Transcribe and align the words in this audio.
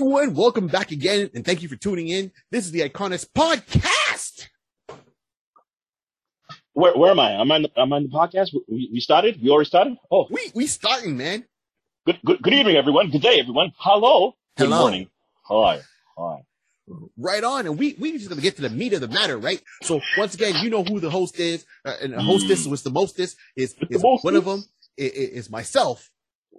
everyone. 0.00 0.32
Welcome 0.32 0.66
back 0.66 0.92
again, 0.92 1.28
and 1.34 1.44
thank 1.44 1.60
you 1.60 1.68
for 1.68 1.76
tuning 1.76 2.08
in. 2.08 2.32
This 2.50 2.64
is 2.64 2.72
the 2.72 2.80
Iconis 2.88 3.26
Podcast. 3.30 4.48
Where, 6.72 6.96
where 6.96 7.10
am 7.10 7.20
I? 7.20 7.32
Am 7.32 7.52
I 7.52 7.56
on 7.56 7.62
the, 7.62 7.70
am 7.78 7.92
I 7.92 7.96
on 7.96 8.02
the 8.04 8.08
podcast? 8.08 8.54
We, 8.66 8.88
we 8.94 9.00
started? 9.00 9.42
We 9.42 9.50
already 9.50 9.68
started? 9.68 9.98
Oh, 10.10 10.26
We 10.30 10.52
we 10.54 10.66
starting, 10.68 11.18
man. 11.18 11.44
good, 12.06 12.18
good, 12.24 12.40
good 12.40 12.54
evening, 12.54 12.76
everyone. 12.76 13.10
Good 13.10 13.20
day, 13.20 13.40
everyone. 13.40 13.72
Hello. 13.76 14.36
Good 14.56 14.68
Hello. 14.68 14.78
morning. 14.80 15.10
Hi. 15.42 15.80
Hi. 16.16 16.44
Right 17.18 17.44
on, 17.44 17.66
and 17.66 17.78
we 17.78 17.94
we 17.98 18.12
just 18.12 18.30
gonna 18.30 18.40
get 18.40 18.56
to 18.56 18.62
the 18.62 18.70
meat 18.70 18.94
of 18.94 19.02
the 19.02 19.08
matter, 19.08 19.36
right? 19.36 19.62
So 19.82 20.00
once 20.16 20.34
again, 20.34 20.54
you 20.64 20.70
know 20.70 20.82
who 20.82 20.98
the 20.98 21.10
host 21.10 21.38
is, 21.38 21.66
uh, 21.84 21.92
and 22.00 22.14
the 22.14 22.22
hostess 22.22 22.66
was 22.66 22.82
the 22.82 22.90
mostest 22.90 23.36
is 23.54 23.74
With 23.78 23.90
the 23.90 23.96
is 23.96 24.02
one 24.02 24.34
of 24.36 24.46
them 24.46 24.64
is, 24.96 25.12
is 25.12 25.50
myself, 25.50 26.10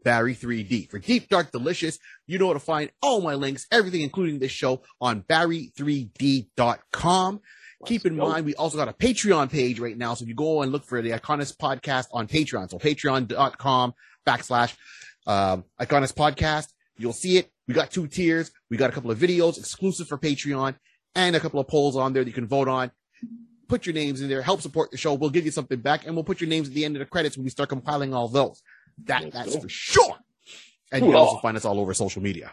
Barry 0.03 0.35
3D 0.35 0.89
for 0.89 0.99
Deep 0.99 1.29
Dark 1.29 1.51
Delicious. 1.51 1.99
You 2.27 2.39
know 2.39 2.47
where 2.47 2.55
to 2.55 2.59
find 2.59 2.91
all 3.01 3.21
my 3.21 3.35
links, 3.35 3.67
everything 3.71 4.01
including 4.01 4.39
this 4.39 4.51
show 4.51 4.81
on 4.99 5.21
Barry3D.com. 5.23 7.39
Keep 7.85 8.05
in 8.05 8.15
go. 8.15 8.29
mind, 8.29 8.45
we 8.45 8.55
also 8.55 8.77
got 8.77 8.87
a 8.87 8.93
Patreon 8.93 9.51
page 9.51 9.79
right 9.79 9.97
now. 9.97 10.13
So 10.13 10.23
if 10.23 10.29
you 10.29 10.35
go 10.35 10.61
and 10.61 10.71
look 10.71 10.85
for 10.85 11.01
the 11.01 11.11
Iconis 11.11 11.55
podcast 11.55 12.07
on 12.13 12.27
Patreon, 12.27 12.69
so 12.69 12.77
patreon.com 12.77 13.93
backslash 14.27 14.75
um, 15.27 15.65
Iconis 15.79 16.13
podcast, 16.13 16.67
you'll 16.97 17.13
see 17.13 17.37
it. 17.37 17.51
We 17.67 17.73
got 17.73 17.91
two 17.91 18.07
tiers. 18.07 18.51
We 18.69 18.77
got 18.77 18.89
a 18.89 18.93
couple 18.93 19.11
of 19.11 19.17
videos 19.17 19.57
exclusive 19.57 20.07
for 20.07 20.17
Patreon 20.17 20.75
and 21.15 21.35
a 21.35 21.39
couple 21.39 21.59
of 21.59 21.67
polls 21.67 21.95
on 21.95 22.13
there 22.13 22.23
that 22.23 22.29
you 22.29 22.33
can 22.33 22.47
vote 22.47 22.67
on. 22.67 22.91
Put 23.67 23.85
your 23.85 23.95
names 23.95 24.21
in 24.21 24.27
there, 24.27 24.41
help 24.41 24.61
support 24.61 24.91
the 24.91 24.97
show. 24.97 25.13
We'll 25.13 25.29
give 25.29 25.45
you 25.45 25.51
something 25.51 25.79
back 25.79 26.05
and 26.05 26.13
we'll 26.13 26.25
put 26.25 26.41
your 26.41 26.49
names 26.49 26.67
at 26.67 26.73
the 26.73 26.83
end 26.83 26.97
of 26.97 26.99
the 26.99 27.05
credits 27.05 27.37
when 27.37 27.45
we 27.45 27.49
start 27.49 27.69
compiling 27.69 28.13
all 28.13 28.27
those. 28.27 28.61
That 29.05 29.31
that's 29.31 29.55
for 29.55 29.69
sure. 29.69 30.17
And 30.91 31.05
you 31.05 31.11
can 31.11 31.19
also 31.19 31.37
find 31.37 31.55
us 31.55 31.65
all 31.65 31.79
over 31.79 31.93
social 31.93 32.21
media. 32.21 32.51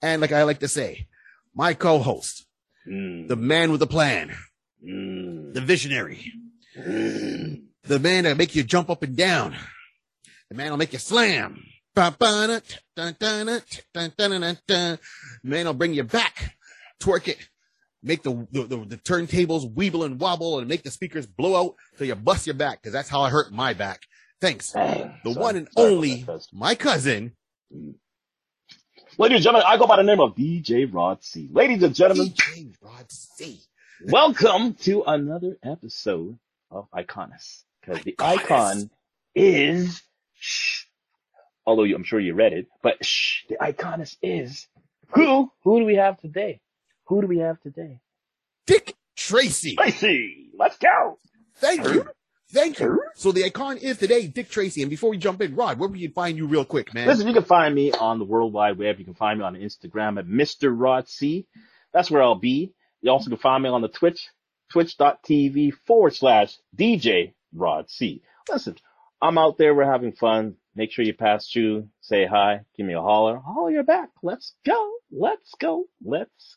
And 0.00 0.20
like 0.20 0.32
I 0.32 0.44
like 0.44 0.60
to 0.60 0.68
say, 0.68 1.08
my 1.54 1.74
co-host, 1.74 2.46
mm. 2.86 3.26
the 3.26 3.36
man 3.36 3.70
with 3.70 3.80
the 3.80 3.86
plan, 3.86 4.34
mm. 4.86 5.52
the 5.52 5.60
visionary, 5.60 6.32
mm. 6.78 7.62
the 7.82 7.98
man 7.98 8.24
that 8.24 8.36
make 8.36 8.54
you 8.54 8.62
jump 8.62 8.90
up 8.90 9.02
and 9.02 9.16
down, 9.16 9.56
the 10.48 10.54
man 10.54 10.70
will 10.70 10.76
make 10.76 10.92
you 10.92 10.98
slam. 10.98 11.64
Man, 15.42 15.66
I'll 15.66 15.72
bring 15.72 15.94
you 15.94 16.04
back, 16.04 16.54
twerk 17.00 17.26
it, 17.26 17.38
make 18.02 18.22
the, 18.22 18.46
the, 18.52 18.64
the, 18.64 18.76
the 18.84 18.96
turntables 18.98 19.74
weeble 19.74 20.04
and 20.04 20.20
wobble 20.20 20.58
and 20.58 20.68
make 20.68 20.82
the 20.82 20.90
speakers 20.90 21.26
blow 21.26 21.56
out 21.56 21.74
till 21.96 22.06
you 22.06 22.14
bust 22.14 22.46
your 22.46 22.54
back. 22.54 22.82
Cause 22.82 22.92
that's 22.92 23.08
how 23.08 23.22
I 23.22 23.30
hurt 23.30 23.50
my 23.50 23.72
back 23.72 24.02
Thanks. 24.40 24.72
Dang. 24.72 25.14
The 25.24 25.32
Sorry. 25.32 25.42
one 25.42 25.56
and 25.56 25.68
only, 25.76 26.26
my 26.52 26.74
cousin, 26.74 27.32
Ladies 29.18 29.36
and 29.36 29.44
gentlemen, 29.44 29.66
I 29.66 29.78
go 29.78 29.86
by 29.86 29.96
the 29.96 30.02
name 30.02 30.20
of 30.20 30.34
DJ 30.34 30.92
Rod 30.92 31.24
C. 31.24 31.48
Ladies 31.50 31.82
and 31.82 31.94
gentlemen, 31.94 32.28
DJ 32.28 32.74
Rod 32.82 33.10
C. 33.10 33.60
welcome 34.08 34.74
to 34.74 35.04
another 35.06 35.56
episode 35.62 36.38
of 36.70 36.86
Iconis. 36.94 37.62
Because 37.80 38.02
the 38.04 38.14
icon 38.18 38.90
is, 39.34 40.02
shh, 40.34 40.84
although 41.64 41.84
you, 41.84 41.96
I'm 41.96 42.04
sure 42.04 42.20
you 42.20 42.34
read 42.34 42.52
it, 42.52 42.66
but 42.82 43.02
shh, 43.02 43.44
the 43.48 43.56
Iconus 43.56 44.16
is 44.20 44.68
who? 45.14 45.50
Who 45.64 45.80
do 45.80 45.86
we 45.86 45.94
have 45.96 46.20
today? 46.20 46.60
Who 47.06 47.22
do 47.22 47.26
we 47.26 47.38
have 47.38 47.58
today? 47.62 48.00
Dick 48.66 48.94
Tracy. 49.16 49.76
Tracy, 49.76 50.50
let's 50.58 50.76
go. 50.76 51.18
Thank 51.56 51.84
you. 51.84 52.06
Thank 52.52 52.78
you. 52.80 53.02
So 53.14 53.32
the 53.32 53.44
icon 53.44 53.76
is 53.78 53.98
today 53.98 54.26
Dick 54.28 54.48
Tracy. 54.48 54.82
And 54.82 54.90
before 54.90 55.10
we 55.10 55.18
jump 55.18 55.42
in, 55.42 55.56
Rod, 55.56 55.78
where 55.78 55.88
can 55.88 55.98
we 55.98 56.06
find 56.08 56.36
you 56.36 56.46
real 56.46 56.64
quick, 56.64 56.94
man? 56.94 57.06
Listen, 57.08 57.26
you 57.26 57.34
can 57.34 57.44
find 57.44 57.74
me 57.74 57.92
on 57.92 58.18
the 58.18 58.24
World 58.24 58.52
Wide 58.52 58.78
Web. 58.78 58.98
You 58.98 59.04
can 59.04 59.14
find 59.14 59.38
me 59.38 59.44
on 59.44 59.54
Instagram 59.56 60.18
at 60.18 60.26
Mr. 60.26 60.72
Rod 60.72 61.08
C. 61.08 61.46
That's 61.92 62.10
where 62.10 62.22
I'll 62.22 62.34
be. 62.36 62.72
You 63.02 63.10
also 63.10 63.30
can 63.30 63.38
find 63.38 63.62
me 63.62 63.68
on 63.68 63.82
the 63.82 63.88
Twitch, 63.88 64.28
twitch.tv 64.70 65.72
forward 65.86 66.14
slash 66.14 66.56
DJ 66.76 67.34
Rod 67.54 67.90
C. 67.90 68.22
Listen, 68.48 68.76
I'm 69.20 69.38
out 69.38 69.58
there. 69.58 69.74
We're 69.74 69.90
having 69.90 70.12
fun. 70.12 70.56
Make 70.74 70.92
sure 70.92 71.04
you 71.04 71.14
pass 71.14 71.48
through, 71.50 71.88
say 72.02 72.26
hi, 72.26 72.60
give 72.76 72.84
me 72.86 72.92
a 72.94 73.00
holler. 73.00 73.38
Holler 73.38 73.70
your 73.70 73.82
back. 73.82 74.10
Let's 74.22 74.52
go. 74.66 74.92
Let's 75.10 75.52
go. 75.58 75.84
Let's. 76.04 76.56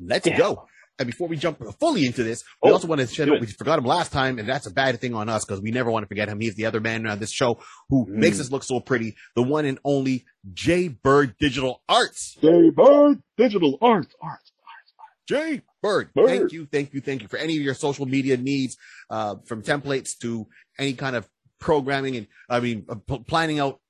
Let's 0.00 0.26
Yeah. 0.26 0.36
go. 0.36 0.66
And 1.00 1.06
before 1.06 1.28
we 1.28 1.38
jump 1.38 1.58
fully 1.80 2.04
into 2.04 2.22
this, 2.22 2.44
we 2.62 2.68
Oh, 2.70 2.74
also 2.74 2.86
want 2.86 3.00
to 3.00 3.06
shed 3.06 3.30
out, 3.30 3.40
we 3.40 3.46
forgot 3.46 3.78
him 3.78 3.86
last 3.86 4.12
time, 4.12 4.38
and 4.38 4.46
that's 4.46 4.66
a 4.66 4.70
bad 4.70 5.00
thing 5.00 5.14
on 5.14 5.30
us 5.30 5.46
because 5.46 5.62
we 5.62 5.70
never 5.70 5.90
want 5.90 6.02
to 6.04 6.06
forget 6.06 6.28
him. 6.28 6.38
He's 6.40 6.56
the 6.56 6.66
other 6.66 6.78
man 6.78 7.06
on 7.06 7.18
this 7.18 7.32
show 7.32 7.58
who 7.88 8.04
Mm. 8.04 8.16
makes 8.16 8.38
us 8.38 8.52
look 8.52 8.62
so 8.62 8.80
pretty. 8.80 9.16
The 9.34 9.42
one 9.42 9.64
and 9.64 9.78
only 9.82 10.26
Jay 10.52 10.88
Bird 10.88 11.36
Digital 11.40 11.82
Arts. 11.88 12.36
Jay 12.42 12.68
Bird 12.68 13.22
Digital 13.38 13.78
Arts. 13.80 14.14
Arts. 14.20 14.52
Arts, 14.62 14.92
Jay 15.26 15.62
Bird. 15.82 16.10
Bird. 16.14 16.26
Thank 16.28 16.52
you, 16.52 16.66
thank 16.70 16.92
you, 16.92 17.00
thank 17.00 17.22
you 17.22 17.28
for 17.28 17.38
any 17.38 17.56
of 17.56 17.62
your 17.62 17.72
social 17.72 18.04
media 18.04 18.36
needs, 18.36 18.76
uh, 19.08 19.36
from 19.46 19.62
templates 19.62 20.18
to 20.18 20.46
any 20.78 20.92
kind 20.92 21.16
of 21.16 21.26
programming 21.60 22.16
and, 22.16 22.26
I 22.50 22.60
mean, 22.60 22.84
uh, 22.90 22.96
p- 22.96 23.24
planning 23.26 23.58
out 23.58 23.80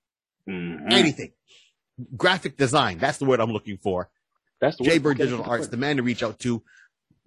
Mhm. 0.49 0.93
anything. 0.93 1.33
Graphic 2.17 2.57
design. 2.57 2.99
That's 2.99 3.19
the 3.19 3.25
word 3.25 3.41
I'm 3.41 3.51
looking 3.51 3.79
for. 3.83 4.09
That's 4.61 4.77
the 4.77 4.85
Jay. 4.85 4.99
Bird 4.99 5.17
Okay, 5.17 5.25
Digital 5.25 5.45
Arts, 5.45 5.65
the 5.67 5.73
the 5.73 5.77
man 5.79 5.97
to 5.97 6.03
reach 6.05 6.23
out 6.23 6.39
to. 6.41 6.63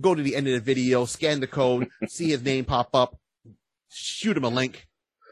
Go 0.01 0.15
to 0.15 0.21
the 0.23 0.35
end 0.35 0.47
of 0.47 0.53
the 0.53 0.59
video, 0.59 1.05
scan 1.05 1.39
the 1.39 1.47
code, 1.47 1.87
see 2.07 2.29
his 2.29 2.41
name 2.43 2.65
pop 2.65 2.89
up, 2.93 3.17
shoot 3.89 4.35
him 4.35 4.43
a 4.43 4.49
link. 4.49 4.87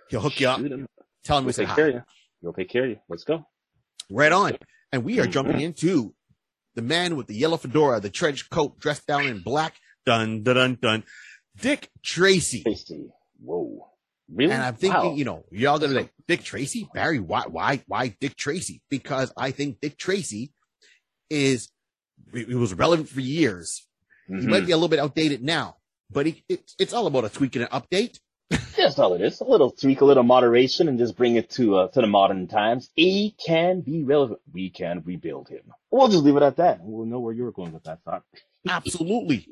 He'll 0.09 0.21
hook 0.21 0.39
you 0.39 0.47
up. 0.49 0.59
Shoot 0.59 0.71
'em. 0.71 0.87
Tell 1.23 1.37
him 1.37 1.43
we 1.43 1.47
We'll 1.47 1.53
said 1.53 1.67
take 1.67 1.75
care 1.75 1.85
hi. 1.85 1.89
of 1.89 1.95
you. 1.95 2.01
We'll 2.41 2.53
take 2.53 2.69
care 2.69 2.83
of 2.85 2.89
you. 2.91 2.97
Let's 3.09 3.23
go. 3.23 3.45
Right 4.09 4.31
on. 4.31 4.57
And 4.91 5.03
we 5.03 5.19
are 5.19 5.25
Mhm. 5.25 5.31
jumping 5.31 5.61
into 5.61 6.13
the 6.75 6.81
man 6.81 7.15
with 7.15 7.27
the 7.27 7.35
yellow 7.35 7.57
fedora, 7.57 7.99
the 7.99 8.09
trench 8.09 8.49
coat, 8.49 8.79
dressed 8.79 9.07
down 9.07 9.25
in 9.25 9.41
black. 9.41 9.75
Dun 10.05 10.43
dun 10.43 10.55
dun 10.55 10.75
dun. 10.81 11.03
Dick 11.59 11.89
Tracy. 12.03 12.63
Tasty. 12.63 13.07
Whoa. 13.39 13.87
Really? 14.29 14.51
And 14.53 14.63
I'm 14.63 14.75
thinking, 14.75 15.01
Wow. 15.01 15.15
you 15.15 15.25
know, 15.25 15.45
y'all 15.51 15.77
gonna 15.79 15.89
be 15.93 15.99
like, 16.01 16.13
Dick 16.27 16.43
Tracy? 16.43 16.87
Barry, 16.93 17.19
why, 17.19 17.43
why, 17.47 17.83
why 17.87 18.15
Dick 18.19 18.35
Tracy? 18.35 18.81
Because 18.89 19.31
I 19.35 19.51
think 19.51 19.81
Dick 19.81 19.97
Tracy 19.97 20.53
is, 21.29 21.69
it 22.33 22.55
was 22.55 22.73
relevant 22.73 23.09
for 23.09 23.19
years. 23.19 23.87
He 24.27 24.33
Mhm. 24.33 24.45
might 24.45 24.65
be 24.65 24.71
a 24.71 24.77
little 24.77 24.89
bit 24.89 24.99
outdated 24.99 25.43
now, 25.43 25.77
but 26.09 26.25
he, 26.25 26.43
it, 26.49 26.71
it's 26.79 26.93
all 26.93 27.07
about 27.07 27.25
a 27.25 27.29
tweak 27.29 27.55
and 27.55 27.63
an 27.65 27.69
update. 27.71 28.19
That's 28.77 28.99
all 28.99 29.13
it 29.13 29.21
is. 29.21 29.39
A 29.39 29.45
little 29.45 29.71
tweak, 29.71 30.01
a 30.01 30.05
little 30.05 30.23
moderation, 30.23 30.87
and 30.89 30.97
just 30.99 31.15
bring 31.15 31.35
it 31.37 31.49
to 31.51 31.77
uh, 31.77 31.87
to 31.89 32.01
the 32.01 32.07
modern 32.07 32.47
times. 32.47 32.89
He 32.95 33.35
can 33.45 33.81
be 33.81 34.03
relevant. 34.03 34.39
We 34.51 34.69
can 34.69 35.01
rebuild 35.05 35.47
him. 35.49 35.61
We'll 35.89 36.07
just 36.09 36.23
leave 36.23 36.35
it 36.35 36.43
at 36.43 36.57
that. 36.57 36.79
We'll 36.81 37.05
know 37.05 37.19
where 37.19 37.33
you're 37.33 37.51
going 37.51 37.71
with 37.73 37.83
that 37.83 37.99
thought. 38.03 38.23
Absolutely. 38.67 39.47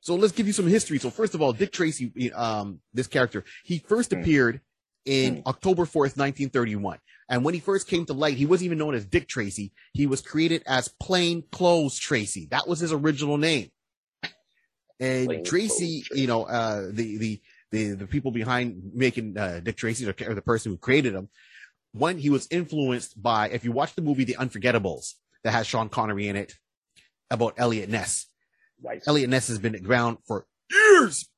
So 0.00 0.14
let's 0.16 0.32
give 0.32 0.46
you 0.48 0.52
some 0.52 0.66
history. 0.66 0.98
So 0.98 1.10
first 1.10 1.34
of 1.34 1.42
all, 1.42 1.52
Dick 1.52 1.70
Tracy, 1.72 2.32
um, 2.32 2.80
this 2.92 3.06
character, 3.06 3.44
he 3.64 3.78
first 3.78 4.12
Hmm. 4.12 4.20
appeared 4.20 4.60
in 5.04 5.36
Hmm. 5.36 5.40
October 5.46 5.84
4th, 5.84 6.16
1931. 6.16 6.98
And 7.28 7.44
when 7.44 7.54
he 7.54 7.60
first 7.60 7.86
came 7.86 8.04
to 8.06 8.14
light, 8.14 8.36
he 8.36 8.46
wasn't 8.46 8.66
even 8.66 8.78
known 8.78 8.94
as 8.94 9.04
Dick 9.04 9.28
Tracy. 9.28 9.72
He 9.92 10.06
was 10.06 10.22
created 10.22 10.62
as 10.66 10.88
Plain 11.00 11.44
Clothes 11.52 11.98
Tracy. 11.98 12.48
That 12.50 12.66
was 12.66 12.80
his 12.80 12.92
original 12.92 13.36
name. 13.38 13.70
And 15.00 15.44
Tracy, 15.44 16.04
you 16.12 16.26
know, 16.26 16.44
uh, 16.44 16.86
the, 16.90 17.18
the, 17.18 17.40
the, 17.70 17.90
the 17.92 18.06
people 18.06 18.30
behind 18.30 18.90
making, 18.94 19.36
uh, 19.38 19.60
Dick 19.62 19.76
Tracy 19.76 20.06
or, 20.08 20.14
or 20.26 20.34
the 20.34 20.42
person 20.42 20.72
who 20.72 20.78
created 20.78 21.14
him, 21.14 21.28
one, 21.92 22.18
he 22.18 22.30
was 22.30 22.48
influenced 22.50 23.20
by, 23.22 23.48
if 23.50 23.64
you 23.64 23.72
watch 23.72 23.94
the 23.94 24.02
movie 24.02 24.24
The 24.24 24.36
Unforgettables 24.38 25.14
that 25.44 25.52
has 25.52 25.66
Sean 25.66 25.88
Connery 25.88 26.28
in 26.28 26.36
it 26.36 26.54
about 27.30 27.54
Eliot 27.58 27.88
Ness, 27.88 28.26
Right. 28.82 29.02
Eliot 29.06 29.28
Ness 29.30 29.48
has 29.48 29.58
been 29.58 29.84
around 29.86 30.18
for 30.26 30.46
years, 30.70 31.28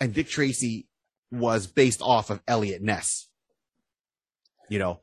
and 0.00 0.14
Dick 0.14 0.28
Tracy 0.28 0.86
was 1.32 1.66
based 1.66 2.00
off 2.00 2.30
of 2.30 2.40
Eliot 2.46 2.80
Ness. 2.80 3.28
You 4.68 4.78
know, 4.78 5.00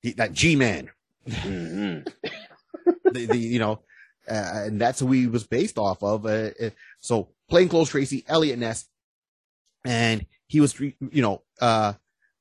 he- 0.00 0.12
that 0.12 0.32
G 0.32 0.54
man, 0.56 0.90
Mhm. 1.26 2.06
the, 3.12 3.26
the 3.26 3.36
you 3.38 3.58
know, 3.58 3.80
uh, 4.28 4.64
and 4.66 4.80
that's 4.80 5.00
who 5.00 5.10
he 5.12 5.26
was 5.26 5.46
based 5.46 5.78
off 5.78 6.02
of. 6.02 6.26
Uh, 6.26 6.50
uh, 6.60 6.70
so 7.00 7.28
plainclothes 7.48 7.90
Tracy, 7.90 8.24
Eliot 8.28 8.58
Ness, 8.58 8.86
and 9.84 10.26
he 10.46 10.60
was, 10.60 10.78
you 10.78 10.94
know, 11.00 11.42
uh, 11.60 11.94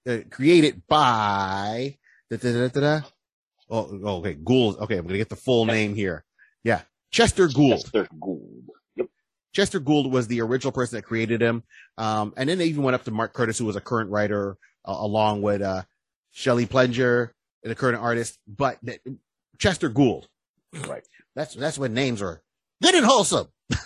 uh 0.07 0.17
created 0.29 0.83
by. 0.87 1.97
Da, 2.29 2.37
da, 2.37 2.67
da. 2.67 3.01
Oh, 3.69 3.99
oh, 4.03 4.17
okay, 4.17 4.33
Gould. 4.33 4.77
Okay, 4.79 4.97
I'm 4.97 5.05
gonna 5.05 5.17
get 5.17 5.29
the 5.29 5.35
full 5.35 5.65
name 5.65 5.95
here. 5.95 6.23
Yeah, 6.63 6.81
Chester 7.11 7.47
Gould. 7.47 7.81
Chester 7.81 8.07
Gould. 8.19 8.69
Yep. 8.95 9.07
Chester 9.53 9.79
Gould 9.79 10.11
was 10.11 10.27
the 10.27 10.41
original 10.41 10.71
person 10.71 10.97
that 10.97 11.03
created 11.03 11.41
him. 11.41 11.63
Um, 11.97 12.33
and 12.37 12.47
then 12.47 12.57
they 12.57 12.65
even 12.65 12.83
went 12.83 12.95
up 12.95 13.03
to 13.05 13.11
Mark 13.11 13.33
Curtis, 13.33 13.57
who 13.57 13.65
was 13.65 13.75
a 13.75 13.81
current 13.81 14.09
writer, 14.09 14.57
uh, 14.85 14.95
along 14.97 15.41
with, 15.41 15.61
uh, 15.61 15.83
Shelley 16.31 16.65
Pleger, 16.65 17.31
the 17.63 17.75
current 17.75 17.99
artist, 17.99 18.39
but 18.47 18.79
Chester 19.57 19.89
Gould. 19.89 20.27
Right. 20.87 21.03
That's, 21.35 21.53
that's 21.55 21.77
when 21.77 21.93
names 21.93 22.21
are 22.21 22.41
good 22.81 22.95
and 22.95 23.05
wholesome. 23.05 23.47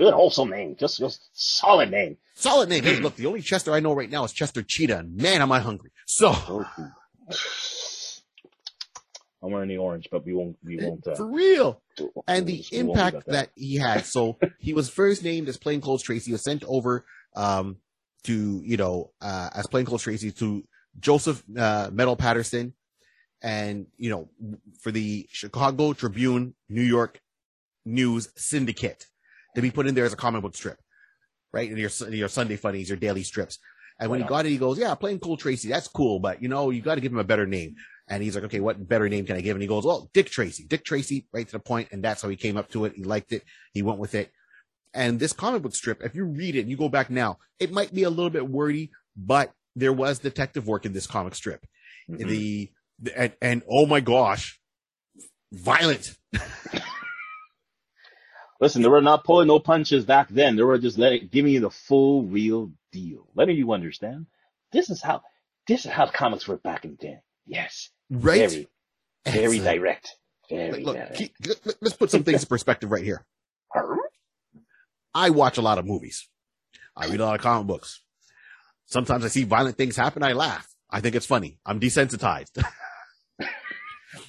Good 0.00 0.14
wholesome 0.14 0.48
name. 0.48 0.76
Just 0.80 0.96
just 0.98 1.28
solid 1.34 1.90
name. 1.90 2.16
Solid 2.34 2.70
name. 2.70 2.84
Hey, 2.84 3.00
look, 3.00 3.16
the 3.16 3.26
only 3.26 3.42
Chester 3.42 3.74
I 3.74 3.80
know 3.80 3.92
right 3.92 4.08
now 4.08 4.24
is 4.24 4.32
Chester 4.32 4.62
Cheetah. 4.62 4.96
And 5.00 5.14
man, 5.14 5.42
am 5.42 5.52
I 5.52 5.60
hungry. 5.60 5.90
So, 6.06 6.32
I'm 9.42 9.50
wearing 9.52 9.68
the 9.68 9.76
orange, 9.76 10.08
but 10.10 10.24
we 10.24 10.32
won't. 10.32 10.56
We 10.64 10.78
won't. 10.78 11.06
Uh, 11.06 11.16
For 11.16 11.26
real. 11.26 11.82
And 12.26 12.46
the 12.46 12.64
impact 12.72 13.16
it 13.16 13.18
at 13.18 13.26
that 13.26 13.50
he 13.54 13.76
had. 13.76 14.06
So 14.06 14.38
he 14.58 14.72
was 14.72 14.88
first 14.88 15.22
named 15.22 15.50
as 15.50 15.58
Plainclothes 15.58 16.02
Tracy. 16.02 16.30
He 16.30 16.32
was 16.32 16.44
sent 16.44 16.64
over 16.64 17.04
um, 17.36 17.76
to, 18.22 18.62
you 18.64 18.78
know, 18.78 19.10
uh, 19.20 19.50
as 19.54 19.66
Plainclothes 19.66 20.02
Tracy 20.02 20.30
to 20.32 20.64
Joseph 20.98 21.42
uh, 21.58 21.90
Medill 21.92 22.16
Patterson 22.16 22.72
and, 23.42 23.86
you 23.96 24.10
know, 24.10 24.28
for 24.80 24.90
the 24.90 25.28
Chicago 25.30 25.92
Tribune, 25.92 26.54
New 26.68 26.82
York 26.82 27.20
News 27.84 28.28
Syndicate 28.36 29.06
to 29.54 29.62
be 29.62 29.70
put 29.70 29.86
in 29.86 29.94
there 29.94 30.04
as 30.04 30.12
a 30.12 30.16
comic 30.16 30.42
book 30.42 30.54
strip, 30.54 30.78
right? 31.52 31.68
And 31.68 31.78
your, 31.78 31.90
your 32.10 32.28
Sunday 32.28 32.56
funnies, 32.56 32.88
your 32.88 32.98
daily 32.98 33.22
strips. 33.22 33.58
And 33.98 34.10
when 34.10 34.22
he 34.22 34.26
got 34.26 34.46
it, 34.46 34.50
he 34.50 34.58
goes, 34.58 34.78
yeah, 34.78 34.94
Plainclothes 34.94 35.40
Tracy, 35.40 35.68
that's 35.68 35.88
cool, 35.88 36.20
but 36.20 36.42
you 36.42 36.48
know, 36.48 36.70
you 36.70 36.80
got 36.80 36.94
to 36.94 37.00
give 37.02 37.12
him 37.12 37.18
a 37.18 37.24
better 37.24 37.46
name. 37.46 37.74
And 38.08 38.22
he's 38.22 38.34
like, 38.34 38.44
okay, 38.44 38.60
what 38.60 38.88
better 38.88 39.08
name 39.08 39.26
can 39.26 39.36
I 39.36 39.40
give? 39.40 39.54
And 39.54 39.62
he 39.62 39.68
goes, 39.68 39.84
well, 39.84 40.10
Dick 40.14 40.30
Tracy, 40.30 40.64
Dick 40.64 40.84
Tracy, 40.84 41.26
right 41.32 41.46
to 41.46 41.52
the 41.52 41.60
point, 41.60 41.88
And 41.92 42.02
that's 42.02 42.22
how 42.22 42.28
he 42.28 42.36
came 42.36 42.56
up 42.56 42.68
to 42.70 42.86
it. 42.86 42.94
He 42.96 43.04
liked 43.04 43.32
it. 43.32 43.44
He 43.72 43.82
went 43.82 43.98
with 43.98 44.14
it. 44.14 44.32
And 44.94 45.20
this 45.20 45.32
comic 45.32 45.62
book 45.62 45.74
strip, 45.74 46.02
if 46.02 46.14
you 46.14 46.24
read 46.24 46.56
it 46.56 46.60
and 46.60 46.70
you 46.70 46.76
go 46.76 46.88
back 46.88 47.10
now, 47.10 47.38
it 47.60 47.70
might 47.70 47.94
be 47.94 48.02
a 48.02 48.10
little 48.10 48.30
bit 48.30 48.48
wordy, 48.48 48.90
but 49.16 49.52
there 49.76 49.92
was 49.92 50.18
detective 50.18 50.66
work 50.66 50.86
in 50.86 50.92
this 50.92 51.06
comic 51.06 51.34
strip. 51.34 51.64
Mhm. 52.10 52.18
The, 52.18 52.24
the 52.24 52.70
and, 53.16 53.32
and 53.40 53.62
oh 53.68 53.86
my 53.86 54.00
gosh, 54.00 54.60
violent. 55.52 56.16
Listen, 58.60 58.82
they 58.82 58.88
were 58.88 59.00
not 59.00 59.24
pulling 59.24 59.48
no 59.48 59.58
punches 59.58 60.04
back 60.04 60.28
then. 60.28 60.56
They 60.56 60.62
were 60.62 60.78
just 60.78 60.98
letting, 60.98 61.28
giving 61.32 61.52
you 61.52 61.60
the 61.60 61.70
full 61.70 62.24
real 62.24 62.70
deal, 62.92 63.26
letting 63.34 63.56
you 63.56 63.72
understand 63.72 64.26
this 64.72 64.90
is 64.90 65.00
how 65.00 65.22
this 65.66 65.86
is 65.86 65.90
how 65.90 66.06
comics 66.06 66.46
were 66.46 66.58
back 66.58 66.84
in 66.84 66.90
the 66.92 66.96
day. 66.96 67.18
Yes, 67.46 67.90
Right? 68.10 68.50
very, 68.50 68.68
very 69.26 69.56
Excellent. 69.58 69.64
direct, 69.64 70.16
very 70.50 70.84
look, 70.84 70.96
direct. 70.96 71.14
keep- 71.16 71.34
let- 71.46 71.76
let's 71.82 71.96
put 71.96 72.10
some 72.10 72.22
things 72.22 72.42
in 72.42 72.48
perspective 72.48 72.90
right 72.90 73.02
here. 73.02 73.24
I 75.14 75.30
watch 75.30 75.56
a 75.58 75.62
lot 75.62 75.78
of 75.78 75.86
movies. 75.86 76.28
I 76.96 77.06
read 77.06 77.20
a 77.20 77.24
lot 77.24 77.34
of 77.36 77.40
comic 77.40 77.66
books. 77.66 78.00
Sometimes 78.86 79.24
I 79.24 79.28
see 79.28 79.44
violent 79.44 79.76
things 79.76 79.96
happen. 79.96 80.22
I 80.22 80.32
laugh. 80.34 80.68
I 80.90 81.00
think 81.00 81.14
it's 81.14 81.26
funny. 81.26 81.58
I'm 81.64 81.80
desensitized. 81.80 82.62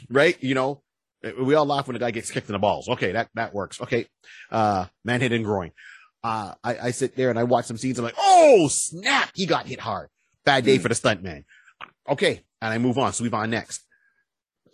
right? 0.09 0.41
You 0.41 0.55
know, 0.55 0.81
we 1.39 1.55
all 1.55 1.65
laugh 1.65 1.87
when 1.87 1.95
a 1.95 1.99
guy 1.99 2.11
gets 2.11 2.31
kicked 2.31 2.49
in 2.49 2.53
the 2.53 2.59
balls. 2.59 2.89
Okay. 2.89 3.11
That, 3.13 3.29
that 3.35 3.53
works. 3.53 3.79
Okay. 3.81 4.07
Uh, 4.51 4.85
man 5.05 5.21
hit 5.21 5.31
and 5.31 5.45
groin. 5.45 5.71
Uh, 6.23 6.53
I, 6.63 6.77
I 6.77 6.91
sit 6.91 7.15
there 7.15 7.29
and 7.29 7.39
I 7.39 7.43
watch 7.43 7.65
some 7.65 7.77
scenes. 7.77 7.97
I'm 7.99 8.05
like, 8.05 8.15
Oh 8.17 8.67
snap. 8.69 9.29
He 9.33 9.45
got 9.45 9.65
hit 9.67 9.79
hard. 9.79 10.09
Bad 10.45 10.65
day 10.65 10.77
Hmm. 10.77 10.83
for 10.83 10.89
the 10.89 10.95
stunt 10.95 11.23
man. 11.23 11.45
Okay. 12.09 12.43
And 12.61 12.73
I 12.73 12.77
move 12.77 12.97
on. 12.97 13.13
So 13.13 13.23
we 13.23 13.29
move 13.29 13.35
on 13.35 13.49
next. 13.49 13.81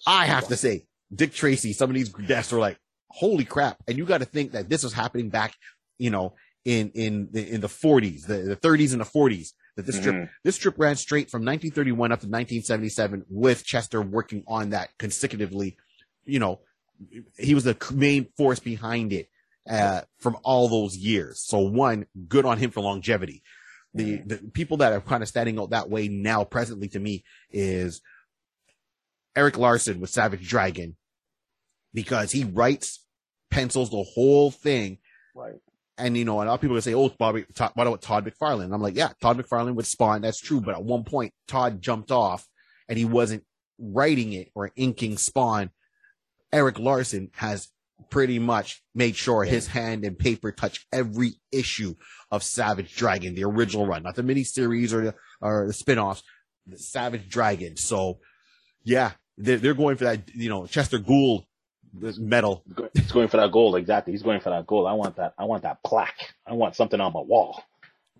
I 0.06 0.25
have 0.25 0.48
to 0.50 0.57
say, 0.57 0.86
Dick 1.13 1.33
Tracy, 1.33 1.74
some 1.74 1.89
of 1.89 1.95
these 1.95 2.09
guests 2.09 2.51
are 2.54 2.59
like, 2.59 2.77
holy 3.09 3.45
crap. 3.45 3.77
And 3.88 3.98
you 3.98 4.06
got 4.06 4.18
to 4.19 4.25
think 4.25 4.51
that 4.51 4.69
this 4.69 4.83
was 4.83 4.94
happening 4.94 5.30
back, 5.30 5.54
you 5.98 6.09
know, 6.09 6.36
in, 6.65 6.92
in, 6.95 7.30
in 7.33 7.62
the 7.62 7.69
forties, 7.69 8.24
the, 8.25 8.39
the 8.39 8.56
thirties 8.57 8.92
and 8.92 9.00
the 9.01 9.06
forties, 9.06 9.54
that 9.77 9.85
this 9.85 9.95
strip, 9.95 10.15
Mhm. 10.15 10.29
this 10.44 10.56
strip 10.56 10.77
ran 10.77 10.95
straight 10.97 11.29
from 11.31 11.44
1931 11.45 12.12
up 12.12 12.19
to 12.19 12.27
1977 12.27 13.25
with 13.29 13.63
Chester 13.63 14.01
working 14.01 14.44
on 14.47 14.71
that 14.71 14.89
consecutively. 14.97 15.77
You 16.25 16.39
know, 16.39 16.59
he 17.38 17.56
was 17.56 17.63
the 17.63 17.77
main 17.94 18.25
force 18.35 18.59
behind 18.59 19.13
it, 19.13 19.29
uh, 19.69 20.01
from 20.19 20.35
all 20.44 20.68
those 20.68 20.97
years. 20.97 21.39
So 21.45 21.59
one, 21.59 22.07
good 22.27 22.45
on 22.45 22.57
him 22.57 22.71
for 22.71 22.81
longevity. 22.81 23.44
The, 23.94 24.18
the 24.18 24.38
people 24.53 24.77
that 24.77 24.94
are 24.94 25.01
kind 25.01 25.24
of 25.24 25.29
standing 25.29 25.57
out 25.59 25.69
that 25.71 25.89
way 25.89 26.07
now 26.07 26.44
presently 26.44 26.88
to 26.89 27.00
me 27.00 27.23
is 27.50 28.01
Erik 29.35 29.57
Larsen 29.57 30.00
with 30.00 30.09
Savage 30.09 30.47
Dragon 30.47 30.97
because 31.94 32.31
he 32.31 32.44
writes, 32.44 33.06
pencils 33.50 33.89
the 33.89 34.03
whole 34.03 34.51
thing. 34.51 35.00
Right. 35.33 35.56
And 35.97 36.15
you 36.15 36.25
know, 36.25 36.35
a 36.35 36.44
lot 36.44 36.47
of 36.49 36.61
people 36.61 36.75
will 36.75 36.81
say, 36.81 36.94
"Oh, 36.94 37.09
Bobby, 37.09 37.45
Todd, 37.55 37.71
what 37.73 37.88
about 37.88 38.01
Todd 38.01 38.25
McFarlane?" 38.25 38.73
I'm 38.73 38.81
like, 38.81 38.95
"Yeah, 38.95 39.09
Todd 39.19 39.38
McFarlane 39.38 39.75
would 39.75 39.88
Spawn, 39.88 40.21
that's 40.21 40.39
true." 40.39 40.61
But 40.61 40.75
at 40.75 40.83
one 40.83 41.03
point, 41.03 41.33
Todd 41.47 41.81
jumped 41.81 42.11
off, 42.11 42.47
and 42.88 42.97
he 42.97 43.05
wasn't 43.05 43.44
writing 43.79 44.33
it 44.33 44.51
or 44.53 44.71
inking 44.75 45.17
Spawn. 45.17 45.71
Erik 46.53 46.79
Larsen 46.79 47.29
has 47.33 47.69
pretty 48.09 48.39
much 48.39 48.83
made 48.94 49.15
sure 49.15 49.44
his 49.44 49.67
hand 49.67 50.05
and 50.05 50.17
paper 50.17 50.51
touch 50.51 50.85
every 50.94 51.33
issue 51.51 51.95
of 52.31 52.44
Savage 52.44 52.95
Dragon, 52.95 53.35
the 53.35 53.44
original 53.44 53.88
run, 53.88 54.03
not 54.03 54.15
the 54.15 54.21
miniseries 54.21 54.94
or 54.94 55.05
the 55.05 55.15
or 55.41 55.67
the 55.67 55.73
spin-offs, 55.73 56.23
the 56.65 56.77
Savage 56.77 57.27
Dragon. 57.27 57.75
So, 57.75 58.19
yeah, 58.83 59.11
they're, 59.38 59.57
they're 59.57 59.73
going 59.73 59.97
for 59.97 60.05
that, 60.05 60.29
you 60.33 60.49
know, 60.49 60.67
Chester 60.67 60.99
Gould 60.99 61.45
medal. 62.19 62.63
He's 62.94 63.11
going 63.11 63.27
for 63.27 63.38
that 63.38 63.51
gold. 63.51 63.75
Exactly. 63.75 64.13
He's 64.13 64.23
going 64.23 64.39
for 64.39 64.49
that 64.49 64.65
gold. 64.67 64.88
I 64.88 64.94
want 64.94 65.15
that. 65.17 65.33
I 65.38 65.45
want 65.45 65.63
that 65.63 65.83
plaque. 65.83 66.33
I 66.45 66.53
want 66.53 66.75
something 66.75 66.99
on 66.99 67.13
my 67.13 67.19
wall. 67.21 67.63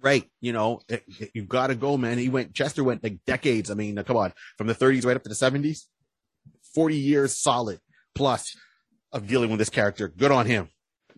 Right. 0.02 0.30
You 0.42 0.54
know, 0.54 0.82
it, 0.90 1.04
it- 1.20 1.32
you 1.34 1.44
gotta 1.44 1.76
go, 1.76 1.98
man. 1.98 2.18
He 2.18 2.30
went, 2.30 2.54
Chester 2.54 2.84
went 2.84 3.04
like 3.04 3.24
decades. 3.26 3.72
I 3.72 3.74
mean, 3.74 3.96
come 4.04 4.18
on, 4.18 4.34
from 4.58 4.68
the 4.68 4.76
30s 4.76 5.06
right 5.06 5.16
up 5.16 5.24
to 5.24 5.30
the 5.30 5.36
70s, 5.36 5.86
40 6.76 6.96
years 6.96 7.36
solid 7.36 7.80
plus 8.16 8.56
of 9.12 9.28
dealing 9.28 9.50
with 9.50 9.60
this 9.60 9.70
character. 9.70 10.08
Good 10.08 10.32
on 10.32 10.46
him. 10.46 10.70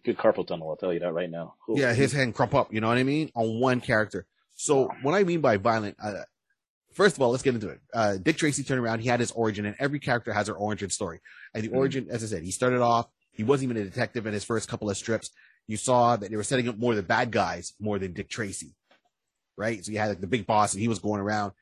Good 0.06 0.18
carpal 0.18 0.48
tunnel. 0.48 0.70
I'll 0.70 0.78
tell 0.78 0.94
you 0.94 1.00
that 1.02 1.12
right 1.12 1.30
now. 1.30 1.56
Ooh. 1.70 1.76
Yeah, 1.78 1.94
his 1.94 2.14
hand 2.14 2.34
crump 2.36 2.56
up. 2.56 2.74
You 2.74 2.80
know 2.80 2.88
what 2.88 2.98
I 2.98 3.04
mean? 3.04 3.30
On 3.36 3.60
one 3.60 3.82
character. 3.82 4.26
So 4.56 4.90
what 5.02 5.14
I 5.14 5.24
mean 5.24 5.42
by 5.42 5.58
violent, 5.58 5.98
uh, 6.02 6.14
first 6.94 7.16
of 7.16 7.22
all, 7.22 7.32
let's 7.32 7.44
get 7.44 7.56
into 7.56 7.70
it. 7.70 7.80
Uh, 7.94 8.18
Dick 8.18 8.38
Tracy 8.38 8.64
turned 8.64 8.80
around. 8.80 9.00
He 9.00 9.08
had 9.10 9.20
his 9.20 9.32
origin, 9.32 9.66
and 9.66 9.76
every 9.80 10.00
character 10.00 10.34
has 10.34 10.48
their 10.48 10.56
origin 10.56 10.90
story. 10.90 11.20
And 11.54 11.64
the 11.64 11.70
Mhm. 11.70 11.76
origin, 11.76 12.08
as 12.10 12.24
I 12.24 12.28
said, 12.28 12.44
he 12.44 12.52
started 12.52 12.82
off. 12.82 13.08
He 13.32 13.44
wasn't 13.44 13.72
even 13.72 13.84
a 13.84 13.90
detective 13.90 14.26
in 14.26 14.34
his 14.34 14.44
first 14.44 14.68
couple 14.68 14.90
of 14.90 14.98
strips. 14.98 15.32
You 15.68 15.78
saw 15.78 16.16
that 16.16 16.30
they 16.30 16.36
were 16.36 16.44
setting 16.44 16.68
up 16.68 16.78
more 16.78 16.96
the 16.96 17.04
bad 17.04 17.32
guys 17.32 17.74
more 17.80 18.00
than 18.00 18.14
Dick 18.14 18.30
Tracy, 18.30 18.76
right? 19.58 19.84
So 19.86 19.92
you 19.92 20.00
had 20.00 20.10
like 20.10 20.22
the 20.22 20.28
big 20.28 20.46
boss, 20.48 20.74
and 20.74 20.82
he 20.82 20.88
was 20.88 21.00
going 21.00 21.22
around, 21.22 21.54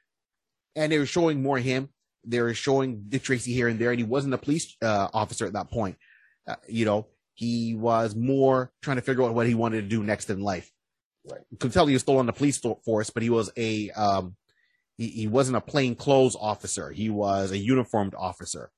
and 0.76 0.92
they 0.92 0.98
were 0.98 1.06
showing 1.06 1.44
more 1.44 1.60
him. 1.60 1.90
They 2.26 2.42
were 2.42 2.54
showing 2.54 3.06
Dick 3.10 3.24
Tracy 3.24 3.54
here 3.54 3.68
and 3.68 3.80
there, 3.80 3.92
and 3.92 4.00
he 4.00 4.06
wasn't 4.06 4.34
a 4.34 4.38
police 4.38 4.76
uh, 4.82 5.10
officer 5.14 5.46
at 5.46 5.54
that 5.54 5.70
point. 5.70 5.98
Uh, 6.48 6.56
you 6.68 6.86
know, 6.86 7.08
he 7.34 7.76
was 7.76 8.16
more 8.16 8.72
trying 8.82 8.96
to 8.98 9.02
figure 9.02 9.24
out 9.24 9.34
what 9.36 9.48
he 9.48 9.56
wanted 9.56 9.82
to 9.82 9.88
do 9.88 10.04
next 10.04 10.30
in 10.30 10.42
life. 10.42 10.72
Right. 11.30 11.42
You 11.52 11.58
could 11.58 11.74
tell 11.74 11.86
he 11.86 11.94
was 11.94 12.02
still 12.02 12.18
on 12.18 12.26
the 12.26 12.34
police 12.34 12.58
force, 12.58 13.10
but 13.10 13.22
he 13.22 13.30
was 13.30 13.52
a 13.58 13.92
um, 13.92 14.36
he, 14.98 15.08
he 15.08 15.28
wasn't 15.28 15.58
a 15.58 15.62
plain 15.62 15.96
clothes 15.96 16.36
officer. 16.40 16.92
He 16.92 17.10
was 17.10 17.52
a 17.52 17.58
uniformed 17.58 18.16
officer. 18.16 18.72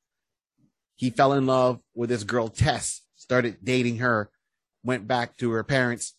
He 0.95 1.09
fell 1.09 1.33
in 1.33 1.45
love 1.45 1.79
with 1.95 2.09
this 2.09 2.23
girl 2.23 2.49
Tess, 2.49 3.01
started 3.15 3.57
dating 3.63 3.97
her, 3.97 4.29
went 4.83 5.07
back 5.07 5.37
to 5.37 5.51
her 5.51 5.63
parents, 5.63 6.15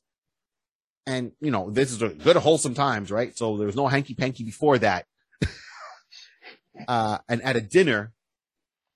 and 1.07 1.33
you 1.41 1.51
know 1.51 1.71
this 1.71 1.93
is 1.93 2.01
a 2.01 2.09
good 2.09 2.37
wholesome 2.37 2.75
times, 2.75 3.11
right? 3.11 3.37
So 3.37 3.57
there 3.57 3.67
was 3.67 3.77
no 3.77 3.89
hanky 3.89 4.15
panky 4.15 4.45
before 4.45 4.79
that. 4.79 5.07
uh, 6.89 7.19
and 7.29 7.43
at 7.43 7.57
a 7.57 7.61
dinner, 7.61 8.13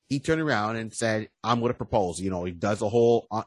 he 0.08 0.20
turned 0.20 0.40
around 0.40 0.76
and 0.76 0.92
said, 0.92 1.28
"I'm 1.42 1.60
going 1.60 1.72
to 1.72 1.76
propose." 1.76 2.20
You 2.20 2.30
know, 2.30 2.44
he 2.44 2.52
does 2.52 2.78
the 2.78 2.88
whole 2.88 3.26
hon- 3.30 3.44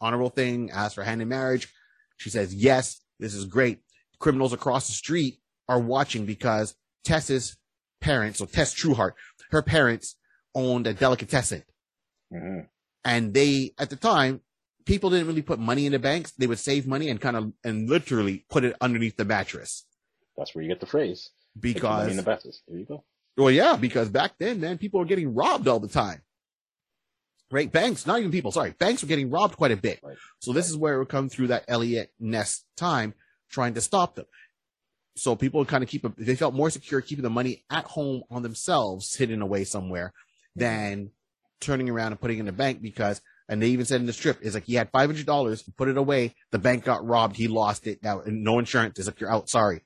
honorable 0.00 0.30
thing, 0.30 0.70
asks 0.70 0.94
for 0.94 1.02
hand 1.02 1.22
in 1.22 1.28
marriage. 1.28 1.72
She 2.18 2.28
says, 2.30 2.54
"Yes, 2.54 3.00
this 3.18 3.34
is 3.34 3.46
great." 3.46 3.80
Criminals 4.18 4.52
across 4.52 4.86
the 4.86 4.92
street 4.92 5.40
are 5.66 5.78
watching 5.78 6.26
because 6.26 6.74
Tess's 7.04 7.56
parents, 8.00 8.38
so 8.38 8.46
Tess 8.46 8.74
Trueheart, 8.74 9.12
her 9.50 9.62
parents 9.62 10.16
owned 10.54 10.86
a 10.86 10.94
delicatessen, 10.94 11.64
Mhm. 12.32 12.68
and 13.04 13.34
they 13.34 13.74
at 13.78 13.90
the 13.90 13.96
time 13.96 14.40
people 14.86 15.10
didn't 15.10 15.26
really 15.26 15.42
put 15.42 15.58
money 15.58 15.86
in 15.86 15.92
the 15.92 15.98
banks. 15.98 16.32
They 16.32 16.46
would 16.46 16.58
save 16.58 16.86
money 16.86 17.08
and 17.10 17.20
kind 17.20 17.36
of 17.36 17.52
and 17.64 17.88
literally 17.88 18.46
put 18.50 18.64
it 18.64 18.76
underneath 18.80 19.16
the 19.16 19.24
mattress 19.24 19.84
That's 20.36 20.54
where 20.54 20.62
you 20.62 20.68
get 20.70 20.80
the 20.80 20.86
phrase. 20.86 21.30
The 21.56 21.78
money 21.80 22.10
in 22.12 22.16
the 22.16 22.22
Baptist. 22.22 22.62
There 22.66 22.78
you 22.78 22.86
go. 22.86 23.04
well, 23.36 23.50
yeah, 23.50 23.76
because 23.76 24.08
back 24.08 24.32
then, 24.38 24.60
man, 24.60 24.78
people 24.78 25.00
were 25.00 25.06
getting 25.06 25.34
robbed 25.34 25.68
all 25.68 25.80
the 25.80 25.88
time. 25.88 26.22
Right? 27.50 27.70
Banks, 27.70 28.06
not 28.06 28.20
even 28.20 28.30
people, 28.30 28.52
sorry, 28.52 28.70
banks 28.78 29.02
were 29.02 29.08
getting 29.08 29.28
robbed 29.30 29.56
quite 29.56 29.72
a 29.72 29.76
bit. 29.76 29.98
Right. 30.02 30.16
So 30.38 30.52
this 30.52 30.70
is 30.70 30.76
where 30.76 30.94
it 30.94 30.98
would 31.00 31.08
come 31.08 31.28
through 31.28 31.48
that 31.48 31.64
Eliot 31.66 32.12
Ness 32.20 32.64
time 32.76 33.12
trying 33.50 33.74
to 33.74 33.80
stop 33.80 34.14
them. 34.14 34.26
So 35.16 35.36
people 35.36 35.64
kind 35.64 35.82
of 35.82 35.90
keep, 35.90 36.04
a, 36.04 36.12
they 36.16 36.36
felt 36.36 36.54
more 36.54 36.70
secure 36.70 37.00
keeping 37.00 37.22
the 37.22 37.30
money 37.30 37.64
at 37.70 37.84
home 37.84 38.22
on 38.30 38.42
themselves, 38.42 39.14
hidden 39.16 39.42
away 39.42 39.64
somewhere, 39.64 40.08
mm-hmm. 40.08 40.60
than 40.60 41.10
turning 41.60 41.90
around 41.90 42.12
and 42.12 42.20
putting 42.20 42.38
it 42.38 42.40
in 42.40 42.46
the 42.46 42.52
bank 42.52 42.80
because, 42.80 43.20
and 43.48 43.60
they 43.60 43.68
even 43.68 43.84
said 43.84 44.00
in 44.00 44.06
the 44.06 44.12
strip, 44.12 44.40
is 44.42 44.54
like 44.54 44.64
he 44.64 44.74
had 44.74 44.92
$500, 44.92 45.76
put 45.76 45.88
it 45.88 45.98
away, 45.98 46.34
the 46.52 46.58
bank 46.58 46.84
got 46.84 47.04
robbed, 47.04 47.36
he 47.36 47.48
lost 47.48 47.86
it, 47.86 48.02
now 48.02 48.22
no 48.26 48.58
insurance, 48.58 48.98
is 48.98 49.06
like 49.06 49.20
you're 49.20 49.32
out, 49.32 49.48
sorry. 49.48 49.82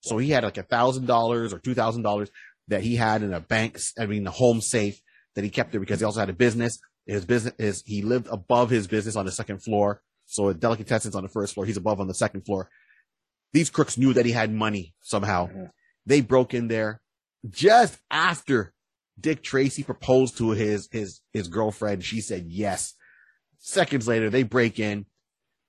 So 0.00 0.18
he 0.18 0.30
had 0.30 0.44
like 0.44 0.58
a 0.58 0.62
thousand 0.62 1.06
dollars 1.06 1.52
or 1.52 1.58
two 1.58 1.74
thousand 1.74 2.02
dollars 2.02 2.30
that 2.68 2.82
he 2.82 2.96
had 2.96 3.22
in 3.22 3.32
a 3.32 3.40
bank, 3.40 3.78
I 3.98 4.06
mean, 4.06 4.24
the 4.24 4.30
home 4.30 4.60
safe 4.60 5.00
that 5.34 5.44
he 5.44 5.50
kept 5.50 5.72
there 5.72 5.80
because 5.80 6.00
he 6.00 6.04
also 6.04 6.20
had 6.20 6.30
a 6.30 6.34
business. 6.34 6.78
His 7.06 7.24
business 7.24 7.54
is, 7.58 7.82
he 7.86 8.02
lived 8.02 8.26
above 8.30 8.70
his 8.70 8.86
business 8.86 9.16
on 9.16 9.26
the 9.26 9.32
second 9.32 9.62
floor. 9.62 10.02
So 10.26 10.48
a 10.48 10.54
delicatessen's 10.54 11.14
on 11.14 11.22
the 11.22 11.28
first 11.28 11.54
floor. 11.54 11.66
He's 11.66 11.76
above 11.76 12.00
on 12.00 12.08
the 12.08 12.14
second 12.14 12.42
floor. 12.42 12.68
These 13.56 13.70
crooks 13.70 13.96
knew 13.96 14.12
that 14.12 14.26
he 14.26 14.32
had 14.32 14.52
money 14.52 14.94
somehow. 15.00 15.46
Mhm. 15.46 15.70
They 16.04 16.20
broke 16.20 16.52
in 16.52 16.68
there 16.68 17.00
just 17.48 17.98
after 18.10 18.74
Dick 19.18 19.42
Tracy 19.42 19.82
proposed 19.82 20.36
to 20.36 20.50
his 20.50 20.90
his 20.92 21.22
his 21.32 21.48
girlfriend. 21.48 22.04
She 22.04 22.20
said 22.20 22.48
yes. 22.48 22.96
Seconds 23.58 24.06
later, 24.06 24.28
they 24.28 24.42
break 24.42 24.78
in. 24.78 25.06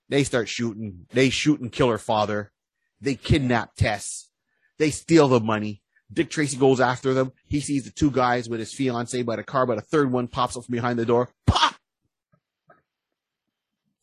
They 0.09 0.25
start 0.25 0.49
shooting. 0.49 1.07
They 1.11 1.29
shoot 1.29 1.61
and 1.61 1.71
kill 1.71 1.87
her 1.89 1.97
father. 1.97 2.51
They 2.99 3.15
kidnap 3.15 3.75
Tess. 3.75 4.31
They 4.77 4.91
steal 4.91 5.29
the 5.29 5.39
money. 5.39 5.81
Dick 6.11 6.29
Tracy 6.29 6.57
goes 6.57 6.81
after 6.81 7.13
them. 7.13 7.31
He 7.45 7.61
sees 7.61 7.85
the 7.85 7.91
two 7.91 8.11
guys 8.11 8.49
with 8.49 8.59
his 8.59 8.73
fiance 8.73 9.21
by 9.21 9.37
the 9.37 9.43
car, 9.45 9.65
but 9.65 9.77
a 9.77 9.81
third 9.81 10.11
one 10.11 10.27
pops 10.27 10.57
up 10.57 10.65
from 10.65 10.73
behind 10.73 10.99
the 10.99 11.05
door. 11.05 11.29
Pop! 11.45 11.75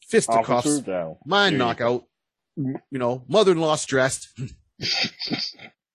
Fisticuffs. 0.01 0.81
Mind 1.27 1.59
knockout. 1.59 2.07
You 2.57 2.79
know, 2.93 3.25
mother-in-law 3.29 3.77
stressed. 3.77 4.29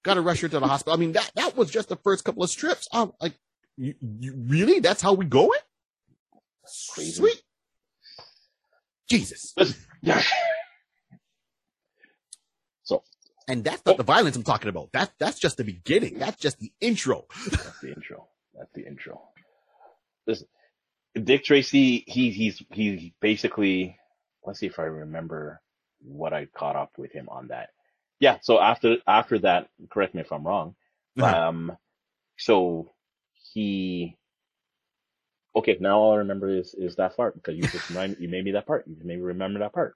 Got 0.04 0.16
to 0.16 0.22
rush 0.22 0.42
her 0.42 0.50
to 0.50 0.60
the 0.60 0.68
hospital. 0.68 0.94
I 0.94 1.00
mean, 1.00 1.14
that, 1.14 1.32
that 1.36 1.58
was 1.58 1.70
just 1.70 1.90
the 1.90 1.96
first 1.98 2.24
couple 2.24 2.44
of 2.44 2.50
strips. 2.50 2.88
Um, 2.94 3.14
like, 3.22 3.34
you, 3.78 3.96
you, 4.02 4.34
really? 4.48 4.80
That's 4.80 5.02
how 5.02 5.14
we 5.14 5.26
going? 5.26 5.60
Crazy. 6.94 7.12
Sweet. 7.12 7.42
Jesus. 9.10 9.56
Yeah. 10.02 10.22
So 12.84 13.04
And 13.48 13.64
that's 13.64 13.86
not 13.86 13.98
the 13.98 14.04
violence 14.04 14.36
I'm 14.36 14.42
talking 14.44 14.70
about. 14.70 14.92
That, 14.94 15.12
that's 15.20 15.38
just 15.38 15.58
the 15.58 15.64
beginning. 15.64 16.18
That's 16.18 16.38
just 16.42 16.58
the 16.60 16.72
intro. 16.82 17.26
that's 17.52 17.80
the 17.82 17.90
intro. 17.90 18.28
That's 18.58 18.72
the 18.74 18.88
intro. 18.88 19.22
Listen, 20.26 20.48
Dick 21.14 21.44
Tracy, 21.44 22.04
he 22.08 22.32
he's 22.32 22.64
he 22.72 23.14
basically. 23.22 23.98
Let's 24.44 24.60
see 24.60 24.66
if 24.68 24.80
I 24.80 24.84
remember 24.84 25.62
what 26.02 26.34
I 26.34 26.46
caught 26.46 26.76
up 26.76 26.92
with 26.98 27.12
him 27.12 27.30
on 27.30 27.48
that. 27.48 27.70
Yeah. 28.20 28.38
So 28.42 28.60
after 28.60 28.98
after 29.08 29.40
that, 29.40 29.70
correct 29.90 30.14
me 30.16 30.22
if 30.22 30.32
I'm 30.32 30.46
wrong. 30.46 30.76
Uh-huh. 31.20 31.50
Um. 31.50 31.78
So 32.38 32.94
he. 33.52 34.16
Okay, 35.54 35.76
now 35.82 36.00
all 36.00 36.14
I 36.14 36.18
remember 36.18 36.48
is 36.48 36.74
is 36.76 36.96
that 36.96 37.18
part 37.18 37.36
because 37.36 37.58
you 37.58 37.64
just 37.64 37.90
remind 37.90 38.18
you 38.20 38.30
made 38.30 38.46
me 38.46 38.52
that 38.52 38.66
part. 38.66 38.86
You 38.88 38.96
made 39.04 39.18
me 39.18 39.24
remember 39.24 39.60
that 39.60 39.74
part. 39.74 39.96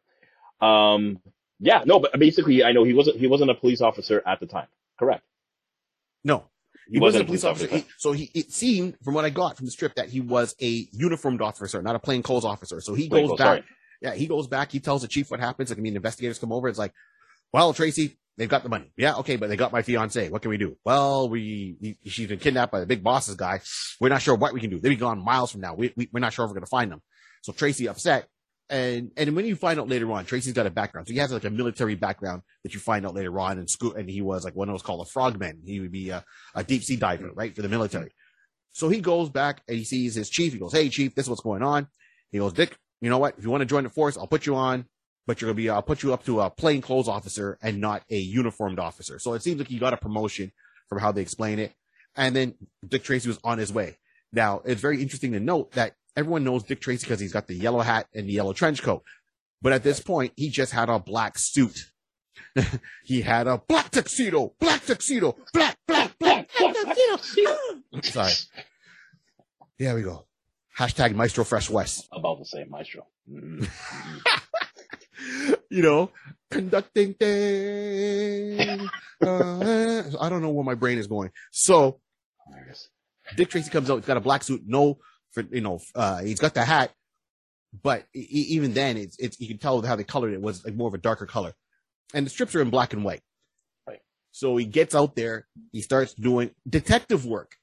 Um. 0.59 1.19
Yeah. 1.59 1.83
No, 1.85 1.99
but 1.99 2.19
basically, 2.19 2.61
I 2.63 2.73
know 2.73 2.83
he 2.83 2.93
wasn't 2.93 3.17
he 3.17 3.27
wasn't 3.27 3.51
a 3.51 3.55
police 3.55 3.79
officer 3.79 4.21
at 4.25 4.41
the 4.41 4.47
time. 4.47 4.67
Correct. 4.99 5.23
No. 6.25 6.45
He, 6.89 6.99
wasn't, 6.99 7.23
a 7.23 7.25
police 7.25 7.43
officer. 7.43 7.67
He- 7.67 7.85
so 7.97 8.11
he, 8.11 8.29
it 8.33 8.51
seemed 8.51 8.97
from 9.03 9.13
what 9.13 9.23
I 9.23 9.29
got 9.29 9.55
from 9.55 9.65
the 9.65 9.71
strip 9.71 9.95
that 9.95 10.09
he 10.09 10.19
was 10.19 10.55
a 10.61 10.87
uniformed 10.91 11.41
officer, 11.41 11.81
not 11.81 11.95
a 11.95 11.99
plainclothes 11.99 12.43
officer. 12.43 12.81
So 12.81 12.93
he 12.93 13.07
Wait, 13.07 13.21
goes 13.21 13.31
oh, 13.31 13.37
back. 13.37 13.45
sorry. 13.45 13.63
Yeah, 14.03 14.13
he 14.13 14.27
goes 14.27 14.47
back. 14.47 14.71
He 14.71 14.81
tells 14.81 15.01
the 15.01 15.07
chief 15.07 15.31
what 15.31 15.39
happens. 15.39 15.69
Like, 15.69 15.79
I 15.79 15.81
mean, 15.81 15.95
investigators 15.95 16.37
come 16.37 16.51
over. 16.51 16.67
It's 16.67 16.77
like, 16.77 16.93
well, 17.53 17.73
Tracy, 17.73 18.17
they've 18.37 18.49
got 18.49 18.61
the 18.61 18.69
money. 18.69 18.91
Yeah, 18.97 19.15
okay, 19.15 19.37
but 19.37 19.47
they 19.47 19.55
got 19.55 19.71
my 19.71 19.81
fiance. 19.81 20.29
What 20.29 20.41
can 20.41 20.49
we 20.49 20.57
do? 20.57 20.75
Well, 20.83 21.29
we, 21.29 21.97
she's 22.05 22.27
been 22.27 22.39
kidnapped 22.39 22.71
by 22.71 22.81
the 22.81 22.85
big 22.85 23.01
boss's 23.01 23.35
guy. 23.35 23.61
We're 24.01 24.09
not 24.09 24.21
sure 24.21 24.35
what 24.35 24.53
we 24.53 24.59
can 24.59 24.69
do. 24.69 24.79
They'll 24.79 24.91
be 24.91 24.97
gone 24.97 25.23
miles 25.23 25.51
from 25.51 25.61
now. 25.61 25.73
We, 25.73 25.93
we 25.95 26.09
we're 26.11 26.19
not 26.19 26.33
sure 26.33 26.43
if 26.43 26.49
we're 26.49 26.55
gonna 26.55 26.65
find 26.65 26.91
them. 26.91 27.01
So 27.43 27.53
Tracy 27.53 27.87
upset. 27.87 28.27
And 28.69 29.11
and 29.17 29.35
when 29.35 29.45
you 29.45 29.55
find 29.55 29.79
out 29.79 29.87
later 29.87 30.11
on, 30.11 30.25
Tracy's 30.25 30.53
got 30.53 30.65
a 30.65 30.71
background. 30.71 31.07
So 31.07 31.13
he 31.13 31.19
has 31.19 31.31
like 31.31 31.43
a 31.43 31.49
military 31.49 31.95
background 31.95 32.41
that 32.63 32.73
you 32.73 32.79
find 32.79 33.05
out 33.05 33.13
later 33.13 33.37
on. 33.39 33.59
And 33.59 33.69
and 33.95 34.09
he 34.09 34.21
was 34.21 34.43
like 34.43 34.55
one 34.55 34.67
of 34.67 34.73
those 34.73 34.81
called 34.81 35.05
a 35.05 35.09
frogman. 35.09 35.61
He 35.65 35.79
would 35.79 35.91
be 35.91 36.09
a, 36.09 36.23
a 36.55 36.63
deep 36.63 36.83
sea 36.83 36.95
diver, 36.95 37.29
right, 37.33 37.55
for 37.55 37.61
the 37.61 37.69
military. 37.69 38.11
So 38.71 38.89
he 38.89 38.99
goes 38.99 39.29
back 39.29 39.61
and 39.67 39.77
he 39.77 39.83
sees 39.83 40.15
his 40.15 40.29
chief. 40.29 40.53
He 40.53 40.59
goes, 40.59 40.73
"Hey, 40.73 40.89
chief, 40.89 41.13
this 41.13 41.25
is 41.25 41.29
what's 41.29 41.41
going 41.41 41.61
on." 41.61 41.87
He 42.31 42.39
goes, 42.39 42.53
"Dick, 42.53 42.75
you 43.03 43.09
know 43.09 43.17
what? 43.17 43.35
If 43.37 43.43
you 43.43 43.49
want 43.49 43.61
to 43.61 43.65
join 43.65 43.83
the 43.83 43.89
force, 43.89 44.17
I'll 44.17 44.27
put 44.27 44.45
you 44.45 44.55
on, 44.55 44.85
but 45.27 45.41
you're 45.41 45.49
gonna 45.49 45.57
be, 45.57 45.69
I'll 45.69 45.81
put 45.81 46.03
you 46.03 46.13
up 46.13 46.23
to 46.25 46.39
a 46.39 46.49
plainclothes 46.49 47.09
officer 47.09 47.57
and 47.61 47.81
not 47.81 48.03
a 48.09 48.17
uniformed 48.17 48.79
officer." 48.79 49.19
So 49.19 49.33
it 49.33 49.43
seems 49.43 49.59
like 49.59 49.67
he 49.67 49.77
got 49.77 49.93
a 49.93 49.97
promotion 49.97 50.53
from 50.87 50.99
how 50.99 51.11
they 51.11 51.21
explain 51.21 51.59
it. 51.59 51.73
And 52.15 52.33
then 52.33 52.55
Dick 52.87 53.03
Tracy 53.03 53.27
was 53.27 53.39
on 53.43 53.57
his 53.57 53.73
way. 53.73 53.97
Now 54.31 54.61
it's 54.63 54.79
very 54.79 55.01
interesting 55.01 55.33
to 55.33 55.41
note 55.41 55.73
that 55.73 55.95
everyone 56.15 56.45
knows 56.45 56.63
Dick 56.63 56.79
Tracy 56.79 57.05
because 57.05 57.19
he's 57.19 57.33
got 57.33 57.47
the 57.47 57.55
yellow 57.55 57.81
hat 57.81 58.07
and 58.13 58.29
the 58.29 58.33
yellow 58.33 58.53
trench 58.53 58.81
coat. 58.81 59.03
But 59.61 59.73
at 59.73 59.83
this 59.83 59.99
point, 59.99 60.31
he 60.37 60.49
just 60.49 60.71
had 60.71 60.89
a 60.89 60.99
black 60.99 61.37
suit. 61.37 61.91
he 63.03 63.21
had 63.21 63.47
a 63.47 63.57
black 63.57 63.89
tuxedo, 63.91 64.53
black 64.59 64.85
tuxedo, 64.85 65.35
black, 65.53 65.77
black, 65.87 66.17
black, 66.19 66.49
black 66.57 66.75
tuxedo. 66.95 67.57
Sorry. 68.03 68.33
There 69.77 69.95
we 69.95 70.03
go. 70.03 70.25
Hashtag 70.77 71.13
Maestro 71.15 71.43
Fresh 71.43 71.69
Wes. 71.69 72.07
About 72.11 72.39
the 72.39 72.45
same 72.45 72.69
maestro. 72.69 73.05
Mm. 73.29 73.69
you 75.69 75.81
know, 75.83 76.11
conducting 76.49 77.13
thing. 77.13 78.89
Uh, 79.21 80.03
I 80.19 80.29
don't 80.29 80.41
know 80.41 80.49
where 80.49 80.63
my 80.65 80.75
brain 80.75 80.97
is 80.97 81.07
going. 81.07 81.31
So 81.51 81.99
There 82.51 82.65
it 82.67 82.71
is. 82.71 82.89
Dick 83.35 83.49
Tracy 83.49 83.69
comes 83.69 83.89
out. 83.89 83.97
He's 83.97 84.05
got 84.05 84.17
a 84.17 84.21
black 84.21 84.43
suit. 84.43 84.63
No, 84.65 84.97
for 85.31 85.43
you 85.51 85.61
know, 85.61 85.79
uh, 85.95 86.21
he's 86.21 86.39
got 86.39 86.53
the 86.53 86.63
hat, 86.65 86.91
but 87.81 88.05
e- 88.15 88.27
even 88.49 88.73
then, 88.73 88.97
it's 88.97 89.15
it's 89.17 89.39
you 89.39 89.47
can 89.47 89.57
tell 89.59 89.81
how 89.81 89.95
they 89.95 90.03
colored 90.03 90.33
it 90.33 90.41
was 90.41 90.65
like 90.65 90.75
more 90.75 90.87
of 90.87 90.93
a 90.93 90.97
darker 90.97 91.25
color, 91.25 91.53
and 92.13 92.25
the 92.25 92.29
strips 92.29 92.53
are 92.55 92.61
in 92.61 92.69
black 92.69 92.93
and 92.93 93.03
white. 93.05 93.21
Right. 93.87 93.99
So 94.31 94.57
he 94.57 94.65
gets 94.65 94.93
out 94.93 95.15
there. 95.15 95.47
He 95.71 95.81
starts 95.81 96.13
doing 96.13 96.51
detective 96.67 97.25
work. 97.25 97.55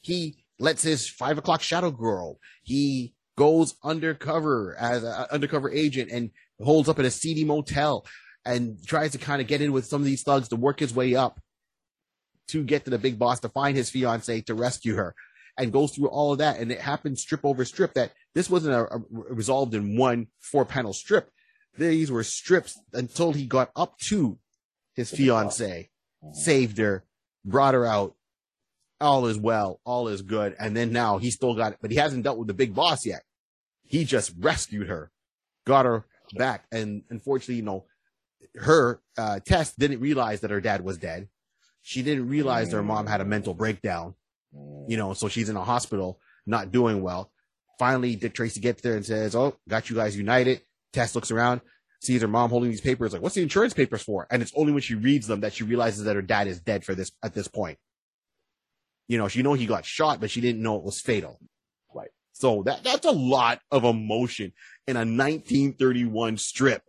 He 0.00 0.41
lets 0.62 0.82
his 0.82 1.08
five 1.08 1.38
o'clock 1.38 1.60
shadow 1.60 1.90
girl. 1.90 2.38
He 2.62 3.14
goes 3.36 3.74
undercover 3.82 4.76
as 4.78 5.02
an 5.02 5.26
undercover 5.30 5.70
agent 5.70 6.10
and 6.12 6.30
holds 6.62 6.88
up 6.88 6.98
at 7.00 7.04
a 7.04 7.10
seedy 7.10 7.44
motel 7.44 8.06
and 8.44 8.78
tries 8.86 9.12
to 9.12 9.18
kind 9.18 9.42
of 9.42 9.48
get 9.48 9.60
in 9.60 9.72
with 9.72 9.86
some 9.86 10.00
of 10.00 10.06
these 10.06 10.22
thugs 10.22 10.48
to 10.48 10.56
work 10.56 10.78
his 10.78 10.94
way 10.94 11.16
up 11.16 11.40
to 12.48 12.62
get 12.62 12.84
to 12.84 12.90
the 12.90 12.98
big 12.98 13.18
boss 13.18 13.40
to 13.40 13.48
find 13.48 13.76
his 13.76 13.90
fiance 13.90 14.42
to 14.42 14.54
rescue 14.54 14.94
her 14.94 15.14
and 15.58 15.72
goes 15.72 15.92
through 15.92 16.08
all 16.08 16.32
of 16.32 16.38
that 16.38 16.58
and 16.58 16.70
it 16.70 16.80
happened 16.80 17.18
strip 17.18 17.44
over 17.44 17.64
strip 17.64 17.94
that 17.94 18.12
this 18.34 18.48
wasn't 18.50 18.74
a, 18.74 18.84
a 18.94 19.00
resolved 19.10 19.74
in 19.74 19.96
one 19.96 20.26
four 20.40 20.64
panel 20.64 20.92
strip 20.92 21.30
these 21.76 22.10
were 22.10 22.22
strips 22.22 22.78
until 22.92 23.32
he 23.32 23.46
got 23.46 23.70
up 23.74 23.98
to 23.98 24.38
his 24.94 25.10
The 25.10 25.16
big 25.16 25.28
boss. 25.28 25.56
fiance 25.56 25.90
saved 26.32 26.78
her 26.78 27.04
brought 27.44 27.74
her 27.74 27.86
out 27.86 28.14
all 29.02 29.26
is 29.26 29.38
well 29.38 29.80
all 29.84 30.08
is 30.08 30.22
good 30.22 30.54
and 30.58 30.76
then 30.76 30.92
now 30.92 31.18
he 31.18 31.30
still 31.30 31.54
got 31.54 31.72
it 31.72 31.78
but 31.82 31.90
he 31.90 31.96
hasn't 31.96 32.22
dealt 32.22 32.38
with 32.38 32.48
the 32.48 32.54
big 32.54 32.74
boss 32.74 33.04
yet 33.04 33.22
he 33.84 34.04
just 34.04 34.32
rescued 34.38 34.88
her 34.88 35.10
got 35.66 35.84
her 35.84 36.04
back 36.34 36.64
and 36.72 37.02
unfortunately 37.10 37.56
you 37.56 37.62
know 37.62 37.84
her 38.56 39.00
uh 39.18 39.38
tess 39.40 39.74
didn't 39.74 40.00
realize 40.00 40.40
that 40.40 40.50
her 40.50 40.60
dad 40.60 40.82
was 40.82 40.96
dead 40.98 41.28
she 41.82 42.02
didn't 42.02 42.28
realize 42.28 42.70
that 42.70 42.76
her 42.76 42.82
mom 42.82 43.06
had 43.06 43.20
a 43.20 43.24
mental 43.24 43.54
breakdown 43.54 44.14
Mm. 44.54 44.84
you 44.90 44.98
know, 44.98 45.14
so 45.14 45.28
she's 45.28 45.48
in 45.48 45.56
a 45.56 45.64
hospital, 45.64 46.20
not 46.44 46.70
doing 46.72 47.02
well. 47.02 47.30
Finally, 47.78 48.16
Dick 48.16 48.34
Tracy 48.34 48.60
gets 48.60 48.82
there 48.82 48.96
and 48.96 49.06
says, 49.06 49.34
Oh, 49.34 49.56
got 49.66 49.88
you 49.88 49.96
guys 49.96 50.14
united. 50.14 50.60
Tess 50.92 51.14
looks 51.14 51.30
around, 51.30 51.62
sees 52.02 52.20
her 52.20 52.28
mom 52.28 52.50
holding 52.50 52.68
these 52.68 52.82
papers, 52.82 53.14
like, 53.14 53.22
what's 53.22 53.34
the 53.34 53.40
insurance 53.42 53.72
papers 53.72 54.02
for? 54.02 54.26
And 54.30 54.42
it's 54.42 54.52
only 54.54 54.72
when 54.72 54.82
she 54.82 54.94
reads 54.94 55.26
them 55.26 55.40
that 55.40 55.54
she 55.54 55.64
realizes 55.64 56.04
that 56.04 56.16
her 56.16 56.20
dad 56.20 56.48
is 56.48 56.60
dead 56.60 56.84
for 56.84 56.94
this 56.94 57.10
at 57.22 57.32
this 57.32 57.48
point. 57.48 57.78
You 59.08 59.18
know, 59.18 59.28
she 59.28 59.42
know 59.42 59.54
he 59.54 59.66
got 59.66 59.84
shot, 59.84 60.20
but 60.20 60.30
she 60.30 60.40
didn't 60.40 60.62
know 60.62 60.76
it 60.76 60.84
was 60.84 61.00
fatal. 61.00 61.38
Right. 61.94 62.10
So 62.32 62.62
that 62.64 62.82
that's 62.84 63.06
a 63.06 63.10
lot 63.10 63.60
of 63.70 63.84
emotion 63.84 64.52
in 64.86 64.96
a 64.96 65.00
1931 65.00 66.38
strip. 66.38 66.82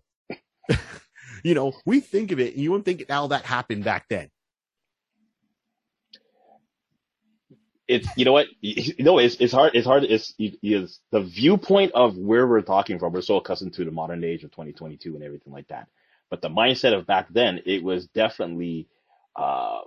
you 1.43 1.53
know, 1.53 1.73
we 1.85 1.99
think 1.99 2.31
of 2.31 2.39
it, 2.39 2.53
and 2.53 2.63
you 2.63 2.71
wouldn't 2.71 2.85
think 2.85 3.03
all 3.09 3.29
that 3.29 3.45
happened 3.45 3.83
back 3.83 4.05
then. 4.09 4.29
it's 7.87 8.07
you 8.15 8.25
know 8.25 8.31
what 8.31 8.47
you 8.61 9.03
know 9.03 9.19
it's 9.19 9.35
it's 9.35 9.53
hard 9.53 9.75
it's 9.75 9.85
hard 9.85 10.03
it's 10.03 10.33
is 10.39 10.99
the 11.11 11.21
viewpoint 11.21 11.91
of 11.93 12.17
where 12.17 12.47
we're 12.47 12.61
talking 12.61 12.99
from 12.99 13.13
we're 13.13 13.21
so 13.21 13.37
accustomed 13.37 13.73
to 13.73 13.85
the 13.85 13.91
modern 13.91 14.23
age 14.23 14.43
of 14.43 14.51
2022 14.51 15.15
and 15.15 15.23
everything 15.23 15.53
like 15.53 15.67
that 15.67 15.87
but 16.29 16.41
the 16.41 16.49
mindset 16.49 16.93
of 16.97 17.05
back 17.05 17.27
then 17.31 17.61
it 17.65 17.83
was 17.83 18.07
definitely 18.07 18.87
uh 19.35 19.79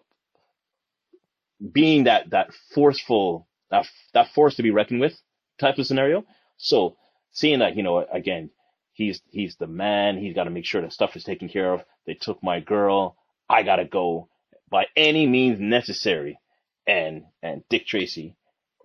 being 1.73 2.05
that 2.05 2.31
that 2.31 2.49
forceful 2.75 3.47
that 3.71 3.87
that 4.15 4.29
force 4.35 4.57
to 4.57 4.63
be 4.63 4.71
reckoned 4.71 5.01
with 5.01 5.15
type 5.61 5.79
of 5.79 5.87
scenario 5.87 6.25
so 6.57 6.97
seeing 7.33 7.61
that 7.61 7.77
you 7.77 7.83
know 7.83 8.05
again 8.13 8.51
he's 8.93 9.21
he's 9.31 9.57
the 9.57 9.67
man 9.67 10.19
he's 10.19 10.35
got 10.35 10.45
to 10.45 10.51
make 10.51 10.65
sure 10.67 10.83
that 10.83 10.93
stuff 10.93 11.17
is 11.17 11.25
taken 11.25 11.49
care 11.49 11.73
of 11.73 11.83
they 12.07 12.15
took 12.15 12.43
my 12.43 12.61
girl 12.61 13.17
i 13.49 13.63
gotta 13.63 13.85
go 13.85 14.29
by 14.71 14.87
any 14.97 15.27
means 15.27 15.59
necessary 15.61 16.39
and 16.87 17.25
and 17.43 17.63
Dick 17.69 17.87
Tracy, 17.87 18.37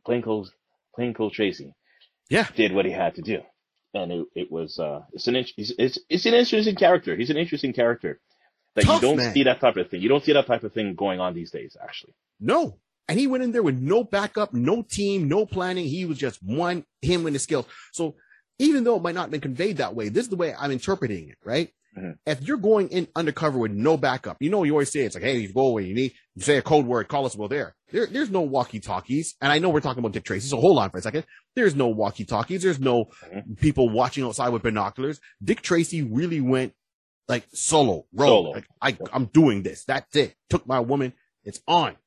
plainclothes 0.06 0.52
plainclothes 0.96 1.34
Tracy, 1.34 1.76
Yeah. 2.30 2.48
did 2.56 2.74
what 2.74 2.86
he 2.86 2.92
had 2.92 3.16
to 3.16 3.22
do, 3.22 3.42
and 3.94 4.12
it, 4.12 4.26
it 4.36 4.52
was 4.52 4.80
uh 4.80 5.02
it's 5.14 5.28
an 5.28 5.36
it's, 5.36 5.54
it's 5.58 6.00
it's 6.10 6.26
an 6.26 6.34
interesting 6.34 6.76
character. 6.76 7.16
He's 7.16 7.30
an 7.30 7.38
interesting 7.38 7.74
character 7.74 8.20
that 8.76 8.86
Tough 8.86 9.02
you 9.02 9.08
don't 9.08 9.18
man. 9.18 9.34
see 9.34 9.44
that 9.44 9.60
type 9.60 9.78
of 9.78 9.90
thing. 9.90 10.02
You 10.02 10.10
don't 10.10 10.24
see 10.24 10.34
that 10.34 10.48
type 10.48 10.64
of 10.64 10.74
thing 10.74 10.96
going 10.96 11.20
on 11.20 11.34
these 11.34 11.52
days, 11.52 11.78
actually. 11.82 12.14
No. 12.42 12.80
And 13.08 13.20
he 13.20 13.28
went 13.28 13.44
in 13.44 13.52
there 13.52 13.64
with 13.64 13.78
no 13.80 14.04
backup, 14.04 14.54
no 14.54 14.82
team, 14.84 15.28
no 15.28 15.46
planning. 15.46 15.86
He 15.86 16.06
was 16.06 16.18
just 16.18 16.40
one, 16.42 16.86
him 17.02 17.26
and 17.26 17.36
his 17.36 17.44
skills. 17.44 17.66
So 17.94 18.16
even 18.60 18.84
though 18.84 18.96
it 18.98 19.02
might 19.04 19.16
not 19.16 19.24
have 19.24 19.32
been 19.32 19.42
conveyed 19.42 19.78
that 19.78 19.96
way, 19.96 20.10
this 20.10 20.24
is 20.26 20.30
the 20.30 20.36
way 20.36 20.54
I'm 20.58 20.72
interpreting 20.72 21.30
it, 21.30 21.38
right? 21.44 21.72
Mhm. 21.98 22.16
If 22.26 22.44
you're 22.44 22.56
going 22.58 22.88
in 22.90 23.10
undercover 23.18 23.58
with 23.58 23.72
no 23.72 23.98
backup, 23.98 24.38
you 24.40 24.50
know, 24.50 24.64
you 24.64 24.72
always 24.72 24.92
say 24.92 25.02
it's 25.02 25.16
like, 25.16 25.26
hey, 25.26 25.40
you 25.40 25.52
go 25.52 25.68
away, 25.68 25.84
you 25.86 25.94
need, 25.94 26.14
you 26.36 26.42
say 26.44 26.56
a 26.58 26.62
code 26.62 26.86
word, 26.86 27.10
call 27.10 27.26
us, 27.26 27.36
well, 27.36 27.50
there. 27.50 27.76
there 27.92 28.06
there's 28.06 28.30
no 28.30 28.42
walkie 28.42 28.80
talkies. 28.80 29.36
And 29.42 29.52
I 29.52 29.60
know 29.60 29.68
we're 29.70 29.82
talking 29.82 30.00
about 30.00 30.14
Dick 30.14 30.24
Tracy, 30.24 30.48
so 30.48 30.62
hold 30.62 30.80
on 30.80 30.90
for 30.90 31.00
a 31.00 31.02
second. 31.02 31.26
There's 31.54 31.76
no 31.76 31.88
walkie 31.90 32.24
talkies. 32.24 32.62
There's 32.64 32.80
no 32.80 33.06
Mhm. 33.34 33.60
people 33.60 33.90
watching 33.90 34.24
outside 34.24 34.50
with 34.50 34.64
binoculars. 34.64 35.20
Dick 35.44 35.62
Tracy 35.62 36.02
really 36.02 36.40
went 36.40 36.74
like 37.28 37.46
solo, 37.52 38.06
rogue. 38.14 38.30
Solo. 38.30 38.52
Like, 38.52 38.68
I, 38.82 38.98
I'm 39.12 39.26
doing 39.26 39.64
this. 39.64 39.84
That's 39.84 40.16
it. 40.16 40.36
Took 40.50 40.66
my 40.66 40.80
woman. 40.80 41.12
It's 41.44 41.60
on. 41.68 41.98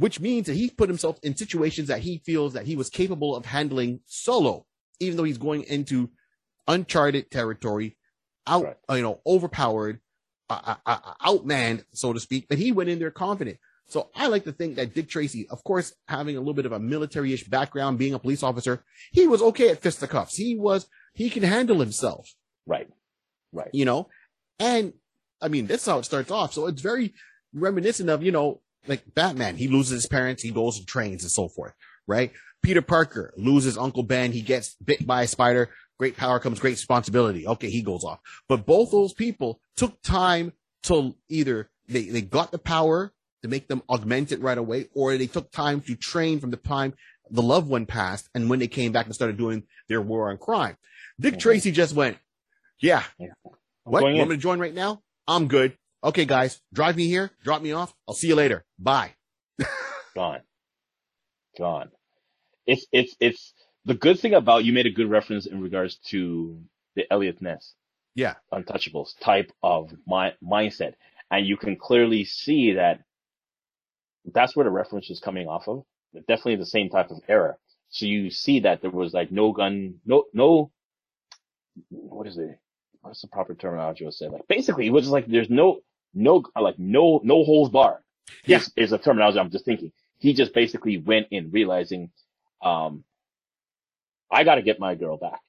Which 0.00 0.18
means 0.18 0.46
that 0.46 0.54
he 0.56 0.70
put 0.70 0.88
himself 0.88 1.18
in 1.22 1.36
situations 1.36 1.88
that 1.88 2.00
he 2.00 2.22
feels 2.24 2.54
that 2.54 2.64
he 2.64 2.74
was 2.74 2.88
capable 2.88 3.36
of 3.36 3.44
handling 3.44 4.00
solo, 4.06 4.64
even 4.98 5.18
though 5.18 5.24
he's 5.24 5.36
going 5.36 5.64
into 5.64 6.08
uncharted 6.66 7.30
territory, 7.30 7.98
out, 8.46 8.64
Right. 8.64 8.76
uh, 8.88 8.94
you 8.94 9.02
know, 9.02 9.20
overpowered, 9.26 10.00
uh, 10.48 10.74
uh, 10.86 10.98
uh, 11.04 11.14
outmanned, 11.26 11.84
so 11.92 12.14
to 12.14 12.20
speak. 12.20 12.46
But 12.48 12.56
he 12.56 12.72
went 12.72 12.88
in 12.88 12.98
there 12.98 13.10
confident. 13.10 13.58
So 13.88 14.08
I 14.14 14.28
like 14.28 14.44
to 14.44 14.52
think 14.52 14.76
that 14.76 14.94
Dick 14.94 15.08
Tracy, 15.10 15.46
of 15.50 15.62
course, 15.64 15.92
having 16.08 16.36
a 16.36 16.40
little 16.40 16.54
bit 16.54 16.64
of 16.64 16.72
a 16.72 16.78
military-ish 16.78 17.44
background, 17.48 17.98
being 17.98 18.14
a 18.14 18.18
police 18.18 18.42
officer, 18.42 18.82
he 19.12 19.26
was 19.26 19.42
okay 19.42 19.68
at 19.68 19.82
fisticuffs. 19.82 20.34
He 20.36 20.56
was, 20.56 20.86
he 21.12 21.28
can 21.28 21.42
handle 21.42 21.78
himself 21.80 22.32
Right. 22.66 22.88
Right. 23.52 23.68
you 23.74 23.84
know? 23.84 24.08
And 24.58 24.94
I 25.42 25.48
mean, 25.48 25.66
that's 25.66 25.84
how 25.84 25.98
it 25.98 26.04
starts 26.04 26.30
off. 26.30 26.54
So 26.54 26.68
it's 26.68 26.80
very 26.80 27.12
reminiscent 27.52 28.08
of, 28.08 28.22
you 28.22 28.32
know, 28.32 28.62
like 28.86 29.02
Batman. 29.14 29.56
He 29.56 29.68
loses 29.68 29.92
his 29.92 30.06
parents, 30.06 30.42
he 30.42 30.50
goes 30.50 30.78
and 30.78 30.86
trains 30.86 31.22
and 31.22 31.30
so 31.30 31.48
forth, 31.48 31.74
right? 32.06 32.32
Peter 32.62 32.82
Parker 32.82 33.32
loses 33.36 33.78
Uncle 33.78 34.02
Ben, 34.02 34.32
he 34.32 34.42
gets 34.42 34.74
bit 34.84 35.06
by 35.06 35.22
a 35.22 35.26
spider. 35.26 35.70
Great 35.98 36.16
power 36.16 36.38
comes 36.40 36.58
great 36.60 36.72
responsibility. 36.72 37.46
Okay, 37.46 37.68
he 37.70 37.82
goes 37.82 38.04
off. 38.04 38.20
But 38.48 38.64
both 38.66 38.90
those 38.90 39.12
people 39.12 39.60
took 39.76 40.00
time 40.02 40.52
to 40.84 41.14
either 41.28 41.68
they, 41.88 42.04
they 42.04 42.22
got 42.22 42.52
the 42.52 42.58
power 42.58 43.12
to 43.42 43.48
make 43.48 43.68
them 43.68 43.82
augment 43.88 44.32
it 44.32 44.40
right 44.40 44.58
away, 44.58 44.88
or 44.94 45.16
they 45.16 45.26
took 45.26 45.50
time 45.50 45.80
to 45.82 45.94
train 45.94 46.40
from 46.40 46.50
the 46.50 46.56
time 46.56 46.94
the 47.30 47.42
loved 47.42 47.68
one 47.68 47.86
passed 47.86 48.28
and 48.34 48.50
when 48.50 48.58
they 48.58 48.66
came 48.66 48.92
back 48.92 49.06
and 49.06 49.14
started 49.14 49.36
doing 49.36 49.62
their 49.88 50.00
war 50.00 50.30
on 50.30 50.36
crime. 50.38 50.76
Dick 51.18 51.34
Mhm. 51.34 51.40
Tracy 51.40 51.70
just 51.70 51.94
went, 51.94 52.18
yeah, 52.80 53.02
I'm 53.20 53.28
what? 53.84 54.02
You 54.02 54.08
in. 54.08 54.16
want 54.18 54.30
me 54.30 54.36
to 54.36 54.42
join 54.42 54.58
right 54.58 54.74
now? 54.74 55.02
I'm 55.28 55.48
good. 55.48 55.76
Okay, 56.02 56.24
guys, 56.24 56.60
drive 56.72 56.96
me 56.96 57.06
here, 57.06 57.30
drop 57.44 57.60
me 57.60 57.72
off. 57.72 57.94
I'll 58.08 58.14
see 58.14 58.28
you 58.28 58.34
later. 58.34 58.64
Bye. 58.78 59.14
Gone. 60.14 60.40
Gone. 61.58 61.90
It's, 62.66 62.86
it's, 62.90 63.14
it's 63.20 63.52
the 63.84 63.94
good 63.94 64.18
thing 64.18 64.32
about, 64.32 64.64
you 64.64 64.72
made 64.72 64.86
a 64.86 64.90
good 64.90 65.10
reference 65.10 65.46
in 65.46 65.60
regards 65.60 65.96
to 66.08 66.58
the 66.96 67.04
Eliot 67.12 67.42
Ness. 67.42 67.74
Yeah. 68.14 68.34
Untouchables 68.52 69.10
type 69.20 69.52
of 69.62 69.92
mi- 70.06 70.32
mindset. 70.42 70.94
And 71.30 71.46
you 71.46 71.56
can 71.56 71.76
clearly 71.76 72.24
see 72.24 72.72
that 72.74 73.00
that's 74.24 74.56
where 74.56 74.64
the 74.64 74.70
reference 74.70 75.10
is 75.10 75.20
coming 75.20 75.48
off 75.48 75.68
of. 75.68 75.84
Definitely 76.14 76.56
the 76.56 76.66
same 76.66 76.88
type 76.88 77.10
of 77.10 77.20
era. 77.28 77.56
So 77.90 78.06
you 78.06 78.30
see 78.30 78.60
that 78.60 78.80
there 78.80 78.90
was 78.90 79.12
like 79.12 79.30
no 79.30 79.52
gun, 79.52 79.96
no, 80.06 80.24
no, 80.32 80.70
what 81.90 82.26
is 82.26 82.38
it? 82.38 82.58
What's 83.02 83.20
the 83.22 83.28
proper 83.28 83.54
terminology 83.54 84.04
to 84.04 84.12
say? 84.12 84.28
Like 84.28 84.48
basically 84.48 84.86
it 84.86 84.92
was 84.92 85.08
like 85.08 85.26
there's 85.26 85.50
no, 85.50 85.80
no, 86.14 86.44
like 86.60 86.78
no, 86.78 87.20
no 87.24 87.44
holes 87.44 87.70
bar. 87.70 88.02
Yeah. 88.46 88.58
Is, 88.58 88.72
is 88.76 88.92
a 88.92 88.98
terminology 88.98 89.38
I'm 89.38 89.50
just 89.50 89.64
thinking. 89.66 89.92
He 90.18 90.34
just 90.34 90.54
basically 90.54 90.98
went 90.98 91.28
in 91.30 91.50
realizing, 91.52 92.10
um, 92.62 93.04
I 94.30 94.44
gotta 94.44 94.62
get 94.62 94.80
my 94.80 94.94
girl 94.96 95.16
back. 95.18 95.40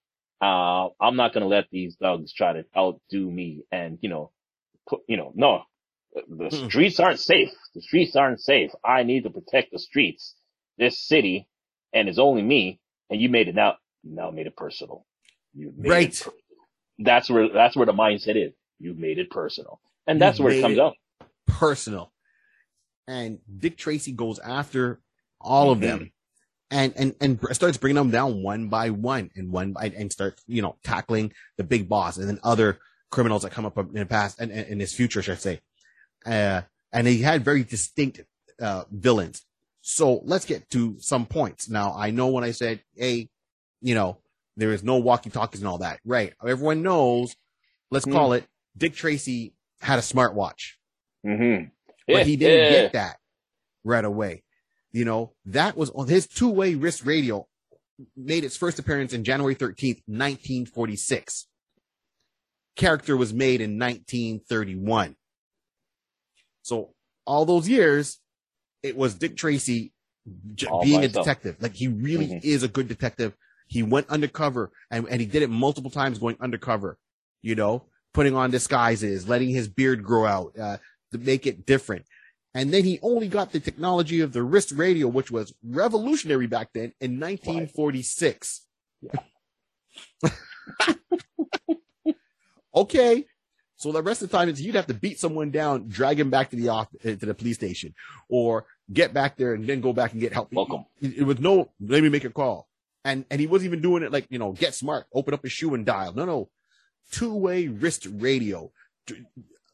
Uh, 0.41 0.89
I'm 1.01 1.15
not 1.17 1.33
gonna 1.33 1.47
let 1.47 1.67
these 1.71 1.95
thugs 1.97 2.33
try 2.33 2.53
to 2.53 2.65
outdo 2.77 3.31
me 3.31 3.63
and, 3.71 3.99
you 4.01 4.09
know, 4.09 4.31
put, 4.87 5.01
you 5.07 5.17
know, 5.17 5.31
no, 5.35 5.63
the 6.15 6.51
Mm. 6.51 6.71
streets 6.71 6.99
aren't 6.99 7.19
safe. 7.19 7.51
The 7.75 7.81
streets 7.81 8.15
aren't 8.15 8.41
safe. 8.41 8.71
I 8.85 9.03
need 9.03 9.23
to 9.23 9.29
protect 9.31 9.71
the 9.71 9.79
streets, 9.79 10.35
this 10.77 10.99
city, 10.99 11.47
and 11.93 12.09
it's 12.09 12.19
only 12.19 12.41
me. 12.43 12.79
And 13.09 13.21
you 13.21 13.29
made 13.29 13.49
it 13.49 13.55
now, 13.55 13.77
now 14.03 14.31
made 14.31 14.47
it 14.47 14.57
personal. 14.57 15.05
You 15.53 15.73
made 15.77 15.89
Right. 15.89 16.09
It 16.09 16.19
personal. 16.19 16.37
That's 16.99 17.29
where, 17.29 17.49
that's 17.49 17.75
where 17.75 17.85
the 17.87 17.93
mindset 17.93 18.37
is. 18.37 18.53
You've 18.79 18.97
made 18.99 19.19
it 19.19 19.29
personal. 19.31 19.81
And 20.11 20.21
that's 20.21 20.39
where 20.39 20.51
it 20.53 20.61
comes 20.61 20.77
it 20.77 20.81
out. 20.81 20.93
Personal. 21.47 22.11
And 23.07 23.39
Dick 23.57 23.77
Tracy 23.77 24.11
goes 24.11 24.39
after 24.39 25.01
all 25.39 25.71
of 25.71 25.79
Mhm. 25.79 25.81
them 25.81 26.11
and, 26.69 26.93
and, 26.95 27.15
and 27.19 27.39
starts 27.55 27.77
bringing 27.77 27.95
them 27.95 28.11
down 28.11 28.43
one 28.43 28.69
by 28.69 28.89
one 28.89 29.31
and 29.35 29.51
one 29.51 29.73
by, 29.73 29.85
and 29.95 30.11
starts, 30.11 30.43
you 30.47 30.61
know, 30.61 30.77
tackling 30.83 31.33
the 31.57 31.63
big 31.63 31.89
boss 31.89 32.17
and 32.17 32.27
then 32.29 32.39
other 32.43 32.79
criminals 33.09 33.41
that 33.43 33.51
come 33.51 33.65
up 33.65 33.77
in 33.77 33.93
the 33.93 34.05
past 34.05 34.39
and, 34.39 34.51
and 34.51 34.67
in 34.67 34.79
his 34.79 34.93
future, 34.93 35.21
should 35.21 35.33
I 35.33 35.37
say. 35.37 35.61
Uh, 36.25 36.61
and 36.93 37.07
he 37.07 37.21
had 37.21 37.43
very 37.43 37.63
distinct, 37.63 38.21
uh, 38.61 38.83
villains. 38.91 39.43
So 39.81 40.21
let's 40.23 40.45
get 40.45 40.69
to 40.69 40.97
some 40.99 41.25
points. 41.25 41.67
Now, 41.69 41.93
I 41.97 42.11
know 42.11 42.27
when 42.27 42.43
I 42.43 42.51
said, 42.51 42.81
Hey, 42.95 43.29
you 43.81 43.95
know, 43.95 44.17
there 44.55 44.71
is 44.71 44.83
no 44.83 44.97
walkie 44.97 45.31
talkies 45.31 45.61
and 45.61 45.67
all 45.67 45.79
that. 45.79 45.99
Right. 46.05 46.33
Everyone 46.45 46.83
knows, 46.83 47.35
let's 47.89 48.05
Hmm. 48.05 48.13
call 48.13 48.33
it 48.33 48.45
Dick 48.77 48.93
Tracy 48.93 49.53
had 49.81 49.99
a 49.99 50.01
smartwatch, 50.01 50.73
Mm-hmm. 51.25 51.65
but 52.07 52.25
he 52.25 52.35
didn't 52.35 52.71
get 52.71 52.93
that 52.93 53.17
right 53.83 54.03
away. 54.05 54.43
You 54.91 55.05
know, 55.05 55.33
that 55.45 55.77
was 55.77 55.89
on 55.91 56.07
his 56.07 56.27
two 56.27 56.49
way 56.49 56.75
wrist 56.75 57.05
radio 57.05 57.47
made 58.17 58.43
its 58.43 58.57
first 58.57 58.79
appearance 58.79 59.13
in 59.13 59.23
January 59.23 59.55
13th, 59.55 60.01
1946. 60.07 61.47
Character 62.75 63.15
was 63.15 63.33
made 63.33 63.61
in 63.61 63.77
1931. 63.77 65.15
So 66.63 66.93
all 67.25 67.45
those 67.45 67.67
years, 67.69 68.19
it 68.83 68.95
was 68.97 69.13
Dick 69.15 69.37
Tracy 69.37 69.93
j- 70.55 70.67
being 70.83 71.03
a 71.03 71.07
detective. 71.07 71.57
Like 71.59 71.73
he 71.75 71.87
really 71.87 72.27
Mhm. 72.27 72.43
is 72.43 72.63
a 72.63 72.67
good 72.67 72.87
detective. 72.87 73.35
He 73.67 73.83
went 73.83 74.09
undercover 74.09 74.71
and, 74.89 75.07
and 75.09 75.21
he 75.21 75.27
did 75.27 75.43
it 75.43 75.49
multiple 75.49 75.91
times 75.91 76.19
going 76.19 76.37
undercover, 76.41 76.97
you 77.41 77.55
know, 77.55 77.87
putting 78.13 78.35
on 78.35 78.51
disguises, 78.51 79.27
letting 79.27 79.49
his 79.49 79.67
beard 79.67 80.03
grow 80.03 80.25
out, 80.25 80.57
uh, 80.59 80.77
to 81.11 81.17
make 81.17 81.45
it 81.47 81.65
different. 81.65 82.05
And 82.53 82.73
then 82.73 82.83
he 82.83 82.99
only 83.01 83.27
got 83.27 83.51
the 83.51 83.59
technology 83.59 84.19
of 84.19 84.33
the 84.33 84.43
wrist 84.43 84.71
radio, 84.73 85.07
which 85.07 85.31
was 85.31 85.53
revolutionary 85.63 86.47
back 86.47 86.69
then 86.73 86.93
in 86.99 87.19
1946. 87.19 88.65
okay. 92.75 93.25
So 93.77 93.91
the 93.91 94.03
rest 94.03 94.21
of 94.21 94.29
the 94.29 94.37
time 94.37 94.49
is 94.49 94.61
you'd 94.61 94.75
have 94.75 94.87
to 94.87 94.93
beat 94.93 95.19
someone 95.19 95.49
down, 95.49 95.87
drag 95.87 96.19
him 96.19 96.29
back 96.29 96.49
to 96.51 96.55
the 96.55 96.69
off 96.69 96.87
uh, 97.03 97.15
to 97.15 97.25
the 97.25 97.33
police 97.33 97.55
station, 97.55 97.95
or 98.29 98.65
get 98.93 99.13
back 99.13 99.37
there 99.37 99.53
and 99.55 99.65
then 99.65 99.81
go 99.81 99.93
back 99.93 100.11
and 100.11 100.21
get 100.21 100.33
help. 100.33 100.53
Welcome. 100.53 100.85
It, 101.01 101.19
it 101.19 101.23
was 101.23 101.39
no, 101.39 101.71
let 101.79 102.03
me 102.03 102.09
make 102.09 102.25
a 102.25 102.29
call. 102.29 102.67
And 103.03 103.25
and 103.31 103.41
he 103.41 103.47
wasn't 103.47 103.69
even 103.69 103.81
doing 103.81 104.03
it 104.03 104.11
like 104.11 104.27
you 104.29 104.37
know, 104.37 104.51
get 104.51 104.75
smart, 104.75 105.07
open 105.13 105.33
up 105.33 105.41
his 105.41 105.51
shoe 105.51 105.73
and 105.73 105.83
dial. 105.85 106.13
No, 106.13 106.25
no, 106.25 106.49
two 107.11 107.33
way 107.33 107.67
wrist 107.67 108.07
radio. 108.09 108.71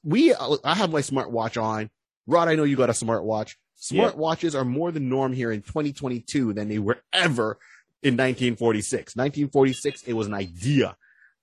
We, 0.03 0.33
uh, 0.33 0.57
I 0.63 0.75
have 0.75 0.91
my 0.91 1.01
smartwatch 1.01 1.61
on. 1.61 1.89
Rod, 2.27 2.47
I 2.47 2.55
know 2.55 2.63
you 2.63 2.75
got 2.75 2.89
a 2.89 2.93
smartwatch. 2.93 3.55
Yeah. 3.91 4.09
Smartwatches 4.11 4.55
are 4.55 4.65
more 4.65 4.91
the 4.91 4.99
norm 4.99 5.33
here 5.33 5.51
in 5.51 5.61
2022 5.61 6.53
than 6.53 6.67
they 6.67 6.79
were 6.79 6.97
ever 7.13 7.57
in 8.03 8.13
1946. 8.15 9.15
1946, 9.15 10.03
it 10.03 10.13
was 10.13 10.27
an 10.27 10.33
idea. 10.33 10.95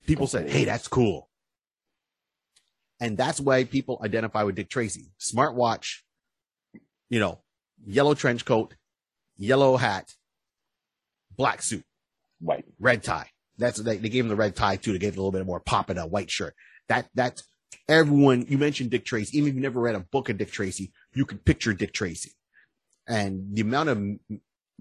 People 0.07 0.27
said, 0.27 0.51
"Hey, 0.51 0.65
that's 0.65 0.89
cool," 0.89 1.31
and 3.01 3.17
that's 3.17 3.41
why 3.41 3.65
people 3.65 4.01
identify 4.05 4.43
with 4.43 4.55
Dick 4.57 4.69
Tracy. 4.69 5.13
Smartwatch, 5.19 6.03
you 7.09 7.19
know, 7.21 7.41
yellow 7.87 8.15
trench 8.15 8.45
coat, 8.45 8.75
yellow 9.37 9.77
hat, 9.77 10.13
black 11.37 11.63
suit, 11.63 11.85
Right. 12.43 12.65
red 12.79 13.03
tie. 13.03 13.31
That's 13.59 13.79
they, 13.79 13.97
they 13.97 14.09
gave 14.09 14.25
him 14.25 14.29
the 14.29 14.37
red 14.37 14.57
tie 14.57 14.77
too 14.77 14.93
to 14.93 14.99
give 14.99 15.15
it 15.15 15.17
a 15.17 15.21
little 15.21 15.33
bit 15.33 15.47
more 15.47 15.61
pop 15.61 15.91
in 15.91 15.99
a 15.99 16.07
white 16.07 16.31
shirt. 16.31 16.55
That 16.89 17.09
that's 17.15 17.45
everyone. 17.89 18.47
You 18.49 18.59
mentioned 18.59 18.91
Dick 18.91 19.05
Tracy. 19.05 19.39
Even 19.39 19.51
if 19.51 19.55
you 19.55 19.61
never 19.61 19.81
read 19.81 19.95
a 19.95 20.01
book 20.01 20.29
of 20.29 20.39
Dick 20.39 20.51
Tracy, 20.51 20.93
you 21.15 21.25
could 21.25 21.45
picture 21.45 21.73
Dick 21.73 21.93
Tracy, 21.93 22.33
and 23.07 23.55
the 23.55 23.63
amount 23.63 23.89
of 23.89 24.03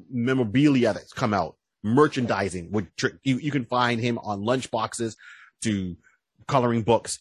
memorabilia 0.09 0.93
that's 0.93 1.13
come 1.13 1.33
out, 1.33 1.55
merchandising 1.83 2.71
would 2.71 2.87
you 3.23 3.37
you 3.37 3.51
can 3.51 3.65
find 3.65 4.01
him 4.01 4.17
on 4.19 4.43
lunch 4.43 4.71
boxes 4.71 5.15
to 5.61 5.95
coloring 6.47 6.81
books 6.81 7.19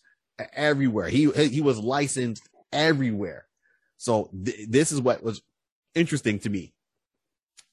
everywhere. 0.54 1.08
He 1.08 1.30
he 1.30 1.60
was 1.60 1.78
licensed 1.78 2.48
everywhere. 2.72 3.46
So 3.98 4.30
th- 4.44 4.68
this 4.68 4.90
is 4.90 5.00
what 5.00 5.22
was 5.22 5.42
interesting 5.94 6.38
to 6.40 6.50
me. 6.50 6.74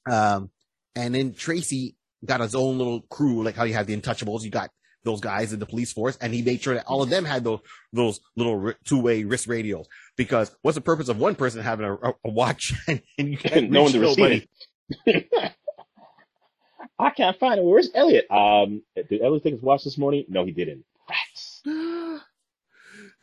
Um, 0.08 0.50
and 0.94 1.14
then 1.14 1.34
Tracy 1.34 1.96
got 2.24 2.40
his 2.40 2.54
own 2.54 2.78
little 2.78 3.02
crew, 3.02 3.42
like 3.42 3.54
how 3.56 3.64
you 3.64 3.74
have 3.74 3.86
the 3.86 3.96
Untouchables. 3.96 4.42
You 4.42 4.50
got 4.50 4.70
those 5.04 5.20
guys 5.20 5.52
in 5.52 5.60
the 5.60 5.66
police 5.66 5.92
force, 5.92 6.16
and 6.20 6.32
he 6.32 6.42
made 6.42 6.62
sure 6.62 6.74
that 6.74 6.86
all 6.86 7.02
of 7.02 7.10
them 7.10 7.24
had 7.24 7.44
those 7.44 7.60
those 7.92 8.20
little 8.36 8.72
two 8.84 9.00
way 9.00 9.24
wrist 9.24 9.46
radios. 9.46 9.86
Because 10.16 10.54
what's 10.62 10.74
the 10.74 10.82
purpose 10.82 11.08
of 11.08 11.18
one 11.18 11.34
person 11.34 11.62
having 11.62 11.86
a, 11.86 11.94
a, 11.94 12.14
a 12.24 12.30
watch 12.30 12.74
and, 12.88 13.02
you 13.16 13.36
can't 13.38 13.70
No 13.70 13.84
one 13.84 13.92
to 13.92 14.00
receive 14.00 14.46
it. 15.06 15.30
I 16.98 17.10
can't 17.10 17.38
find 17.38 17.58
him. 17.58 17.64
Where's 17.64 17.88
Elliot? 17.94 18.30
Um, 18.30 18.82
did 18.94 19.22
Elliot 19.22 19.42
take 19.42 19.54
his 19.54 19.62
watch 19.62 19.84
this 19.84 19.96
morning? 19.96 20.26
No, 20.28 20.44
he 20.44 20.52
didn't. 20.52 20.84
Rats. 21.08 21.62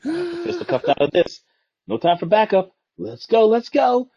Pistol 0.03 0.65
cuffed 0.65 0.89
out 0.89 1.01
of 1.01 1.11
this. 1.11 1.41
No 1.85 1.97
time 1.99 2.17
for 2.17 2.25
backup. 2.25 2.71
Let's 2.97 3.27
go. 3.27 3.47
Let's 3.47 3.69
go. 3.69 4.09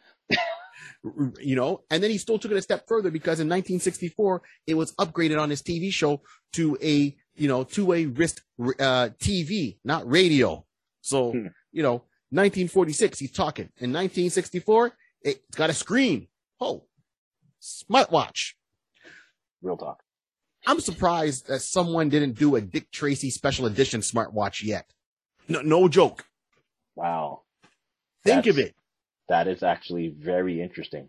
You 1.41 1.57
know, 1.57 1.83
and 1.91 2.03
then 2.03 2.11
he 2.11 2.19
still 2.19 2.39
took 2.39 2.51
it 2.51 2.57
a 2.57 2.63
step 2.63 2.87
further 2.87 3.11
because 3.11 3.41
in 3.41 3.49
1964 3.49 4.43
it 4.67 4.75
was 4.75 4.93
upgraded 4.97 5.41
on 5.41 5.49
his 5.51 5.63
TV 5.63 5.93
show 5.93 6.21
to 6.53 6.77
a 6.83 7.17
you 7.35 7.49
know 7.49 7.65
two-way 7.65 8.07
wrist 8.07 8.43
uh, 8.61 9.09
TV, 9.19 9.79
not 9.85 10.09
radio. 10.11 10.65
So 11.01 11.33
Hmm. 11.33 11.47
you 11.73 11.83
know, 11.83 12.05
1946 12.31 13.19
he's 13.19 13.33
talking. 13.33 13.65
In 13.79 13.93
1964 13.93 14.93
it's 15.23 15.57
got 15.57 15.71
a 15.71 15.75
screen. 15.75 16.29
Oh, 16.61 16.85
smartwatch. 17.63 18.53
Real 19.63 19.77
talk. 19.77 20.03
I'm 20.67 20.81
surprised 20.81 21.47
that 21.49 21.61
someone 21.61 22.09
didn't 22.11 22.35
do 22.39 22.57
a 22.57 22.61
Dick 22.61 22.91
Tracy 22.91 23.31
special 23.31 23.67
edition 23.67 24.01
smartwatch 24.03 24.63
yet. 24.63 24.87
No, 25.49 25.63
no 25.63 25.89
joke. 25.89 26.27
Wow. 26.95 27.43
Think 28.25 28.47
of 28.47 28.59
it. 28.59 28.75
That 29.31 29.47
is 29.47 29.63
actually 29.63 30.09
very 30.09 30.61
interesting. 30.61 31.09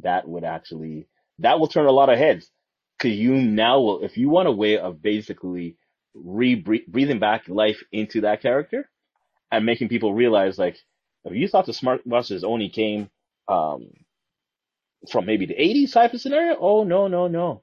That 0.00 0.26
would 0.26 0.44
actually, 0.44 1.08
that 1.40 1.60
will 1.60 1.66
turn 1.66 1.84
a 1.84 1.92
lot 1.92 2.08
of 2.08 2.16
heads. 2.16 2.50
Cause 2.98 3.10
you 3.10 3.34
now 3.34 3.80
will, 3.82 4.02
if 4.02 4.16
you 4.16 4.30
want 4.30 4.48
a 4.48 4.52
way 4.52 4.78
of 4.78 5.02
basically 5.02 5.76
re 6.14 6.54
breathing 6.54 7.18
back 7.18 7.42
life 7.46 7.82
into 7.92 8.22
that 8.22 8.40
character 8.40 8.88
and 9.52 9.66
making 9.66 9.90
people 9.90 10.14
realize 10.14 10.58
like, 10.58 10.78
if 11.26 11.34
you 11.34 11.46
thought 11.46 11.66
the 11.66 11.72
smartwatches 11.72 12.44
only 12.44 12.70
came, 12.70 13.10
um, 13.46 13.90
from 15.10 15.26
maybe 15.26 15.44
the 15.44 15.54
80s 15.54 15.92
type 15.92 16.14
of 16.14 16.22
scenario, 16.22 16.56
oh 16.58 16.84
no, 16.84 17.08
no, 17.08 17.28
no. 17.28 17.62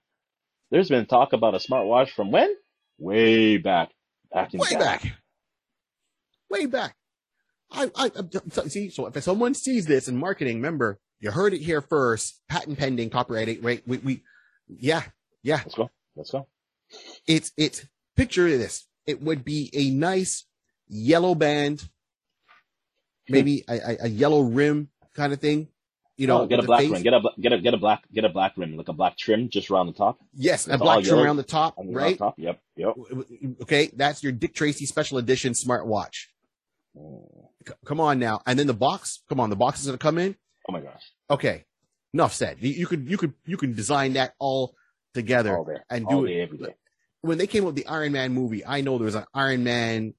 There's 0.70 0.90
been 0.90 1.08
talk 1.08 1.34
about 1.34 1.56
a 1.56 1.58
smartwatch 1.58 2.12
from 2.12 2.30
when? 2.30 2.54
Way 3.00 3.58
back. 3.58 3.90
Back 4.32 4.54
in 4.54 4.60
Way 4.60 4.76
back. 4.76 5.04
Way 6.52 6.68
back. 6.68 6.96
I, 7.72 7.90
I, 7.96 8.12
I- 8.16 8.68
see. 8.68 8.90
So 8.90 9.08
if 9.08 9.24
someone 9.24 9.54
sees 9.54 9.86
this 9.86 10.08
in 10.08 10.18
marketing, 10.18 10.58
remember 10.58 11.00
you 11.20 11.32
heard 11.32 11.54
it 11.54 11.62
here 11.62 11.82
first. 11.82 12.42
Patent 12.50 12.78
pending, 12.78 13.10
copyright. 13.10 13.64
Right? 13.64 13.82
We, 13.88 13.98
we, 13.98 14.24
yeah, 14.68 15.04
yeah. 15.44 15.58
Let's 15.58 15.76
go. 15.76 15.90
Let's 16.16 16.32
go. 16.32 16.48
It's, 17.28 17.52
it's. 17.58 17.86
Picture 18.18 18.56
this. 18.58 18.86
It 19.08 19.22
would 19.22 19.46
be 19.46 19.70
a 19.74 19.90
nice 19.90 20.46
yellow 20.90 21.34
band, 21.34 21.82
hmm. 23.28 23.34
maybe 23.34 23.64
a, 23.70 23.74
a, 23.74 23.98
a 24.02 24.08
yellow 24.10 24.42
rim 24.42 24.90
kind 25.16 25.32
of 25.32 25.40
thing. 25.40 25.70
You 26.18 26.28
know, 26.28 26.42
Oh, 26.42 26.46
get 26.46 26.60
a 26.60 26.64
black 26.64 26.82
face. 26.82 26.92
rim. 26.92 27.02
Get 27.02 27.14
a 27.14 27.22
get 27.40 27.54
a 27.54 27.60
get 27.60 27.74
a 27.74 27.78
black 27.78 28.04
get 28.14 28.26
a 28.26 28.30
black 28.30 28.58
rim, 28.58 28.76
like 28.76 28.90
a 28.90 28.94
black 28.94 29.18
trim 29.18 29.50
just 29.50 29.72
around 29.72 29.88
the 29.88 29.94
top. 29.94 30.20
Yes, 30.34 30.68
a 30.68 30.78
black 30.78 31.04
trim 31.06 31.20
around 31.20 31.38
the 31.38 31.44
top, 31.44 31.78
the 31.78 31.92
right? 31.94 32.18
top. 32.18 32.36
Yep. 32.38 32.60
Yep. 32.76 32.96
Okay, 33.62 33.90
that's 33.96 34.22
your 34.22 34.34
Dick 34.34 34.54
Tracy 34.54 34.86
special 34.86 35.18
edition 35.18 35.54
smartwatch. 35.54 36.26
C- 37.68 37.74
come 37.86 38.00
on 38.00 38.20
now, 38.20 38.42
and 38.46 38.58
then 38.58 38.68
the 38.68 38.74
box. 38.74 39.24
Come 39.30 39.40
on, 39.40 39.50
the 39.50 39.56
box 39.56 39.80
is 39.82 39.86
gonna 39.88 39.98
come 39.98 40.18
in. 40.18 40.36
Oh 40.70 40.72
my 40.74 40.82
gosh. 40.82 41.04
Okay, 41.30 41.66
enough 42.14 42.34
said. 42.34 42.58
You, 42.60 42.70
you 42.70 42.88
could 42.88 43.10
you 43.10 43.18
could 43.18 43.34
you 43.46 43.58
can 43.58 43.74
design 43.74 44.14
that 44.14 44.34
all 44.40 44.74
together 45.14 45.56
All 45.58 45.68
and 45.90 46.06
All 46.06 46.22
do 46.22 46.28
day, 46.28 46.40
it. 46.40 46.44
every 46.44 46.58
day. 46.58 46.76
When 47.22 47.38
they 47.38 47.48
came 47.48 47.64
up 47.64 47.68
with 47.68 47.76
the 47.76 47.88
Iron 47.88 48.14
Man 48.14 48.34
movie, 48.34 48.66
I 48.66 48.82
know 48.82 48.98
there 48.98 49.06
was 49.06 49.16
an 49.16 49.26
Iron 49.34 49.64
Man 49.64 50.14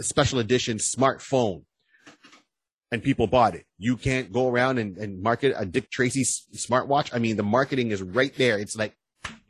special 0.00 0.38
edition 0.38 0.78
smartphone, 0.78 1.64
and 2.92 3.02
people 3.02 3.26
bought 3.26 3.54
it. 3.54 3.64
You 3.78 3.96
can't 3.96 4.32
go 4.32 4.48
around 4.48 4.78
and, 4.78 4.96
and 4.96 5.22
market 5.22 5.54
a 5.56 5.66
Dick 5.66 5.90
Tracy 5.90 6.20
s- 6.22 6.46
smartwatch. 6.54 7.10
I 7.12 7.18
mean, 7.18 7.36
the 7.36 7.42
marketing 7.42 7.90
is 7.90 8.02
right 8.02 8.34
there. 8.36 8.58
It's 8.58 8.76
like, 8.76 8.96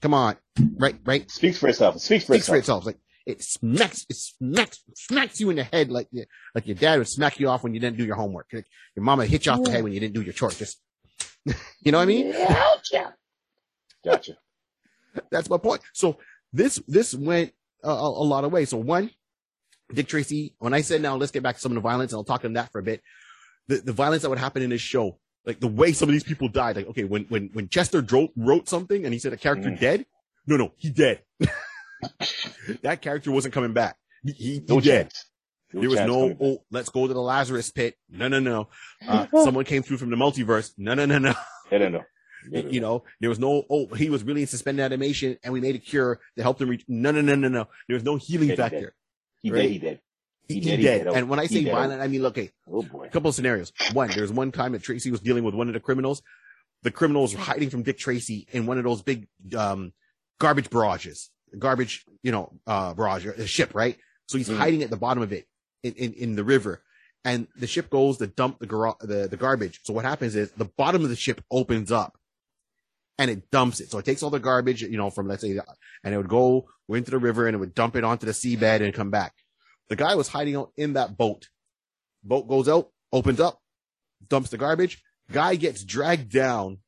come 0.00 0.14
on, 0.14 0.36
right, 0.78 0.96
right. 1.04 1.30
Speaks 1.30 1.58
for 1.58 1.68
itself. 1.68 1.96
It 1.96 2.00
speaks 2.00 2.24
for 2.24 2.34
speaks 2.34 2.46
for 2.48 2.56
itself. 2.56 2.82
itself. 2.82 2.86
Like 2.86 2.98
it 3.26 3.42
smacks, 3.42 4.04
it 4.10 4.16
smacks, 4.16 4.82
smacks 4.94 5.40
you 5.40 5.50
in 5.50 5.56
the 5.56 5.64
head 5.64 5.90
like 5.90 6.08
you- 6.12 6.26
like 6.54 6.66
your 6.66 6.76
dad 6.76 6.98
would 6.98 7.08
smack 7.08 7.40
you 7.40 7.48
off 7.48 7.62
when 7.64 7.72
you 7.74 7.80
didn't 7.80 7.96
do 7.96 8.04
your 8.04 8.16
homework. 8.16 8.46
Like 8.52 8.66
your 8.94 9.04
mama 9.04 9.24
hit 9.26 9.46
you 9.46 9.52
off 9.52 9.62
the 9.62 9.70
head 9.70 9.82
when 9.82 9.92
you 9.92 10.00
didn't 10.00 10.14
do 10.14 10.20
your 10.22 10.32
chores. 10.34 10.58
Just, 10.58 10.80
you 11.46 11.90
know 11.92 11.98
what 11.98 12.02
I 12.02 12.06
mean? 12.06 12.32
Gotcha. 12.32 13.14
Gotcha. 14.04 14.32
That's 15.30 15.48
my 15.48 15.58
point. 15.58 15.80
So 15.92 16.18
this 16.52 16.80
this 16.86 17.14
went 17.14 17.52
a, 17.82 17.88
a, 17.90 18.08
a 18.08 18.26
lot 18.26 18.44
of 18.44 18.52
ways. 18.52 18.68
So 18.70 18.76
one, 18.78 19.10
Dick 19.92 20.06
Tracy. 20.08 20.54
When 20.58 20.74
I 20.74 20.80
said 20.82 21.00
now, 21.02 21.16
let's 21.16 21.32
get 21.32 21.42
back 21.42 21.54
to 21.56 21.60
some 21.60 21.72
of 21.72 21.76
the 21.76 21.80
violence, 21.80 22.12
and 22.12 22.18
I'll 22.18 22.24
talk 22.24 22.44
on 22.44 22.52
that 22.54 22.70
for 22.72 22.78
a 22.78 22.82
bit. 22.82 23.00
The 23.68 23.76
the 23.76 23.92
violence 23.92 24.22
that 24.22 24.28
would 24.30 24.38
happen 24.38 24.62
in 24.62 24.70
this 24.70 24.80
show, 24.80 25.18
like 25.46 25.60
the 25.60 25.68
way 25.68 25.92
some 25.92 26.08
of 26.08 26.12
these 26.12 26.24
people 26.24 26.48
died. 26.48 26.76
Like 26.76 26.88
okay, 26.88 27.04
when 27.04 27.24
when 27.24 27.50
when 27.52 27.68
Chester 27.68 28.02
dro- 28.02 28.28
wrote 28.36 28.68
something 28.68 29.04
and 29.04 29.12
he 29.14 29.18
said 29.18 29.32
a 29.32 29.36
character 29.38 29.70
Mm. 29.70 29.80
dead, 29.80 30.06
no 30.46 30.56
no 30.56 30.72
he 30.76 30.90
dead. 30.90 31.22
that 32.82 33.02
character 33.02 33.30
wasn't 33.30 33.54
coming 33.54 33.72
back. 33.72 33.96
He, 34.24 34.32
he, 34.32 34.44
he 34.54 34.62
No 34.68 34.80
dead. 34.80 35.10
chance. 35.10 35.24
There 35.72 35.88
was 35.90 36.00
no, 36.00 36.36
oh, 36.40 36.58
let's 36.70 36.88
go 36.88 37.06
to 37.08 37.12
the 37.12 37.20
Lazarus 37.20 37.70
pit. 37.70 37.96
No, 38.08 38.28
no, 38.28 38.38
no. 38.38 38.68
Uh, 39.06 39.26
someone 39.44 39.64
came 39.64 39.82
through 39.82 39.96
from 39.96 40.10
the 40.10 40.16
multiverse. 40.16 40.72
No, 40.78 40.94
no, 40.94 41.04
no, 41.04 41.18
no. 41.18 41.34
I 41.72 41.78
don't 41.78 41.90
know. 41.92 42.04
I 42.54 42.58
You 42.58 42.80
know, 42.80 43.02
there 43.20 43.28
was 43.28 43.40
no, 43.40 43.64
oh, 43.68 43.86
he 43.94 44.08
was 44.10 44.22
really 44.22 44.42
in 44.42 44.46
suspended 44.46 44.84
animation 44.84 45.36
and 45.42 45.52
we 45.52 45.60
made 45.60 45.74
a 45.74 45.78
cure 45.78 46.20
to 46.36 46.42
help 46.42 46.60
him 46.60 46.68
reach. 46.68 46.84
No, 46.86 47.10
no, 47.10 47.22
no, 47.22 47.34
no, 47.34 47.48
no. 47.48 47.66
There 47.88 47.94
was 47.94 48.04
no 48.04 48.16
healing 48.16 48.48
Dead, 48.48 48.56
dead. 48.56 48.70
factor. 48.70 48.94
He 49.42 49.50
right? 49.50 49.62
did. 49.62 49.70
He 49.72 49.78
did. 49.78 50.00
He, 50.46 50.54
He 50.54 50.60
he 50.60 50.66
did, 50.70 50.78
he 50.78 50.84
dead. 50.84 51.04
did. 51.04 51.12
And 51.14 51.28
when 51.28 51.40
I 51.40 51.46
say 51.46 51.64
violent, 51.64 52.00
I 52.02 52.06
mean, 52.06 52.22
look, 52.22 52.38
okay, 52.38 52.50
Oh 52.70 52.82
boy. 52.82 53.06
a 53.06 53.08
couple 53.08 53.30
of 53.30 53.34
scenarios. 53.34 53.72
One, 53.94 54.10
there 54.10 54.22
was 54.22 54.30
one 54.32 54.52
time 54.52 54.72
that 54.72 54.82
Tracy 54.82 55.10
was 55.10 55.20
dealing 55.20 55.42
with 55.42 55.54
one 55.54 55.66
of 55.68 55.74
the 55.74 55.80
criminals. 55.80 56.22
The 56.82 56.90
criminals 56.92 57.34
were 57.34 57.40
hiding 57.40 57.70
from 57.70 57.82
Dick 57.82 57.98
Tracy 57.98 58.46
in 58.52 58.66
one 58.66 58.76
of 58.78 58.84
those 58.84 59.00
big, 59.02 59.26
um, 59.56 59.92
garbage 60.38 60.68
barrages, 60.70 61.30
garbage, 61.58 62.04
you 62.22 62.32
know, 62.32 62.52
uh, 62.66 62.94
barrage, 62.94 63.26
a 63.26 63.46
ship, 63.46 63.74
right? 63.74 63.96
So 64.28 64.38
he's 64.38 64.48
Mhm. 64.48 64.56
hiding 64.56 64.82
at 64.82 64.90
the 64.90 64.96
bottom 64.96 65.22
of 65.22 65.32
it 65.32 65.46
in, 65.82 65.92
in, 65.94 66.12
in 66.14 66.36
the 66.36 66.44
river 66.44 66.82
and 67.24 67.46
the 67.56 67.66
ship 67.66 67.90
goes 67.90 68.18
to 68.18 68.26
dump 68.26 68.58
the, 68.58 68.66
gar- 68.66 68.96
the, 69.00 69.28
the 69.28 69.36
garbage. 69.36 69.80
So 69.84 69.92
what 69.92 70.04
happens 70.04 70.34
is 70.36 70.50
the 70.52 70.64
bottom 70.76 71.02
of 71.02 71.08
the 71.10 71.16
ship 71.16 71.42
opens 71.50 71.90
up 71.92 72.18
and 73.18 73.30
it 73.30 73.50
dumps 73.50 73.80
it. 73.80 73.90
So 73.90 73.98
it 73.98 74.04
takes 74.04 74.22
all 74.22 74.30
the 74.30 74.38
garbage, 74.40 74.82
you 74.82 74.96
know, 74.96 75.10
from 75.10 75.28
let's 75.28 75.42
say, 75.42 75.58
and 76.02 76.14
it 76.14 76.16
would 76.16 76.28
go 76.28 76.66
into 76.88 77.10
the 77.10 77.18
river 77.18 77.46
and 77.46 77.54
it 77.54 77.58
would 77.58 77.74
dump 77.74 77.96
it 77.96 78.04
onto 78.04 78.26
the 78.26 78.32
seabed 78.32 78.82
and 78.82 78.92
come 78.92 79.10
back. 79.10 79.34
The 79.88 79.96
guy 79.96 80.14
was 80.14 80.28
hiding 80.28 80.56
out 80.56 80.72
in 80.76 80.94
that 80.94 81.16
boat. 81.16 81.48
Boat 82.22 82.48
goes 82.48 82.68
out, 82.68 82.90
opens 83.12 83.40
up, 83.40 83.60
dumps 84.28 84.50
the 84.50 84.58
garbage. 84.58 85.02
Guy 85.30 85.56
gets 85.56 85.84
dragged 85.84 86.30
down 86.32 86.78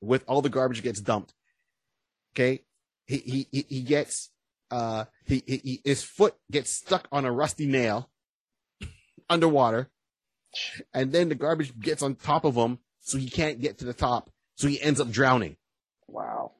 with 0.00 0.24
all 0.28 0.42
the 0.42 0.48
garbage 0.48 0.82
gets 0.82 1.00
dumped. 1.00 1.32
Okay. 2.34 2.64
He, 3.06 3.46
he, 3.52 3.66
he, 3.68 3.82
gets, 3.82 4.30
uh, 4.70 5.04
he, 5.24 5.42
he, 5.46 5.56
he, 5.58 5.80
his 5.84 6.02
foot 6.02 6.34
gets 6.50 6.70
stuck 6.70 7.08
on 7.12 7.24
a 7.24 7.32
rusty 7.32 7.66
nail 7.66 8.10
underwater. 9.30 9.90
And 10.92 11.12
then 11.12 11.28
the 11.28 11.34
garbage 11.34 11.78
gets 11.78 12.02
on 12.02 12.14
top 12.14 12.44
of 12.44 12.54
him. 12.54 12.78
So 13.00 13.18
he 13.18 13.28
can't 13.28 13.60
get 13.60 13.78
to 13.78 13.84
the 13.84 13.94
top. 13.94 14.30
So 14.56 14.66
he 14.66 14.80
ends 14.82 15.00
up 15.00 15.10
drowning. 15.10 15.56
Wow. 16.08 16.52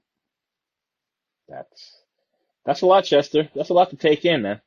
That's 1.48 1.96
that's 2.64 2.82
a 2.82 2.86
lot, 2.86 3.04
Chester. 3.04 3.48
That's 3.54 3.70
a 3.70 3.74
lot 3.74 3.90
to 3.90 3.96
take 3.96 4.24
in, 4.24 4.42
man. 4.42 4.60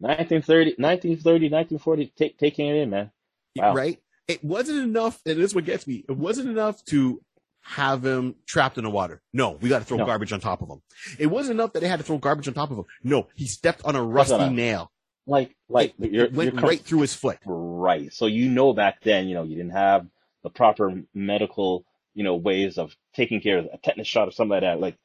1930, 0.00 0.76
1930, 0.78 1.50
1940, 1.50 2.12
take, 2.16 2.38
taking 2.38 2.66
it 2.68 2.76
in, 2.76 2.90
man. 2.90 3.10
Wow. 3.56 3.74
Right. 3.74 3.98
It 4.26 4.42
wasn't 4.42 4.78
enough. 4.78 5.20
And 5.26 5.38
this 5.38 5.50
is 5.50 5.54
what 5.54 5.64
gets 5.64 5.86
me. 5.86 6.04
It 6.08 6.16
wasn't 6.16 6.48
enough 6.48 6.84
to 6.86 7.20
have 7.62 8.04
him 8.04 8.34
trapped 8.46 8.78
in 8.78 8.84
the 8.84 8.90
water. 8.90 9.20
No, 9.32 9.52
we 9.60 9.68
got 9.68 9.80
to 9.80 9.84
throw 9.84 9.98
No. 9.98 10.06
garbage 10.06 10.32
on 10.32 10.40
top 10.40 10.62
of 10.62 10.68
him. 10.68 10.80
It 11.18 11.26
wasn't 11.26 11.58
enough 11.60 11.72
that 11.74 11.80
they 11.80 11.88
had 11.88 11.98
to 11.98 12.04
throw 12.04 12.18
garbage 12.18 12.48
on 12.48 12.54
top 12.54 12.70
of 12.70 12.78
him. 12.78 12.84
No, 13.04 13.28
he 13.34 13.46
stepped 13.46 13.82
on 13.84 13.96
a 13.96 14.02
rusty 14.02 14.34
enough. 14.34 14.52
nail. 14.52 14.92
Like, 15.26 15.54
like 15.68 15.94
it, 16.00 16.10
you're, 16.12 16.24
it 16.26 16.32
went 16.32 16.52
you're 16.52 16.60
com- 16.60 16.68
right 16.68 16.80
through 16.80 17.02
his 17.02 17.14
foot. 17.14 17.38
right. 17.44 18.12
So 18.12 18.26
you 18.26 18.48
know 18.48 18.72
back 18.72 19.02
then, 19.02 19.28
you 19.28 19.34
know, 19.34 19.42
you 19.44 19.56
didn't 19.56 19.72
have 19.72 20.06
the 20.42 20.50
proper 20.50 21.02
medical, 21.14 21.84
you 22.14 22.24
know, 22.24 22.34
ways 22.36 22.78
of 22.78 22.96
taking 23.14 23.40
care 23.40 23.58
of 23.58 23.66
a 23.72 23.78
tetanus 23.78 24.08
shot 24.08 24.26
or 24.28 24.32
something 24.32 24.50
like 24.52 24.62
that. 24.62 24.80
Like 24.80 24.96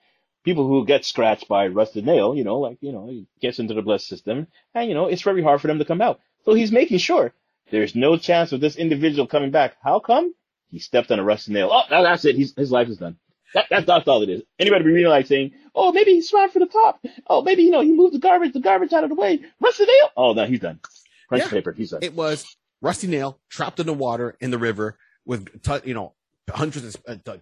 people 0.44 0.68
who 0.68 0.86
get 0.86 1.06
scratched 1.06 1.48
by 1.48 1.66
a 1.66 1.70
rusted 1.70 2.06
nail, 2.06 2.34
you 2.36 2.44
know, 2.44 2.60
like, 2.60 2.78
you 2.82 2.92
know, 2.92 3.08
it 3.10 3.26
gets 3.42 3.60
into 3.60 3.74
the 3.74 3.82
blood 3.82 4.02
system 4.02 4.48
and, 4.74 4.88
you 4.88 4.96
know, 4.96 5.06
it's 5.08 5.22
very 5.22 5.44
hard 5.44 5.62
for 5.62 5.68
them 5.68 5.80
to 5.80 5.86
come 5.86 6.02
out. 6.02 6.20
So 6.46 6.54
he's 6.54 6.72
making 6.72 7.00
sure 7.00 7.34
there's 7.70 7.96
no 7.96 8.18
chance 8.18 8.52
of 8.52 8.62
this 8.62 8.78
individual 8.78 9.28
coming 9.28 9.52
back. 9.52 9.76
How 9.84 10.00
come? 10.00 10.34
He 10.76 10.80
stepped 10.80 11.10
on 11.10 11.20
a 11.20 11.24
rusty 11.24 11.54
nail. 11.54 11.70
Oh, 11.72 11.84
that's 11.90 12.26
it. 12.26 12.36
He's, 12.36 12.54
his 12.54 12.70
life 12.70 12.90
is 12.90 12.98
done. 12.98 13.16
That, 13.54 13.68
that, 13.70 13.86
that's 13.86 14.06
all 14.10 14.22
it 14.24 14.30
is. 14.30 14.42
Anybody 14.60 14.84
be 14.84 14.92
reading 14.92 15.10
like 15.10 15.26
saying, 15.26 15.52
oh, 15.74 15.94
maybe 15.94 16.12
he 16.12 16.22
swam 16.22 16.50
for 16.50 16.60
the 16.60 16.66
top. 16.66 17.00
Oh, 17.28 17.42
maybe, 17.42 17.64
you 17.64 17.72
know, 17.72 17.80
he 17.80 17.94
moved 17.94 18.14
the 18.14 18.20
garbage, 18.20 18.52
the 18.52 18.60
garbage 18.60 18.92
out 18.92 19.06
of 19.06 19.10
the 19.10 19.16
way. 19.16 19.40
Rusty 19.62 19.86
nail. 19.86 20.10
Oh, 20.18 20.34
no, 20.34 20.46
he's 20.46 20.60
done. 20.60 20.82
Crunch 21.30 21.46
Yeah. 21.46 21.50
paper. 21.50 21.72
He's 21.72 21.92
done. 21.92 22.02
It 22.04 22.14
was 22.14 22.46
rusty 22.82 23.08
nail 23.08 23.40
trapped 23.50 23.80
in 23.80 23.86
the 23.86 23.94
water 23.94 24.36
in 24.42 24.52
the 24.52 24.58
river 24.58 24.98
with, 25.26 25.62
t- 25.64 25.88
you 25.88 25.94
know, 25.94 26.14
hundreds 26.50 26.96
of 26.96 27.02
uh, 27.08 27.16
uh, 27.32 27.38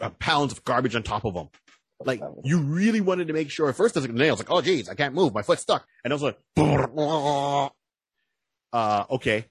uh, 0.00 0.08
pounds 0.18 0.52
of 0.52 0.64
garbage 0.64 0.96
on 0.96 1.02
top 1.02 1.26
of 1.26 1.34
him. 1.34 1.50
Like 2.02 2.22
you 2.42 2.58
really 2.62 3.02
wanted 3.02 3.28
to 3.28 3.34
make 3.34 3.50
sure. 3.50 3.68
At 3.68 3.76
first, 3.76 3.94
I 3.94 4.00
was 4.00 4.08
like, 4.08 4.16
nails, 4.16 4.38
like, 4.38 4.50
oh, 4.50 4.62
geez, 4.62 4.88
I 4.88 4.94
can't 4.94 5.14
move. 5.14 5.34
My 5.34 5.42
foot's 5.42 5.60
stuck. 5.60 5.86
And 6.02 6.12
I 6.12 6.16
was 6.16 6.22
like, 6.22 6.38
uh, 8.72 9.04
okay. 9.10 9.44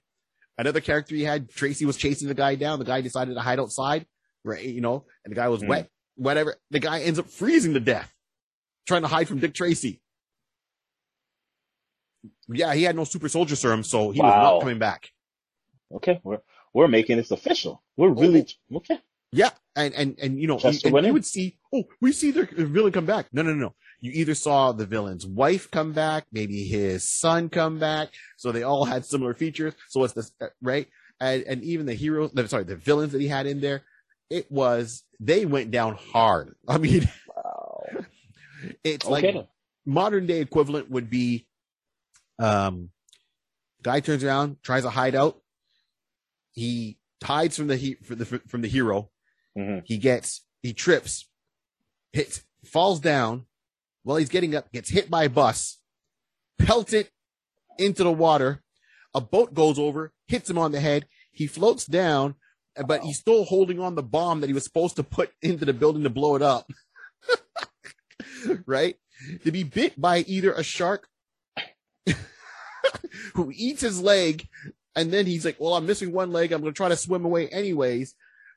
Another 0.58 0.80
character 0.80 1.14
he 1.14 1.24
had, 1.24 1.48
Tracy 1.50 1.84
was 1.86 1.96
chasing 1.96 2.28
the 2.28 2.34
guy 2.34 2.54
down. 2.54 2.78
The 2.78 2.84
guy 2.84 3.00
decided 3.00 3.34
to 3.34 3.40
hide 3.40 3.58
outside, 3.58 4.06
right? 4.44 4.62
You 4.62 4.80
know, 4.80 5.06
and 5.24 5.32
the 5.32 5.34
guy 5.34 5.48
was 5.48 5.62
Mhm. 5.62 5.68
wet, 5.68 5.90
whatever. 6.16 6.56
The 6.70 6.78
guy 6.78 7.00
ends 7.00 7.18
up 7.18 7.28
freezing 7.28 7.74
to 7.74 7.80
death, 7.80 8.14
trying 8.86 9.02
to 9.02 9.08
hide 9.08 9.28
from 9.28 9.38
Dick 9.40 9.54
Tracy. 9.54 10.00
Yeah, 12.48 12.74
he 12.74 12.82
had 12.82 12.94
no 12.96 13.04
super 13.04 13.28
soldier 13.28 13.56
serum, 13.56 13.82
so 13.82 14.10
he 14.10 14.20
was 14.20 14.34
not 14.34 14.60
coming 14.60 14.78
back. 14.78 15.10
Okay, 15.92 16.20
we're 16.22 16.40
we're 16.72 16.88
making 16.88 17.16
this 17.16 17.30
official. 17.30 17.82
We're 17.96 18.10
really 18.10 18.46
okay. 18.76 19.00
Yeah, 19.32 19.50
and 19.74 19.94
and 19.94 20.18
and 20.20 20.38
you 20.40 20.46
know, 20.46 20.58
Chester 20.58 20.94
and 20.96 21.06
you 21.06 21.12
would 21.14 21.24
see, 21.24 21.58
oh, 21.72 21.84
we 22.00 22.12
see 22.12 22.30
the 22.30 22.44
villain 22.44 22.92
come 22.92 23.06
back. 23.06 23.26
No, 23.32 23.42
no, 23.42 23.54
no, 23.54 23.58
no. 23.68 23.74
You 24.02 24.10
either 24.14 24.34
saw 24.34 24.72
the 24.72 24.84
villain's 24.84 25.24
wife 25.24 25.70
come 25.70 25.92
back, 25.92 26.26
maybe 26.32 26.64
his 26.64 27.08
son 27.08 27.48
come 27.48 27.78
back, 27.78 28.08
so 28.36 28.50
they 28.50 28.64
all 28.64 28.84
had 28.84 29.06
similar 29.06 29.32
features. 29.32 29.74
So 29.88 30.00
what's 30.00 30.12
this 30.12 30.32
right, 30.60 30.88
and 31.20 31.44
and 31.44 31.62
even 31.62 31.86
the 31.86 31.94
heroes, 31.94 32.32
sorry, 32.50 32.64
the 32.64 32.74
villains 32.74 33.12
that 33.12 33.20
he 33.20 33.28
had 33.28 33.46
in 33.46 33.60
there, 33.60 33.82
it 34.28 34.50
was 34.50 35.04
they 35.20 35.46
went 35.46 35.70
down 35.70 35.94
hard. 35.94 36.56
I 36.68 36.78
mean, 36.78 37.08
Wow. 37.28 37.90
it's 38.82 39.06
Okay. 39.08 39.32
like 39.32 39.46
modern 39.86 40.26
day 40.26 40.40
equivalent 40.40 40.90
would 40.90 41.08
be, 41.08 41.46
um, 42.40 42.90
guy 43.84 44.00
turns 44.00 44.24
around, 44.24 44.56
tries 44.64 44.82
to 44.82 44.90
hide 44.90 45.14
out, 45.14 45.40
he 46.50 46.98
hides 47.22 47.56
from 47.56 47.68
the 47.68 47.76
he 47.76 47.94
from 48.02 48.18
the 48.18 48.26
from 48.26 48.62
the 48.62 48.68
hero. 48.68 49.10
hmm 49.56 49.78
He 49.84 49.98
gets, 49.98 50.44
he 50.60 50.72
trips, 50.72 51.28
hits, 52.12 52.42
falls 52.64 52.98
down 52.98 53.46
while 54.02 54.16
he's 54.16 54.28
getting 54.28 54.54
up, 54.54 54.70
gets 54.72 54.90
hit 54.90 55.10
by 55.10 55.24
a 55.24 55.30
bus, 55.30 55.78
pelted 56.58 57.08
into 57.78 58.04
the 58.04 58.12
water. 58.12 58.62
A 59.14 59.20
boat 59.20 59.54
goes 59.54 59.78
over, 59.78 60.12
hits 60.26 60.48
him 60.48 60.58
on 60.58 60.72
the 60.72 60.80
head. 60.80 61.06
He 61.30 61.46
floats 61.46 61.84
down, 61.86 62.34
but 62.76 63.00
Wow. 63.00 63.06
he's 63.06 63.18
still 63.18 63.44
holding 63.44 63.78
on 63.78 63.94
the 63.94 64.02
bomb 64.02 64.40
that 64.40 64.46
he 64.48 64.54
was 64.54 64.64
supposed 64.64 64.96
to 64.96 65.02
put 65.02 65.30
into 65.42 65.64
the 65.64 65.72
building 65.72 66.02
to 66.04 66.10
blow 66.10 66.34
it 66.36 66.42
up. 66.42 66.70
right? 68.66 68.96
To 69.44 69.52
be 69.52 69.62
bit 69.62 70.00
by 70.00 70.18
either 70.20 70.52
a 70.52 70.62
shark 70.62 71.08
who 73.34 73.52
eats 73.54 73.82
his 73.82 74.00
leg, 74.00 74.48
and 74.96 75.12
then 75.12 75.26
he's 75.26 75.44
like, 75.44 75.56
Well, 75.60 75.74
I'm 75.74 75.86
missing 75.86 76.12
one 76.12 76.32
leg. 76.32 76.52
I'm 76.52 76.60
going 76.60 76.72
to 76.72 76.76
try 76.76 76.88
to 76.88 76.96
swim 76.96 77.24
away 77.24 77.48
anyways. 77.48 78.14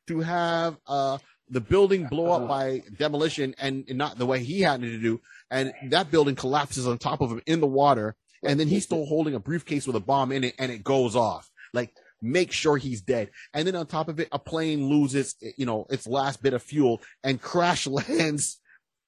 To 0.07 0.19
have 0.19 0.77
uh, 0.85 1.17
the 1.49 1.61
building 1.61 2.07
blow 2.07 2.31
up 2.31 2.47
by 2.47 2.81
demolition 2.97 3.55
and, 3.59 3.85
and 3.87 3.97
not 3.97 4.17
the 4.17 4.25
way 4.25 4.43
he 4.43 4.61
had 4.61 4.81
to 4.81 4.99
do. 4.99 5.21
And 5.51 5.73
that 5.89 6.09
building 6.11 6.35
collapses 6.35 6.87
on 6.87 6.97
top 6.97 7.21
of 7.21 7.31
him 7.31 7.41
in 7.45 7.59
the 7.61 7.67
water. 7.67 8.15
And 8.43 8.59
then 8.59 8.67
he's 8.67 8.83
still 8.83 9.05
holding 9.05 9.35
a 9.35 9.39
briefcase 9.39 9.87
with 9.87 9.95
a 9.95 9.99
bomb 10.01 10.31
in 10.31 10.43
it 10.43 10.55
and 10.59 10.71
it 10.71 10.83
goes 10.83 11.15
off. 11.15 11.49
Like, 11.73 11.93
make 12.21 12.51
sure 12.51 12.77
he's 12.77 13.01
dead. 13.01 13.29
And 13.53 13.67
then 13.67 13.75
on 13.75 13.85
top 13.87 14.07
of 14.09 14.19
it, 14.19 14.27
a 14.31 14.39
plane 14.39 14.87
loses, 14.87 15.35
you 15.57 15.65
know, 15.65 15.85
its 15.89 16.07
last 16.07 16.41
bit 16.41 16.53
of 16.53 16.63
fuel 16.63 17.01
and 17.23 17.41
crash 17.41 17.85
lands 17.87 18.59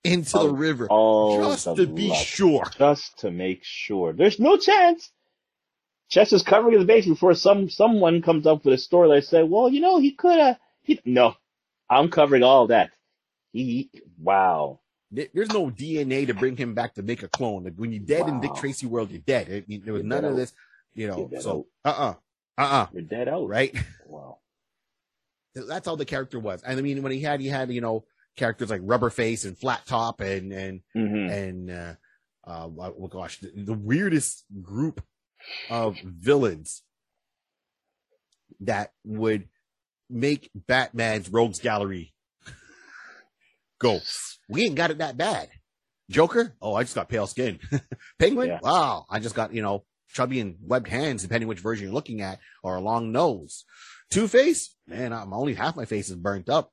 into 0.03 0.31
the 0.31 0.39
Oh, 0.39 0.47
river 0.53 0.87
Oh, 0.89 1.43
just 1.49 1.75
to 1.75 1.87
be 1.87 2.09
luck. 2.09 2.23
sure. 2.25 2.65
just 2.77 3.19
to 3.19 3.31
make 3.31 3.61
sure. 3.63 4.13
There's 4.13 4.39
no 4.39 4.57
chance. 4.57 5.11
Chess 6.09 6.31
is 6.31 6.43
covering 6.43 6.77
his 6.77 6.85
base 6.87 7.05
before 7.05 7.33
some 7.33 7.69
someone 7.69 8.21
comes 8.21 8.47
up 8.47 8.63
with 8.63 8.73
a 8.73 8.77
story 8.77 9.09
that 9.09 9.25
say, 9.27 9.43
"Well, 9.43 9.67
you 9.69 9.81
know, 9.81 9.99
he 9.99 10.11
could 10.13 10.39
have." 10.39 10.57
He 10.81 11.01
no, 11.03 11.35
I'm 11.89 12.09
covering 12.09 12.43
all 12.43 12.67
that. 12.67 12.91
He 13.53 13.89
wow. 14.19 14.79
There's 15.11 15.49
no 15.49 15.69
DNA 15.69 16.27
to 16.27 16.33
bring 16.33 16.57
him 16.57 16.73
back 16.73 16.93
to 16.95 17.01
make 17.01 17.23
a 17.23 17.29
clone. 17.29 17.63
Like 17.63 17.75
when 17.77 17.93
you're 17.93 18.03
dead 18.03 18.27
in 18.27 18.41
Dick 18.41 18.53
Tracy 18.55 18.85
world, 18.85 19.09
you're 19.09 19.21
dead. 19.21 19.47
I 19.49 19.63
mean, 19.67 19.81
there 19.85 19.93
was 19.93 20.01
You're 20.03 20.09
none 20.09 20.25
of 20.25 20.31
out. 20.33 20.35
this, 20.35 20.53
you 20.95 21.07
know. 21.07 21.29
So, 21.39 21.67
uh, 21.85 21.89
uh-uh, 21.89 22.13
uh, 22.57 22.61
uh, 22.61 22.87
You're 22.91 23.03
dead 23.03 23.29
out. 23.29 23.47
right. 23.47 23.73
Wow. 24.05 24.39
That's 25.55 25.87
how 25.87 25.95
the 25.95 26.05
character 26.05 26.39
was. 26.39 26.61
And 26.63 26.77
I 26.77 26.81
mean, 26.81 27.01
when 27.03 27.11
he 27.11 27.21
had, 27.21 27.39
he 27.39 27.47
had, 27.47 27.71
you 27.71 27.81
know, 27.81 28.05
characters 28.35 28.69
like 28.69 28.81
Rubber 28.83 29.09
Face 29.09 29.43
and 29.45 29.57
Flat 29.57 29.85
Top 29.85 30.21
and 30.21 30.51
and 30.53 30.81
hmm 30.93 31.29
and 31.29 31.71
uh, 31.71 31.93
uh, 32.45 32.67
oh 32.77 33.07
gosh, 33.07 33.39
the, 33.39 33.51
the 33.55 33.73
weirdest 33.73 34.45
group 34.61 35.03
of 35.69 35.97
villains 36.03 36.83
that 38.61 38.91
would 39.03 39.47
make 40.09 40.49
Batman's 40.55 41.29
Rogues 41.29 41.59
Gallery 41.59 42.13
go. 43.79 43.99
We 44.49 44.63
ain't 44.65 44.75
got 44.75 44.91
it 44.91 44.99
that 44.99 45.17
bad. 45.17 45.49
Joker? 46.09 46.53
Oh, 46.61 46.73
I 46.73 46.83
just 46.83 46.95
got 46.95 47.09
pale 47.09 47.27
skin. 47.27 47.59
Penguin? 48.19 48.47
Yeah. 48.49 48.59
Wow, 48.61 49.05
I 49.09 49.19
just 49.19 49.35
got 49.35 49.53
you 49.53 49.61
know 49.61 49.83
chubby 50.09 50.39
and 50.39 50.55
webbed 50.61 50.87
hands, 50.87 51.23
depending 51.23 51.47
which 51.47 51.59
version 51.59 51.85
you're 51.85 51.93
looking 51.93 52.21
at, 52.21 52.39
or 52.63 52.75
a 52.75 52.81
long 52.81 53.11
nose. 53.11 53.65
Two 54.09 54.27
Face? 54.27 54.73
Man, 54.87 55.11
I'm 55.11 55.33
only 55.33 55.53
half 55.53 55.75
my 55.75 55.85
face 55.85 56.09
is 56.09 56.15
burnt 56.15 56.49
up. 56.49 56.71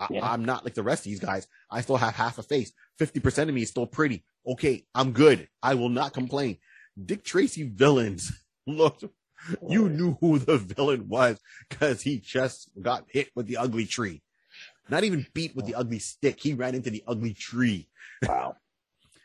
I, 0.00 0.08
Yeah. 0.10 0.28
I'm 0.28 0.44
not 0.44 0.64
like 0.64 0.74
the 0.74 0.82
rest 0.82 1.02
of 1.02 1.10
these 1.10 1.20
guys. 1.20 1.46
I 1.70 1.80
still 1.80 1.96
have 1.96 2.14
half 2.14 2.38
a 2.38 2.42
face. 2.42 2.72
50% 3.00 3.48
of 3.48 3.54
me 3.54 3.62
is 3.62 3.68
still 3.70 3.86
pretty. 3.86 4.24
Okay, 4.46 4.84
I'm 4.94 5.12
good. 5.12 5.48
I 5.62 5.74
will 5.74 5.88
not 5.88 6.12
complain. 6.12 6.58
Dick 7.02 7.22
Tracy 7.24 7.62
villains. 7.62 8.32
Look, 8.66 8.98
you 9.68 9.88
knew 9.88 10.16
who 10.20 10.38
the 10.38 10.58
villain 10.58 11.08
was 11.08 11.40
because 11.68 12.02
he 12.02 12.18
just 12.18 12.70
got 12.80 13.04
hit 13.08 13.30
with 13.34 13.46
the 13.46 13.56
ugly 13.56 13.86
tree. 13.86 14.22
Not 14.88 15.04
even 15.04 15.26
beat 15.32 15.54
with 15.54 15.66
the 15.66 15.74
ugly 15.74 15.98
stick. 15.98 16.40
He 16.40 16.54
ran 16.54 16.74
into 16.74 16.90
the 16.90 17.04
ugly 17.06 17.34
tree. 17.34 17.88
Wow. 18.26 18.56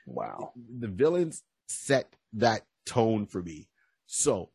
Wow. 0.06 0.54
The 0.80 0.88
villains 0.88 1.44
set 1.68 2.14
that 2.34 2.64
tone 2.86 3.26
for 3.26 3.42
me. 3.42 3.68
So 4.06 4.52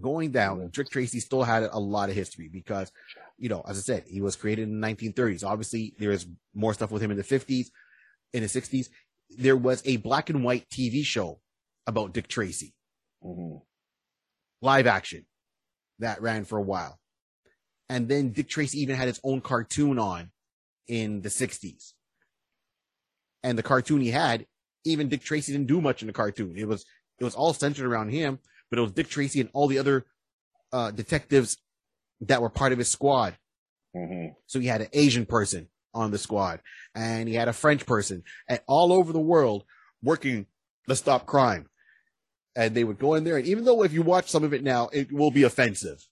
going 0.00 0.30
down, 0.30 0.68
Dick 0.68 0.90
Tracy 0.90 1.20
still 1.20 1.42
had 1.42 1.64
a 1.64 1.78
lot 1.78 2.08
of 2.08 2.14
history 2.14 2.48
because, 2.48 2.92
you 3.38 3.48
know, 3.48 3.62
as 3.66 3.78
I 3.78 3.80
said, 3.80 4.04
he 4.06 4.20
was 4.20 4.36
created 4.36 4.68
in 4.68 4.80
the 4.80 4.86
1930s. 4.86 5.44
Obviously, 5.44 5.94
there 5.98 6.12
is 6.12 6.26
more 6.54 6.74
stuff 6.74 6.90
with 6.90 7.02
him 7.02 7.10
in 7.10 7.16
the 7.16 7.24
50s, 7.24 7.66
in 8.32 8.42
the 8.42 8.48
60s. 8.48 8.88
There 9.30 9.56
was 9.56 9.82
a 9.84 9.96
black 9.96 10.30
and 10.30 10.44
white 10.44 10.68
TV 10.68 11.04
show 11.04 11.40
about 11.86 12.12
Dick 12.12 12.28
Tracy, 12.28 12.74
hmm 13.22 13.56
live 14.64 14.86
action, 14.86 15.26
that 15.98 16.20
ran 16.22 16.44
for 16.44 16.58
a 16.58 16.62
while. 16.62 16.98
And 17.88 18.08
then 18.08 18.32
Dick 18.32 18.48
Tracy 18.48 18.80
even 18.80 18.96
had 18.96 19.08
his 19.08 19.20
own 19.22 19.40
cartoon 19.40 19.98
on 19.98 20.30
in 20.88 21.20
the 21.20 21.28
60s. 21.28 21.92
And 23.42 23.58
the 23.58 23.62
cartoon 23.62 24.00
he 24.00 24.10
had, 24.10 24.46
even 24.84 25.08
Dick 25.08 25.22
Tracy 25.22 25.52
didn't 25.52 25.66
do 25.66 25.80
much 25.80 26.02
in 26.02 26.06
the 26.06 26.12
cartoon. 26.14 26.54
It 26.56 26.66
was 26.66 26.84
it 27.20 27.24
was 27.24 27.34
all 27.34 27.52
centered 27.52 27.86
around 27.86 28.08
him, 28.08 28.38
but 28.70 28.78
it 28.78 28.82
was 28.82 28.92
Dick 28.92 29.08
Tracy 29.08 29.40
and 29.40 29.50
all 29.52 29.68
the 29.68 29.78
other 29.78 30.06
uh, 30.72 30.90
detectives 30.90 31.58
that 32.22 32.42
were 32.42 32.50
part 32.50 32.72
of 32.72 32.78
his 32.78 32.90
squad. 32.90 33.36
hmm 33.94 34.28
So 34.46 34.58
he 34.58 34.66
had 34.66 34.80
an 34.80 34.88
Asian 34.92 35.26
person 35.26 35.68
on 35.92 36.10
the 36.10 36.18
squad, 36.18 36.60
and 36.94 37.28
he 37.28 37.34
had 37.34 37.48
a 37.48 37.52
French 37.52 37.86
person, 37.86 38.24
and 38.48 38.60
all 38.66 38.92
over 38.92 39.12
the 39.12 39.20
world 39.20 39.64
working 40.02 40.46
to 40.88 40.96
stop 40.96 41.26
crime. 41.26 41.66
And 42.56 42.74
they 42.74 42.84
would 42.84 42.98
go 42.98 43.14
in 43.14 43.24
there, 43.24 43.36
and 43.36 43.46
even 43.46 43.64
though 43.64 43.82
if 43.82 43.92
you 43.92 44.02
watch 44.02 44.30
some 44.30 44.44
of 44.44 44.54
it 44.54 44.62
now, 44.62 44.88
it 44.92 45.12
will 45.12 45.32
be 45.32 45.42
offensive 45.42 46.06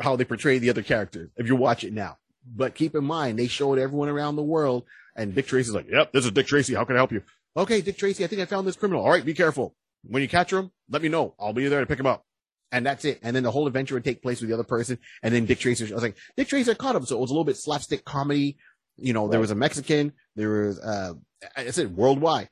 how 0.00 0.14
they 0.14 0.24
portray 0.24 0.58
the 0.58 0.70
other 0.70 0.82
characters 0.82 1.30
if 1.36 1.48
you 1.48 1.56
watch 1.56 1.82
it 1.82 1.92
now. 1.92 2.18
But 2.46 2.76
keep 2.76 2.94
in 2.94 3.04
mind, 3.04 3.38
they 3.38 3.48
showed 3.48 3.80
everyone 3.80 4.08
around 4.08 4.36
the 4.36 4.42
world, 4.42 4.84
and 5.16 5.34
Dick 5.34 5.48
Tracy's 5.48 5.74
like, 5.74 5.88
"Yep, 5.90 6.12
this 6.12 6.24
is 6.24 6.30
Dick 6.30 6.46
Tracy. 6.46 6.74
How 6.74 6.84
can 6.84 6.94
I 6.94 7.00
help 7.00 7.10
you?" 7.10 7.22
Okay, 7.56 7.80
Dick 7.80 7.96
Tracy, 7.96 8.22
I 8.22 8.26
think 8.26 8.42
I 8.42 8.44
found 8.44 8.66
this 8.66 8.76
criminal. 8.76 9.02
All 9.02 9.10
right, 9.10 9.24
be 9.24 9.34
careful. 9.34 9.74
When 10.02 10.22
you 10.22 10.28
catch 10.28 10.52
him, 10.52 10.70
let 10.90 11.02
me 11.02 11.08
know. 11.08 11.34
I'll 11.40 11.52
be 11.52 11.66
there 11.68 11.80
to 11.80 11.86
pick 11.86 11.98
him 11.98 12.06
up. 12.06 12.24
And 12.70 12.84
that's 12.84 13.04
it. 13.04 13.18
And 13.22 13.34
then 13.34 13.42
the 13.42 13.50
whole 13.50 13.66
adventure 13.66 13.94
would 13.94 14.04
take 14.04 14.22
place 14.22 14.40
with 14.40 14.50
the 14.50 14.54
other 14.54 14.64
person. 14.64 14.98
And 15.22 15.34
then 15.34 15.46
Dick 15.46 15.58
Tracy, 15.58 15.90
I 15.90 15.94
was 15.94 16.02
like, 16.02 16.16
Dick 16.36 16.48
Tracy 16.48 16.74
caught 16.74 16.96
him. 16.96 17.06
So 17.06 17.16
it 17.16 17.20
was 17.20 17.30
a 17.30 17.32
little 17.32 17.44
bit 17.44 17.56
slapstick 17.56 18.04
comedy. 18.04 18.58
You 18.96 19.12
know, 19.12 19.28
there 19.28 19.40
was 19.40 19.50
a 19.50 19.54
Mexican. 19.54 20.12
There 20.34 20.66
was, 20.66 20.78
uh, 20.80 21.14
I 21.56 21.70
said 21.70 21.96
worldwide. 21.96 22.48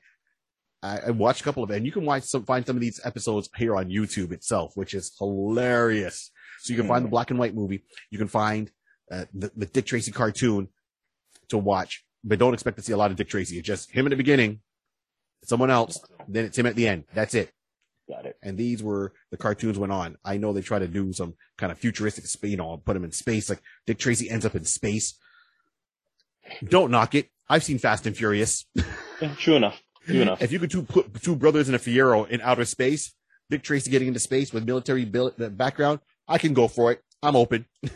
I, 0.85 1.07
I 1.07 1.11
watched 1.11 1.41
a 1.41 1.43
couple 1.43 1.63
of 1.63 1.71
and 1.71 1.85
you 1.85 1.91
can 1.91 2.05
watch 2.05 2.23
some, 2.23 2.45
find 2.45 2.65
some 2.65 2.75
of 2.75 2.81
these 2.81 2.99
episodes 3.03 3.49
here 3.57 3.75
on 3.75 3.89
YouTube 3.89 4.31
itself, 4.31 4.75
which 4.75 4.93
is 4.93 5.15
hilarious. 5.17 6.31
So 6.59 6.73
you 6.73 6.79
can 6.79 6.87
find 6.87 7.03
the 7.05 7.09
black 7.09 7.29
and 7.29 7.39
white 7.39 7.55
movie. 7.55 7.83
You 8.09 8.17
can 8.17 8.27
find, 8.27 8.71
uh, 9.11 9.25
the, 9.33 9.51
the 9.55 9.65
Dick 9.65 9.85
Tracy 9.85 10.11
cartoon 10.11 10.67
to 11.49 11.57
watch, 11.57 12.03
but 12.23 12.39
don't 12.39 12.53
expect 12.53 12.77
to 12.77 12.83
see 12.83 12.93
a 12.93 12.97
lot 12.97 13.11
of 13.11 13.17
Dick 13.17 13.29
Tracy. 13.29 13.57
It's 13.57 13.67
just 13.67 13.91
him 13.91 14.05
in 14.05 14.09
the 14.11 14.15
beginning, 14.15 14.61
someone 15.43 15.69
else, 15.69 15.99
then 16.27 16.45
it's 16.45 16.57
him 16.57 16.65
at 16.65 16.75
the 16.75 16.87
end. 16.87 17.05
That's 17.13 17.35
it 17.35 17.51
Got 18.09 18.25
it. 18.25 18.37
and 18.43 18.57
these 18.57 18.83
were 18.83 19.13
the 19.31 19.37
cartoons 19.37 19.79
went 19.79 19.91
on. 19.91 20.17
I 20.23 20.37
know 20.37 20.53
they 20.53 20.61
try 20.61 20.79
to 20.79 20.87
do 20.87 21.11
some 21.13 21.33
kind 21.57 21.71
of 21.71 21.77
futuristic, 21.79 22.25
you 22.49 22.57
know, 22.57 22.77
put 22.77 22.95
him 22.95 23.03
in 23.03 23.11
space. 23.11 23.49
Like 23.49 23.61
Dick 23.85 23.97
Tracy 23.97 24.29
ends 24.29 24.45
up 24.45 24.55
in 24.55 24.63
space. 24.65 25.17
Don't 26.63 26.91
knock 26.91 27.15
it. 27.15 27.29
I've 27.49 27.63
seen 27.63 27.79
Fast 27.79 28.05
and 28.05 28.15
Furious. 28.15 28.65
Yeah, 28.75 29.35
true 29.37 29.55
enough. 29.55 29.81
True 30.05 30.21
enough. 30.21 30.41
If 30.41 30.51
you 30.51 30.59
could 30.59 30.71
two, 30.71 30.83
put 30.83 31.21
two 31.21 31.35
brothers 31.35 31.69
in 31.69 31.75
a 31.75 31.79
Fiero 31.79 32.27
in 32.27 32.41
outer 32.41 32.65
space, 32.65 33.13
Dick 33.49 33.63
Tracy 33.63 33.89
getting 33.91 34.07
into 34.07 34.19
space 34.19 34.53
with 34.53 34.65
military 34.65 35.09
uh, 35.15 35.49
background, 35.49 35.99
I 36.27 36.37
can 36.37 36.53
go 36.53 36.67
for 36.67 36.91
it. 36.91 37.01
I'm 37.21 37.35
open. 37.35 37.65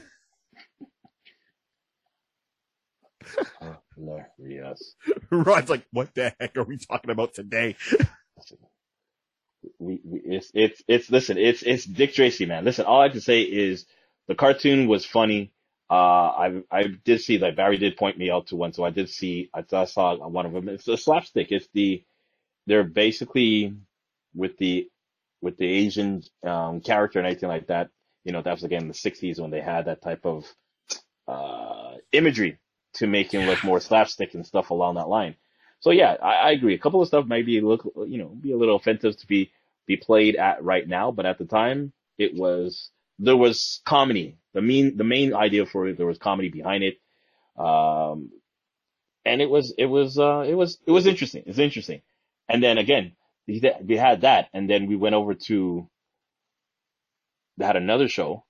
Hilarious. 3.95 4.95
Rod's 5.29 5.69
like, 5.69 5.85
what 5.91 6.13
the 6.15 6.33
heck 6.39 6.57
are 6.57 6.63
we 6.63 6.77
talking 6.77 7.11
about 7.11 7.33
today? 7.33 7.75
we, 9.77 9.99
we 10.03 10.19
it's 10.25 10.51
it's 10.53 10.81
it's 10.87 11.09
listen 11.11 11.37
it's 11.37 11.63
it's 11.63 11.83
Dick 11.85 12.13
Tracy 12.13 12.45
man 12.45 12.63
listen 12.63 12.85
all 12.85 13.01
I 13.01 13.09
can 13.09 13.21
say 13.21 13.41
is 13.41 13.85
the 14.27 14.35
cartoon 14.35 14.87
was 14.87 15.05
funny 15.05 15.51
uh 15.89 15.93
I 15.95 16.63
I 16.71 16.83
did 17.05 17.21
see 17.21 17.37
that 17.37 17.55
Barry 17.57 17.77
did 17.77 17.97
point 17.97 18.17
me 18.17 18.31
out 18.31 18.47
to 18.47 18.55
one 18.57 18.73
so 18.73 18.83
I 18.85 18.91
did 18.91 19.09
see 19.09 19.49
I, 19.53 19.63
I 19.73 19.85
saw 19.85 20.15
one 20.27 20.45
of 20.45 20.53
them 20.53 20.69
it's 20.69 20.87
a 20.87 20.97
slapstick 20.97 21.47
it's 21.51 21.67
the 21.73 22.03
they're 22.67 22.85
basically 22.85 23.75
with 24.35 24.57
the 24.59 24.89
with 25.41 25.57
the 25.57 25.67
Asian 25.67 26.23
um, 26.45 26.81
character 26.81 27.19
and 27.19 27.27
anything 27.27 27.49
like 27.49 27.67
that. 27.69 27.91
You 28.25 28.33
know, 28.33 28.43
that 28.43 28.53
was 28.55 28.65
again 28.65 28.83
in 28.83 28.89
the 28.89 28.95
'60s 28.95 29.41
when 29.41 29.51
they 29.51 29.61
had 29.61 29.87
that 29.87 30.03
type 30.03 30.25
of 30.25 30.45
uh, 31.27 31.95
imagery 32.13 32.59
to 32.95 33.07
make 33.07 33.33
him 33.33 33.47
look 33.47 33.63
more 33.63 33.81
slapstick 33.81 34.35
and 34.35 34.47
stuff 34.47 34.71
along 34.71 34.95
that 34.95 35.09
line. 35.09 35.35
So 35.81 35.91
yeah, 35.91 36.17
I, 36.23 36.33
I 36.35 36.51
agree. 36.53 36.75
A 36.75 36.79
couple 36.79 37.01
of 37.01 37.09
stuff 37.09 37.27
might 37.27 37.47
be 37.47 37.61
look, 37.61 37.85
you 38.07 38.19
know, 38.19 38.29
be 38.29 38.53
a 38.53 38.57
little 38.57 38.77
offensive 38.77 39.17
to 39.19 39.27
be 39.27 39.51
be 39.87 39.97
played 39.97 40.37
at 40.37 40.63
right 40.63 40.87
now, 40.87 41.11
but 41.11 41.27
at 41.27 41.39
the 41.39 41.45
time 41.45 41.93
it 42.19 42.35
was 42.35 42.91
there 43.19 43.37
was 43.37 43.81
comedy. 43.85 44.37
The 44.53 44.61
main 44.61 44.97
the 44.97 45.03
main 45.03 45.33
idea 45.33 45.65
for 45.65 45.87
it 45.87 45.97
there 45.97 46.07
was 46.07 46.17
comedy 46.17 46.49
behind 46.49 46.83
it, 46.83 46.97
um, 47.57 48.31
and 49.25 49.41
it 49.41 49.49
was 49.49 49.73
it 49.77 49.85
was 49.85 50.17
uh, 50.17 50.43
it 50.47 50.55
was 50.55 50.79
it 50.85 50.91
was 50.91 51.05
interesting. 51.05 51.43
It's 51.45 51.59
interesting. 51.59 52.01
And 52.47 52.63
then 52.63 52.77
again, 52.77 53.13
we 53.47 53.95
had 53.95 54.21
that, 54.21 54.49
and 54.53 54.69
then 54.69 54.87
we 54.87 54.95
went 54.95 55.15
over 55.15 55.35
to 55.35 55.87
they 57.57 57.65
had 57.65 57.75
another 57.75 58.07
show. 58.07 58.45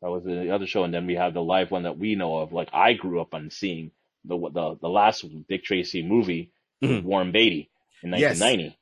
That 0.00 0.10
was 0.10 0.24
the 0.24 0.52
other 0.54 0.66
show, 0.66 0.84
and 0.84 0.94
then 0.94 1.06
we 1.06 1.16
have 1.16 1.34
the 1.34 1.42
live 1.42 1.70
one 1.70 1.82
that 1.82 1.98
we 1.98 2.14
know 2.14 2.38
of. 2.38 2.52
Like 2.52 2.70
I 2.72 2.94
grew 2.94 3.20
up 3.20 3.34
on 3.34 3.50
seeing 3.50 3.90
the 4.24 4.38
the 4.38 4.78
the 4.80 4.88
last 4.88 5.24
Dick 5.48 5.64
Tracy 5.64 6.02
movie 6.02 6.52
mm-hmm. 6.82 7.06
Warren 7.06 7.32
Beatty 7.32 7.70
in 8.02 8.10
1990. 8.10 8.64
Yes. 8.64 8.74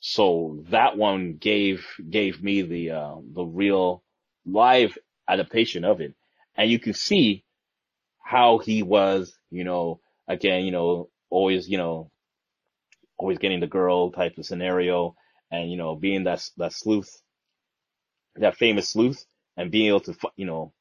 So 0.00 0.64
that 0.70 0.96
one 0.96 1.36
gave 1.36 1.86
gave 2.08 2.42
me 2.42 2.62
the 2.62 2.90
uh, 2.90 3.16
the 3.34 3.44
real 3.44 4.02
live 4.44 4.96
adaptation 5.28 5.84
of 5.84 6.00
it, 6.00 6.14
and 6.56 6.70
you 6.70 6.78
can 6.78 6.94
see 6.94 7.44
how 8.18 8.58
he 8.58 8.82
was, 8.82 9.34
you 9.50 9.64
know, 9.64 10.00
again, 10.28 10.64
you 10.64 10.72
know, 10.72 11.08
always, 11.30 11.68
you 11.68 11.78
know, 11.78 12.10
always 13.18 13.38
getting 13.38 13.60
the 13.60 13.66
girl 13.66 14.10
type 14.10 14.38
of 14.38 14.46
scenario, 14.46 15.16
and 15.50 15.70
you 15.70 15.76
know, 15.76 15.94
being 15.94 16.24
that 16.24 16.48
that 16.56 16.72
sleuth, 16.72 17.22
that 18.36 18.56
famous 18.56 18.90
sleuth, 18.90 19.24
and 19.56 19.70
being 19.70 19.88
able 19.88 20.00
to, 20.00 20.14
you 20.36 20.46
know, 20.46 20.72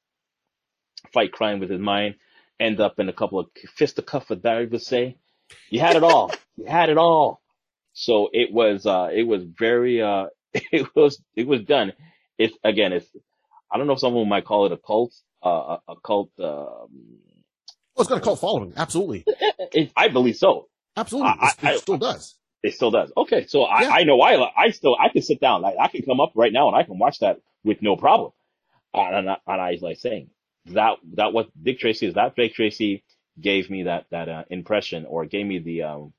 fight 1.13 1.31
crime 1.31 1.59
with 1.59 1.69
his 1.69 1.79
mind, 1.79 2.15
end 2.59 2.79
up 2.79 2.99
in 2.99 3.09
a 3.09 3.13
couple 3.13 3.39
of 3.39 3.47
fist 3.55 3.65
of 3.65 4.05
fisticuffs 4.05 4.29
with 4.29 4.41
Barry 4.41 4.65
would 4.67 4.81
say. 4.81 5.17
You 5.69 5.79
had 5.79 5.95
it 5.95 6.03
all. 6.03 6.31
you 6.57 6.65
had 6.65 6.89
it 6.89 6.97
all. 6.97 7.41
So 7.93 8.29
it 8.33 8.51
was, 8.51 8.85
uh, 8.85 9.09
it 9.13 9.23
was 9.23 9.43
very, 9.43 10.01
uh, 10.01 10.27
it 10.53 10.87
was, 10.95 11.21
it 11.35 11.47
was 11.47 11.61
done. 11.61 11.93
It's 12.37 12.57
again, 12.63 12.93
it's, 12.93 13.07
I 13.71 13.77
don't 13.77 13.87
know 13.87 13.93
if 13.93 13.99
someone 13.99 14.29
might 14.29 14.45
call 14.45 14.65
it 14.65 14.71
a 14.71 14.77
cult, 14.77 15.13
uh, 15.43 15.77
a, 15.87 15.93
a 15.93 15.95
cult, 16.03 16.31
um, 16.39 17.19
well, 17.95 18.01
it's 18.01 18.09
got 18.09 18.17
a 18.17 18.21
cult 18.21 18.39
following. 18.39 18.73
Absolutely. 18.75 19.25
It, 19.71 19.91
I 19.97 20.07
believe 20.07 20.37
so. 20.37 20.69
Absolutely. 20.95 21.31
I, 21.31 21.47
it, 21.47 21.65
I, 21.65 21.77
still 21.77 21.97
does. 21.97 22.35
It 22.63 22.73
still 22.75 22.91
does. 22.91 23.11
Okay. 23.17 23.45
So 23.47 23.63
I, 23.63 23.81
yeah. 23.81 23.89
I 23.89 24.03
know 24.03 24.21
I, 24.21 24.51
I 24.55 24.69
still, 24.69 24.95
I 24.97 25.09
can 25.09 25.21
sit 25.21 25.41
down. 25.41 25.65
I, 25.65 25.75
I 25.77 25.87
can 25.89 26.03
come 26.03 26.21
up 26.21 26.31
right 26.35 26.53
now 26.53 26.67
and 26.67 26.77
I 26.77 26.83
can 26.83 26.97
watch 26.97 27.19
that 27.19 27.41
with 27.63 27.81
no 27.81 27.97
problem. 27.97 28.31
And, 28.93 29.27
and 29.27 29.37
I, 29.47 29.77
like 29.81 29.97
saying 29.97 30.29
that, 30.67 30.97
that 31.15 31.33
what 31.33 31.49
Dick 31.61 31.79
Tracy 31.79 32.07
is, 32.07 32.13
that 32.13 32.35
Dick 32.37 32.53
Tracy 32.53 33.03
gave 33.39 33.69
me 33.69 33.83
that, 33.83 34.05
that, 34.11 34.29
uh, 34.29 34.43
impression 34.49 35.05
or 35.05 35.25
gave 35.25 35.45
me 35.45 35.59
the, 35.59 35.83
um, 35.83 36.13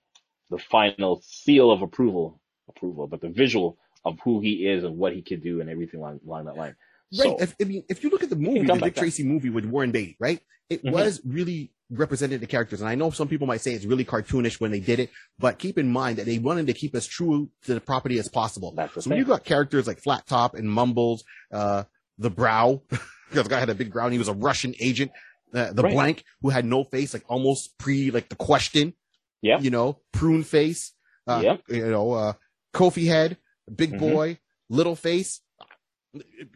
the 0.50 0.58
final 0.58 1.22
seal 1.24 1.70
of 1.70 1.80
approval, 1.80 2.40
approval, 2.68 3.06
but 3.06 3.22
the 3.22 3.30
visual 3.30 3.78
of 4.04 4.18
who 4.22 4.40
he 4.40 4.68
is 4.68 4.84
and 4.84 4.98
what 4.98 5.14
he 5.14 5.22
could 5.22 5.42
do 5.42 5.60
and 5.60 5.70
everything 5.70 6.00
along, 6.00 6.20
along 6.26 6.44
that 6.44 6.56
line. 6.56 6.76
Right. 7.12 7.28
So, 7.28 7.36
if, 7.38 7.54
I 7.60 7.64
mean, 7.64 7.84
if 7.88 8.02
you 8.02 8.10
look 8.10 8.22
at 8.22 8.30
the 8.30 8.36
movie, 8.36 8.62
the 8.62 8.72
Dick 8.72 8.82
like 8.82 8.94
Tracy 8.96 9.24
movie 9.24 9.50
with 9.50 9.64
Warren 9.64 9.92
Beatty, 9.92 10.16
right? 10.18 10.40
It 10.68 10.84
mm-hmm. 10.84 10.94
was 10.94 11.20
really 11.24 11.72
represented 11.90 12.40
the 12.40 12.46
characters. 12.46 12.80
And 12.80 12.88
I 12.88 12.94
know 12.94 13.10
some 13.10 13.28
people 13.28 13.46
might 13.46 13.60
say 13.60 13.72
it's 13.72 13.84
really 13.84 14.04
cartoonish 14.04 14.60
when 14.60 14.70
they 14.70 14.80
did 14.80 14.98
it, 14.98 15.10
but 15.38 15.58
keep 15.58 15.78
in 15.78 15.88
mind 15.88 16.18
that 16.18 16.26
they 16.26 16.38
wanted 16.38 16.66
to 16.66 16.72
keep 16.72 16.94
as 16.94 17.06
true 17.06 17.48
to 17.64 17.74
the 17.74 17.80
property 17.80 18.18
as 18.18 18.28
possible. 18.28 18.72
That's 18.74 19.04
so 19.04 19.10
when 19.10 19.18
you 19.18 19.24
got 19.24 19.44
characters 19.44 19.86
like 19.86 20.02
Flat 20.02 20.26
Top 20.26 20.54
and 20.54 20.68
Mumbles, 20.68 21.24
uh, 21.52 21.84
the 22.18 22.30
Brow, 22.30 22.82
because 22.88 23.04
the 23.44 23.48
guy 23.48 23.60
had 23.60 23.70
a 23.70 23.74
big 23.74 23.92
brow 23.92 24.04
and 24.04 24.12
he 24.12 24.18
was 24.18 24.28
a 24.28 24.34
Russian 24.34 24.74
agent, 24.80 25.12
uh, 25.54 25.72
the 25.72 25.82
right. 25.82 25.92
Blank 25.92 26.24
who 26.42 26.50
had 26.50 26.64
no 26.64 26.84
face, 26.84 27.14
like 27.14 27.24
almost 27.28 27.78
pre, 27.78 28.10
like 28.10 28.28
the 28.28 28.36
question. 28.36 28.94
Yeah. 29.42 29.60
You 29.60 29.70
know, 29.70 30.00
prune 30.12 30.42
face. 30.42 30.92
Uh, 31.26 31.40
yep. 31.42 31.62
You 31.68 31.86
know, 31.86 32.12
uh, 32.12 32.32
Kofi 32.74 33.06
head, 33.06 33.36
big 33.74 33.92
mm-hmm. 33.92 33.98
boy, 33.98 34.38
little 34.68 34.96
face. 34.96 35.40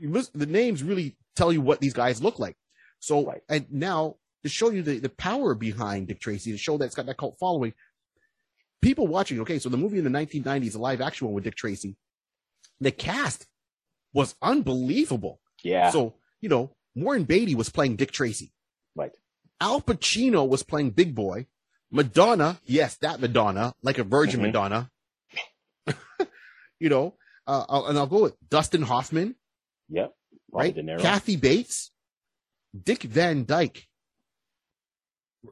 The 0.00 0.46
names 0.46 0.82
really 0.82 1.16
tell 1.36 1.52
you 1.52 1.60
what 1.60 1.80
these 1.80 1.92
guys 1.92 2.22
look 2.22 2.38
like. 2.38 2.56
So, 3.00 3.26
right. 3.26 3.42
and 3.48 3.66
now 3.70 4.16
to 4.42 4.48
show 4.48 4.70
you 4.70 4.82
the, 4.82 4.98
the 4.98 5.08
power 5.08 5.54
behind 5.54 6.08
Dick 6.08 6.20
Tracy, 6.20 6.52
to 6.52 6.58
show 6.58 6.78
that 6.78 6.86
it's 6.86 6.94
got 6.94 7.06
that 7.06 7.16
cult 7.16 7.38
following, 7.38 7.72
people 8.80 9.06
watching, 9.06 9.40
okay, 9.40 9.58
so 9.58 9.68
the 9.68 9.76
movie 9.76 9.98
in 9.98 10.04
the 10.04 10.10
1990s, 10.10 10.74
a 10.74 10.78
live 10.78 11.00
action 11.00 11.26
one 11.26 11.34
with 11.34 11.44
Dick 11.44 11.56
Tracy, 11.56 11.96
the 12.80 12.90
cast 12.90 13.46
was 14.12 14.34
unbelievable. 14.42 15.40
Yeah. 15.62 15.90
So, 15.90 16.14
you 16.40 16.48
know, 16.48 16.74
Warren 16.94 17.24
Beatty 17.24 17.54
was 17.54 17.68
playing 17.70 17.96
Dick 17.96 18.10
Tracy. 18.10 18.52
Right. 18.96 19.12
Al 19.60 19.80
Pacino 19.80 20.48
was 20.48 20.62
playing 20.62 20.90
Big 20.90 21.14
Boy. 21.14 21.46
Madonna, 21.90 22.60
yes, 22.64 22.96
that 22.98 23.20
Madonna, 23.20 23.74
like 23.82 23.98
a 23.98 24.04
virgin 24.04 24.40
mm-hmm. 24.40 24.46
Madonna. 24.46 24.90
you 26.78 26.88
know, 26.88 27.14
uh, 27.46 27.64
I'll, 27.68 27.86
and 27.86 27.98
I'll 27.98 28.06
go 28.06 28.22
with 28.22 28.36
Dustin 28.48 28.82
Hoffman. 28.82 29.34
Yep. 29.90 30.14
right. 30.52 30.76
Kathy 30.98 31.36
Bates, 31.36 31.90
Dick 32.80 33.02
Van 33.02 33.44
Dyke. 33.44 33.86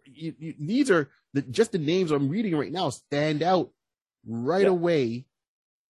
You, 0.04 0.34
you, 0.38 0.54
these 0.58 0.90
are 0.90 1.08
the, 1.32 1.42
just 1.42 1.72
the 1.72 1.78
names 1.78 2.10
I'm 2.10 2.28
reading 2.28 2.56
right 2.56 2.72
now 2.72 2.90
stand 2.90 3.42
out 3.42 3.70
right 4.26 4.62
yep. 4.62 4.70
away 4.70 5.24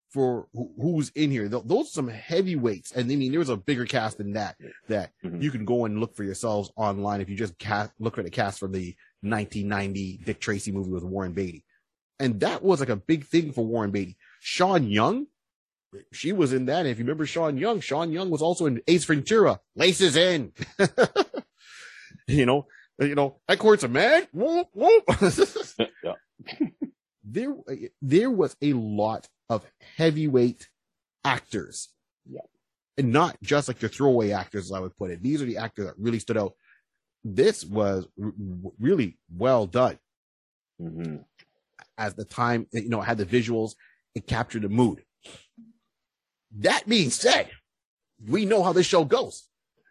for 0.09 0.47
who, 0.53 0.71
who's 0.81 1.09
in 1.09 1.31
here. 1.31 1.47
Those 1.47 1.87
are 1.87 1.89
some 1.89 2.07
heavyweights. 2.07 2.91
And 2.93 3.11
I 3.11 3.15
mean, 3.15 3.31
there's 3.31 3.49
a 3.49 3.57
bigger 3.57 3.85
cast 3.85 4.17
than 4.17 4.33
that, 4.33 4.55
that 4.87 5.11
mm-hmm. 5.23 5.41
you 5.41 5.51
can 5.51 5.65
go 5.65 5.85
and 5.85 5.99
look 5.99 6.15
for 6.15 6.23
yourselves 6.23 6.71
online 6.75 7.21
if 7.21 7.29
you 7.29 7.35
just 7.35 7.57
cast, 7.59 7.91
look 7.99 8.17
at 8.17 8.25
the 8.25 8.31
cast 8.31 8.59
from 8.59 8.71
the 8.71 8.95
1990 9.21 10.21
Dick 10.25 10.39
Tracy 10.39 10.71
movie 10.71 10.91
with 10.91 11.03
Warren 11.03 11.33
Beatty. 11.33 11.63
And 12.19 12.39
that 12.41 12.63
was 12.63 12.79
like 12.79 12.89
a 12.89 12.95
big 12.95 13.25
thing 13.25 13.51
for 13.51 13.65
Warren 13.65 13.91
Beatty. 13.91 14.17
Sean 14.39 14.87
Young, 14.89 15.27
she 16.11 16.31
was 16.31 16.53
in 16.53 16.65
that. 16.65 16.85
If 16.85 16.97
you 16.97 17.03
remember 17.03 17.25
Sean 17.25 17.57
Young, 17.57 17.79
Sean 17.79 18.11
Young 18.11 18.29
was 18.29 18.41
also 18.41 18.65
in 18.65 18.81
Ace 18.87 19.05
Ventura, 19.05 19.59
Laces 19.75 20.15
In. 20.15 20.53
you 22.27 22.45
know, 22.45 22.67
you 22.99 23.15
know, 23.15 23.37
that 23.47 23.59
court's 23.59 23.83
a 23.83 23.87
man. 23.87 24.27
Whoop, 24.33 24.67
whoop. 24.73 25.03
there, 27.23 27.55
there 28.01 28.31
was 28.31 28.55
a 28.61 28.73
lot 28.73 29.27
of 29.49 29.65
heavyweight 29.97 30.67
actors. 31.23 31.89
Yeah. 32.29 32.41
And 32.97 33.11
not 33.11 33.37
just 33.41 33.67
like 33.67 33.79
the 33.79 33.89
throwaway 33.89 34.31
actors, 34.31 34.65
as 34.65 34.71
I 34.71 34.79
would 34.79 34.95
put 34.97 35.11
it. 35.11 35.23
These 35.23 35.41
are 35.41 35.45
the 35.45 35.57
actors 35.57 35.85
that 35.85 35.95
really 35.97 36.19
stood 36.19 36.37
out 36.37 36.53
this 37.23 37.65
was 37.65 38.07
r- 38.21 38.33
really 38.79 39.17
well 39.33 39.65
done. 39.65 39.99
Mm-hmm. 40.81 41.17
As 41.97 42.13
the 42.13 42.25
time, 42.25 42.67
you 42.71 42.89
know, 42.89 43.01
it 43.01 43.05
had 43.05 43.17
the 43.17 43.25
visuals, 43.25 43.75
it 44.15 44.27
captured 44.27 44.61
the 44.61 44.69
mood. 44.69 45.03
That 46.57 46.87
being 46.87 47.09
said, 47.09 47.49
we 48.27 48.45
know 48.45 48.63
how 48.63 48.73
this 48.73 48.85
show 48.85 49.05
goes. 49.05 49.47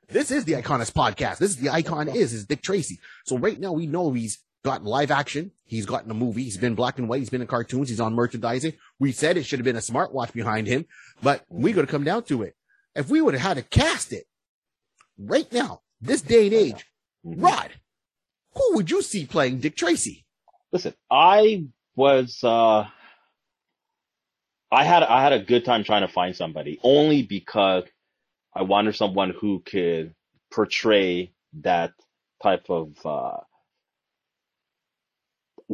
This 0.09 0.31
is 0.31 0.45
the 0.45 0.55
Iconis 0.55 0.91
podcast. 0.93 1.39
This 1.39 1.51
is 1.51 1.57
the 1.57 1.71
icon 1.71 2.09
is, 2.09 2.33
is 2.33 2.47
Dick 2.47 2.63
Tracy. 2.63 2.99
So 3.27 3.37
right 3.39 3.59
now 3.61 3.73
we 3.73 3.87
know 3.87 4.13
he's 4.13 4.39
got 4.65 4.83
live 4.83 5.11
action. 5.11 5.53
He's 5.65 5.87
gotten 5.87 6.11
a 6.11 6.15
movie. 6.15 6.45
He's 6.45 6.57
been 6.57 6.75
black 6.75 6.99
and 6.99 7.09
white. 7.09 7.19
He's 7.19 7.31
been 7.31 7.43
in 7.43 7.47
cartoons. 7.47 7.91
He's 7.91 8.01
on 8.01 8.15
merchandising. 8.15 8.73
We 8.99 9.13
said 9.13 9.37
it 9.37 9.45
should 9.45 9.59
have 9.59 9.65
been 9.65 9.77
a 9.77 9.81
smartwatch 9.81 10.33
behind 10.33 10.67
him, 10.67 10.87
but 11.23 11.45
we 11.49 11.73
got 11.73 11.83
to 11.83 11.87
come 11.87 12.05
down 12.05 12.25
to 12.25 12.43
it. 12.43 12.55
If 12.95 13.11
we 13.11 13.21
would 13.21 13.35
have 13.35 13.43
had 13.43 13.57
to 13.59 13.63
cast 13.63 14.13
it 14.13 14.25
right 15.19 15.51
now, 15.53 15.83
this 16.01 16.23
day 16.23 16.47
and 16.47 16.55
age, 16.55 16.85
Mm-hmm. 17.27 17.45
Rod, 17.45 17.71
who 18.55 18.77
would 18.77 18.91
you 18.91 19.03
see 19.03 19.27
playing 19.27 19.59
Dick 19.59 19.77
Tracy? 19.77 20.25
Listen, 20.73 20.95
I 21.11 21.65
was, 21.97 22.39
uh, 22.45 22.87
I 24.71 24.85
had, 24.85 25.03
I 25.03 25.23
had 25.23 25.33
a 25.33 25.39
good 25.39 25.65
time 25.65 25.85
trying 25.85 26.03
to 26.03 26.13
find 26.13 26.37
somebody 26.37 26.79
only 26.83 27.23
because 27.23 27.85
I 28.55 28.63
wanted 28.63 28.97
someone 28.97 29.31
who 29.31 29.61
could 29.61 30.15
portray 30.51 31.33
that 31.61 31.93
type 32.43 32.67
of, 32.69 32.95
uh, 33.05 33.39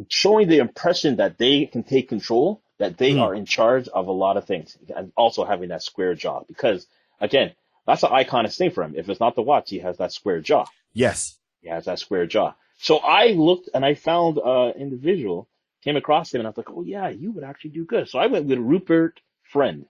showing 0.09 0.49
the 0.49 0.59
impression 0.59 1.17
that 1.17 1.39
they 1.39 1.67
can 1.67 1.83
take 1.83 2.09
control, 2.09 2.63
that 2.79 2.99
they 2.99 3.13
mm. 3.13 3.23
are 3.23 3.35
in 3.35 3.47
charge 3.47 3.89
of 3.89 4.09
a 4.09 4.13
lot 4.13 4.37
of 4.37 4.45
things, 4.45 4.77
and 4.95 5.13
also 5.17 5.45
having 5.45 5.69
that 5.69 5.83
square 5.83 6.15
jaw. 6.15 6.43
Because 6.49 6.87
again, 7.21 7.53
that's 7.87 8.03
an 8.03 8.11
iconic 8.11 8.57
thing 8.57 8.71
for 8.71 8.83
him. 8.83 8.95
If 8.97 9.09
it's 9.09 9.21
not 9.21 9.35
the 9.35 9.43
watch, 9.43 9.71
he 9.71 9.79
has 9.81 9.99
that 9.99 10.13
square 10.13 10.41
jaw. 10.41 10.67
Yes. 10.93 11.39
He 11.61 11.69
has 11.69 11.85
that 11.85 11.99
square 11.99 12.27
jaw. 12.27 12.55
So 12.79 12.99
I 12.99 13.29
looked 13.29 13.69
and 13.73 13.85
I 13.85 13.95
found 13.95 14.39
uh 14.39 14.73
individual, 14.77 15.49
came 15.85 15.97
across 15.97 16.33
him 16.35 16.41
and 16.41 16.49
I 16.49 16.51
was 16.51 16.57
like, 16.57 16.71
oh 16.71 16.83
yeah, 16.83 17.09
you 17.11 17.33
would 17.33 17.45
actually 17.45 17.71
do 17.71 17.85
good. 17.85 18.09
So 18.09 18.19
I 18.19 18.27
went 18.27 18.47
with 18.47 18.59
Rupert 18.59 19.21
Friend. 19.53 19.87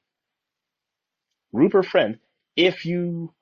Rupert 1.53 1.87
Friend, 1.87 2.19
if 2.57 2.85
you 2.85 3.33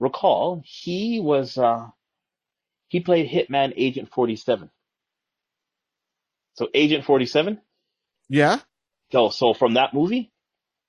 recall, 0.00 0.62
he 0.64 1.20
was 1.20 1.56
uh 1.58 1.88
he 2.88 3.00
played 3.00 3.30
Hitman 3.30 3.72
Agent 3.76 4.10
47. 4.12 4.70
So 6.54 6.68
Agent 6.74 7.04
47? 7.04 7.60
Yeah. 8.28 8.58
So 9.12 9.30
so 9.30 9.54
from 9.54 9.74
that 9.74 9.94
movie, 9.94 10.32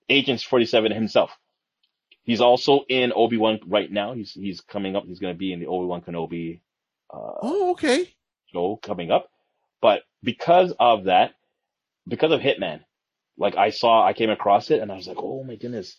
Agent 0.10 0.42
47 0.42 0.92
himself. 0.92 1.32
He's 2.24 2.42
also 2.42 2.86
in 2.88 3.14
Obi 3.16 3.38
Wan 3.38 3.60
right 3.68 3.92
now. 3.92 4.14
He's 4.14 4.32
he's 4.34 4.62
coming 4.62 4.96
up. 4.96 5.06
He's 5.06 5.20
going 5.20 5.34
to 5.34 5.38
be 5.38 5.54
in 5.54 5.60
the 5.60 5.68
Obi 5.68 5.86
Wan 5.86 6.02
Kenobi 6.02 6.62
uh, 7.14 7.34
Oh, 7.42 7.72
okay. 7.72 8.08
show 8.54 8.78
coming 8.82 9.12
up. 9.12 9.30
But 9.82 10.04
because 10.24 10.74
of 10.80 11.06
that, 11.06 11.34
because 12.08 12.32
of 12.32 12.42
Hitman, 12.42 12.82
like 13.38 13.56
I 13.56 13.72
saw, 13.72 14.06
I 14.06 14.14
came 14.14 14.30
across 14.30 14.72
it 14.72 14.82
and 14.82 14.92
I 14.92 14.96
was 14.96 15.08
like, 15.08 15.18
oh 15.20 15.44
my 15.44 15.56
goodness. 15.56 15.98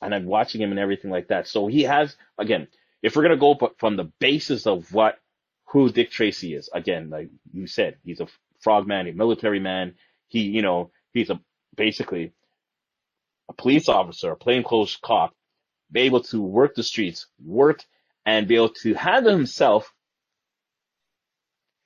And 0.00 0.14
I'm 0.14 0.26
watching 0.26 0.60
him 0.60 0.70
and 0.70 0.78
everything 0.78 1.10
like 1.10 1.28
that. 1.28 1.48
So 1.48 1.66
he 1.66 1.82
has, 1.82 2.16
again, 2.38 2.68
if 3.02 3.16
we're 3.16 3.22
going 3.22 3.38
to 3.38 3.40
go 3.40 3.72
from 3.78 3.96
the 3.96 4.12
basis 4.20 4.66
of 4.66 4.92
what, 4.92 5.18
who 5.66 5.90
Dick 5.90 6.10
Tracy 6.10 6.54
is, 6.54 6.68
again, 6.72 7.10
like 7.10 7.30
you 7.52 7.66
said, 7.66 7.96
he's 8.04 8.20
a 8.20 8.28
frogman, 8.60 9.08
a 9.08 9.12
military 9.12 9.60
man. 9.60 9.94
He, 10.28 10.42
you 10.42 10.62
know, 10.62 10.90
he's 11.12 11.30
a, 11.30 11.40
basically 11.76 12.32
a 13.48 13.52
police 13.54 13.88
officer, 13.88 14.32
a 14.32 14.36
plainclothes 14.36 14.98
cop, 15.02 15.34
be 15.90 16.00
able 16.00 16.22
to 16.24 16.42
work 16.42 16.74
the 16.74 16.82
streets, 16.82 17.26
work 17.44 17.84
and 18.26 18.48
be 18.48 18.56
able 18.56 18.70
to 18.70 18.94
handle 18.94 19.32
himself 19.32 19.93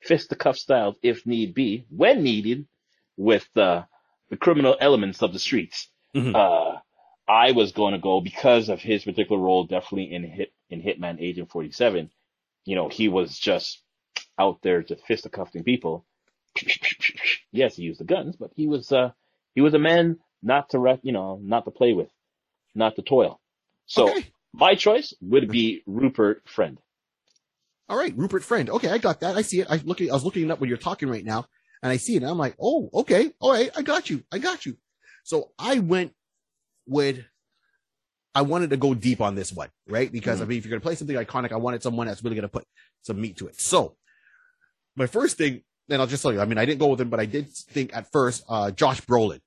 fisticuff 0.09 0.59
styles 0.59 0.97
if 1.03 1.27
need 1.27 1.55
be, 1.55 1.87
when 1.91 2.25
needed, 2.25 2.67
with 3.17 3.49
uh, 3.57 3.85
the 4.31 4.39
criminal 4.39 4.77
elements 4.81 5.23
of 5.23 5.33
the 5.35 5.39
streets. 5.39 5.89
Mhm. 6.17 6.35
Uh, 6.35 6.81
I 7.29 7.53
was 7.53 7.73
going 7.73 7.93
to 7.95 8.01
go 8.01 8.21
because 8.21 8.71
of 8.71 8.81
his 8.81 9.05
particular 9.05 9.41
role, 9.43 9.65
definitely 9.65 10.13
in 10.15 10.25
hit 10.25 10.53
in 10.71 10.83
Hitman 10.83 11.21
Agent 11.21 11.51
47. 11.51 12.11
You 12.67 12.77
know, 12.77 12.89
he 12.89 13.09
was 13.09 13.39
just 13.39 13.83
out 14.39 14.61
there 14.63 14.83
just 14.83 15.07
fisticuffing 15.07 15.65
people. 15.65 16.07
yes, 17.53 17.77
he 17.77 17.85
used 17.85 18.01
the 18.01 18.05
guns, 18.05 18.37
but 18.37 18.53
he 18.55 18.67
was 18.67 18.93
uh, 18.93 19.13
he 19.55 19.61
was 19.63 19.75
a 19.75 19.79
man 19.79 20.19
not 20.43 20.71
to 20.71 20.99
you 21.03 21.13
know 21.13 21.41
not 21.43 21.65
to 21.67 21.71
play 21.71 21.93
with, 21.95 22.11
not 22.75 22.97
to 22.97 23.03
toil. 23.03 23.41
So 23.87 24.11
Okay. 24.11 24.33
my 24.53 24.75
choice 24.75 25.15
would 25.21 25.51
be 25.51 25.83
Rupert 25.87 26.43
Friend. 26.49 26.79
All 27.89 27.97
right, 27.97 28.13
Rupert 28.17 28.45
Friend. 28.45 28.69
Okay, 28.69 28.89
I 28.91 28.99
got 28.99 29.21
that. 29.21 29.37
I 29.37 29.43
see 29.43 29.61
it. 29.61 29.67
I 29.71 29.77
looking. 29.85 30.11
I 30.11 30.15
was 30.15 30.25
looking 30.25 30.45
it 30.45 30.51
up 30.51 30.61
when 30.61 30.69
you're 30.69 30.79
talking 30.79 31.09
right 31.09 31.25
now, 31.25 31.47
and 31.83 31.91
I 31.91 31.97
see 31.97 32.15
it. 32.17 32.23
And 32.23 32.31
I'm 32.31 32.39
like, 32.39 32.55
oh, 32.61 32.91
okay, 32.93 33.33
all 33.41 33.53
right, 33.53 33.71
I 33.77 33.83
got 33.83 34.11
you. 34.11 34.23
I 34.31 34.39
got 34.39 34.67
you. 34.67 34.77
So 35.25 35.51
I 35.59 35.79
went 35.79 36.13
with. 36.87 37.25
I 38.35 38.43
wanted 38.43 38.71
to 38.71 38.77
go 38.77 38.95
deep 38.95 39.21
on 39.21 39.35
this 39.35 39.53
one, 39.53 39.71
right? 39.89 40.13
Because 40.13 40.41
I 40.41 40.45
mean, 40.45 40.59
if 40.59 40.65
you're 40.65 40.71
gonna 40.71 40.81
play 40.83 40.95
something 40.95 41.17
iconic, 41.17 41.51
I 41.51 41.57
wanted 41.57 41.83
someone 41.83 42.07
that's 42.07 42.23
really 42.23 42.37
gonna 42.37 42.49
put 42.49 42.67
some 43.03 43.21
meat 43.21 43.39
to 43.39 43.49
it. 43.49 43.59
So 43.61 43.97
my 44.95 45.07
first 45.07 45.39
thing, 45.39 45.63
and 45.89 46.01
I'll 46.01 46.07
just 46.07 46.23
tell 46.23 46.33
you. 46.33 46.41
I 46.41 46.45
mean, 46.45 46.59
I 46.59 46.67
didn't 46.67 46.79
go 46.81 46.89
with 46.89 47.01
him, 47.01 47.09
but 47.09 47.21
I 47.21 47.25
did 47.27 47.49
think 47.51 47.97
at 47.97 48.13
first, 48.13 48.45
uh, 48.49 48.71
Josh 48.71 49.01
Brolin, 49.01 49.41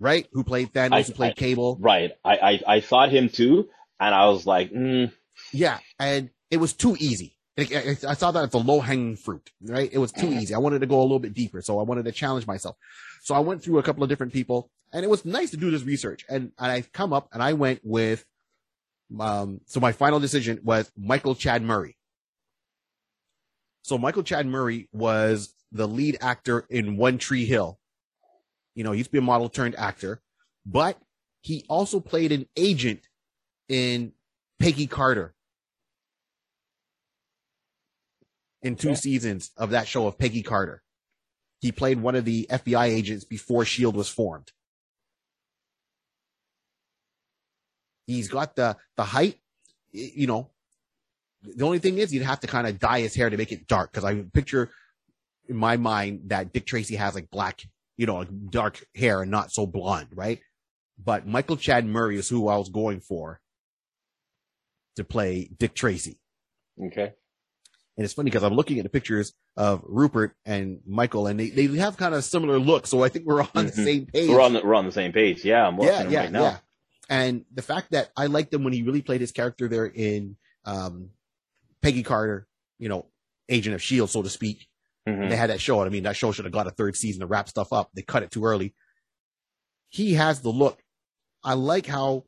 right? 0.00 0.26
Who 0.32 0.42
played 0.44 0.72
Thanos? 0.72 0.92
I- 0.92 1.02
who 1.02 1.12
played 1.12 1.30
I- 1.32 1.34
Cable? 1.34 1.78
Right. 1.80 2.10
I, 2.24 2.36
I, 2.36 2.60
I 2.76 2.80
thought 2.80 3.10
him 3.10 3.28
too, 3.28 3.68
and 4.00 4.14
I 4.14 4.26
was 4.26 4.44
like, 4.46 4.72
mm, 4.72 5.12
Yeah, 5.52 5.78
and 5.98 6.30
it 6.52 6.60
was 6.60 6.74
too 6.74 6.96
easy. 7.00 7.34
I, 7.58 7.96
I 8.06 8.14
saw 8.14 8.30
that 8.30 8.44
as 8.44 8.54
a 8.54 8.58
low 8.58 8.80
hanging 8.80 9.16
fruit, 9.16 9.50
right? 9.62 9.90
It 9.90 9.98
was 9.98 10.12
too 10.12 10.28
easy. 10.28 10.54
I 10.54 10.58
wanted 10.58 10.80
to 10.80 10.86
go 10.86 11.00
a 11.00 11.02
little 11.02 11.18
bit 11.18 11.32
deeper, 11.32 11.62
so 11.62 11.80
I 11.80 11.82
wanted 11.82 12.04
to 12.04 12.12
challenge 12.12 12.46
myself. 12.46 12.76
So 13.22 13.34
I 13.34 13.40
went 13.40 13.62
through 13.62 13.78
a 13.78 13.82
couple 13.82 14.02
of 14.02 14.10
different 14.10 14.34
people, 14.34 14.70
and 14.92 15.02
it 15.02 15.08
was 15.08 15.24
nice 15.24 15.50
to 15.52 15.56
do 15.56 15.70
this 15.70 15.82
research. 15.82 16.26
And, 16.28 16.52
and 16.58 16.72
I 16.72 16.82
come 16.82 17.14
up 17.14 17.28
and 17.32 17.42
I 17.42 17.54
went 17.54 17.80
with, 17.82 18.26
um, 19.18 19.62
so 19.64 19.80
my 19.80 19.92
final 19.92 20.20
decision 20.20 20.60
was 20.62 20.92
Michael 20.96 21.34
Chad 21.34 21.62
Murray. 21.62 21.96
So 23.82 23.96
Michael 23.96 24.22
Chad 24.22 24.46
Murray 24.46 24.88
was 24.92 25.54
the 25.72 25.88
lead 25.88 26.18
actor 26.20 26.66
in 26.68 26.98
One 26.98 27.16
Tree 27.16 27.46
Hill. 27.46 27.78
You 28.74 28.84
know, 28.84 28.92
he 28.92 28.98
used 28.98 29.08
to 29.08 29.12
be 29.12 29.18
a 29.18 29.22
model 29.22 29.48
turned 29.48 29.74
actor, 29.76 30.20
but 30.66 30.98
he 31.40 31.64
also 31.68 31.98
played 31.98 32.30
an 32.30 32.46
agent 32.56 33.08
in 33.68 34.12
Peggy 34.58 34.86
Carter 34.86 35.34
in 38.62 38.76
two 38.76 38.90
Okay. 38.90 38.96
seasons 38.96 39.50
of 39.56 39.70
that 39.70 39.88
show 39.88 40.06
of 40.06 40.18
Peggy 40.18 40.42
Carter. 40.42 40.82
He 41.60 41.72
played 41.72 42.00
one 42.00 42.14
of 42.16 42.24
the 42.24 42.46
FBI 42.50 42.86
agents 42.86 43.24
before 43.24 43.64
SHIELD 43.64 43.96
was 43.96 44.08
formed. 44.08 44.52
He's 48.06 48.28
got 48.28 48.56
the 48.56 48.76
the 48.96 49.04
height, 49.04 49.38
you 49.92 50.26
know. 50.26 50.50
The 51.42 51.64
only 51.64 51.78
thing 51.80 51.98
is 51.98 52.12
you'd 52.12 52.22
have 52.22 52.40
to 52.40 52.46
kind 52.46 52.66
of 52.68 52.78
dye 52.78 53.00
his 53.00 53.14
hair 53.14 53.28
to 53.30 53.36
make 53.36 53.52
it 53.52 53.66
dark 53.66 53.90
because 53.92 54.04
I 54.04 54.22
picture 54.22 54.70
in 55.48 55.56
my 55.56 55.76
mind 55.76 56.22
that 56.26 56.52
Dick 56.52 56.66
Tracy 56.66 56.94
has 56.96 57.14
like 57.16 57.30
black, 57.30 57.62
you 57.96 58.06
know, 58.06 58.16
like 58.18 58.28
dark 58.50 58.84
hair 58.94 59.22
and 59.22 59.30
not 59.30 59.50
so 59.52 59.66
blonde, 59.66 60.08
right? 60.14 60.40
But 61.02 61.26
Michael 61.26 61.56
Chad 61.56 61.84
Murray 61.84 62.16
is 62.16 62.28
who 62.28 62.46
I 62.48 62.56
was 62.56 62.68
going 62.68 63.00
for 63.00 63.40
to 64.96 65.04
play 65.04 65.50
Dick 65.58 65.74
Tracy. 65.74 66.20
okay. 66.86 67.14
And 67.96 68.04
it's 68.04 68.14
funny 68.14 68.30
because 68.30 68.42
I'm 68.42 68.54
looking 68.54 68.78
at 68.78 68.84
the 68.84 68.88
pictures 68.88 69.34
of 69.56 69.82
Rupert 69.84 70.34
and 70.46 70.80
Michael, 70.86 71.26
and 71.26 71.38
they, 71.38 71.50
they 71.50 71.66
have 71.78 71.98
kind 71.98 72.14
of 72.14 72.24
similar 72.24 72.58
looks. 72.58 72.88
So 72.88 73.04
I 73.04 73.10
think 73.10 73.26
we're 73.26 73.42
on 73.42 73.48
the 73.54 73.62
Mhm. 73.72 73.84
same 73.84 74.06
page. 74.06 74.30
We're 74.30 74.40
on 74.40 74.54
the, 74.54 74.62
we're 74.64 74.74
on 74.74 74.86
the 74.86 74.92
same 74.92 75.12
page. 75.12 75.44
Yeah, 75.44 75.66
I'm 75.68 75.78
yeah, 75.78 76.08
yeah, 76.08 76.20
right 76.20 76.32
now. 76.32 76.42
yeah. 76.42 76.56
And 77.10 77.44
the 77.52 77.60
fact 77.60 77.90
that 77.90 78.10
I 78.16 78.26
liked 78.26 78.54
him 78.54 78.64
when 78.64 78.72
he 78.72 78.82
really 78.82 79.02
played 79.02 79.20
his 79.20 79.32
character 79.32 79.68
there 79.68 79.84
in 79.86 80.36
um, 80.64 81.10
Peggy 81.82 82.02
Carter, 82.02 82.46
you 82.78 82.88
know, 82.88 83.06
Agent 83.50 83.74
of 83.74 83.82
Shield, 83.82 84.08
so 84.08 84.22
to 84.22 84.30
speak. 84.30 84.68
Mhm. 85.06 85.28
They 85.28 85.36
had 85.36 85.50
that 85.50 85.60
show. 85.60 85.80
and 85.82 85.88
I 85.88 85.92
mean, 85.92 86.04
that 86.04 86.16
show 86.16 86.32
should 86.32 86.44
have 86.46 86.52
got 86.52 86.66
a 86.68 86.70
third 86.70 86.96
season 86.96 87.20
to 87.20 87.26
wrap 87.26 87.48
stuff 87.48 87.72
up. 87.74 87.90
They 87.92 88.02
cut 88.02 88.22
it 88.22 88.30
too 88.30 88.44
early. 88.46 88.74
He 89.90 90.14
has 90.14 90.40
the 90.40 90.48
look. 90.50 90.80
I 91.44 91.54
like 91.54 91.86
how 91.86 92.24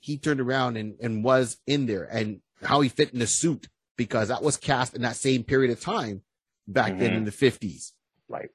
he 0.00 0.18
turned 0.18 0.40
around 0.40 0.76
and, 0.76 0.96
and 1.00 1.22
was 1.22 1.56
in 1.66 1.86
there 1.86 2.04
and 2.04 2.40
how 2.62 2.80
he 2.80 2.88
fit 2.88 3.12
in 3.12 3.18
the 3.20 3.26
suit 3.26 3.68
because 3.98 4.28
that 4.28 4.42
was 4.42 4.56
cast 4.56 4.94
in 4.94 5.02
that 5.02 5.16
same 5.16 5.44
period 5.44 5.70
of 5.70 5.78
time 5.80 6.22
back 6.66 6.98
then 6.98 7.10
Mhm. 7.12 7.16
in 7.18 7.24
the 7.24 7.30
50s. 7.32 7.92
Right. 8.28 8.48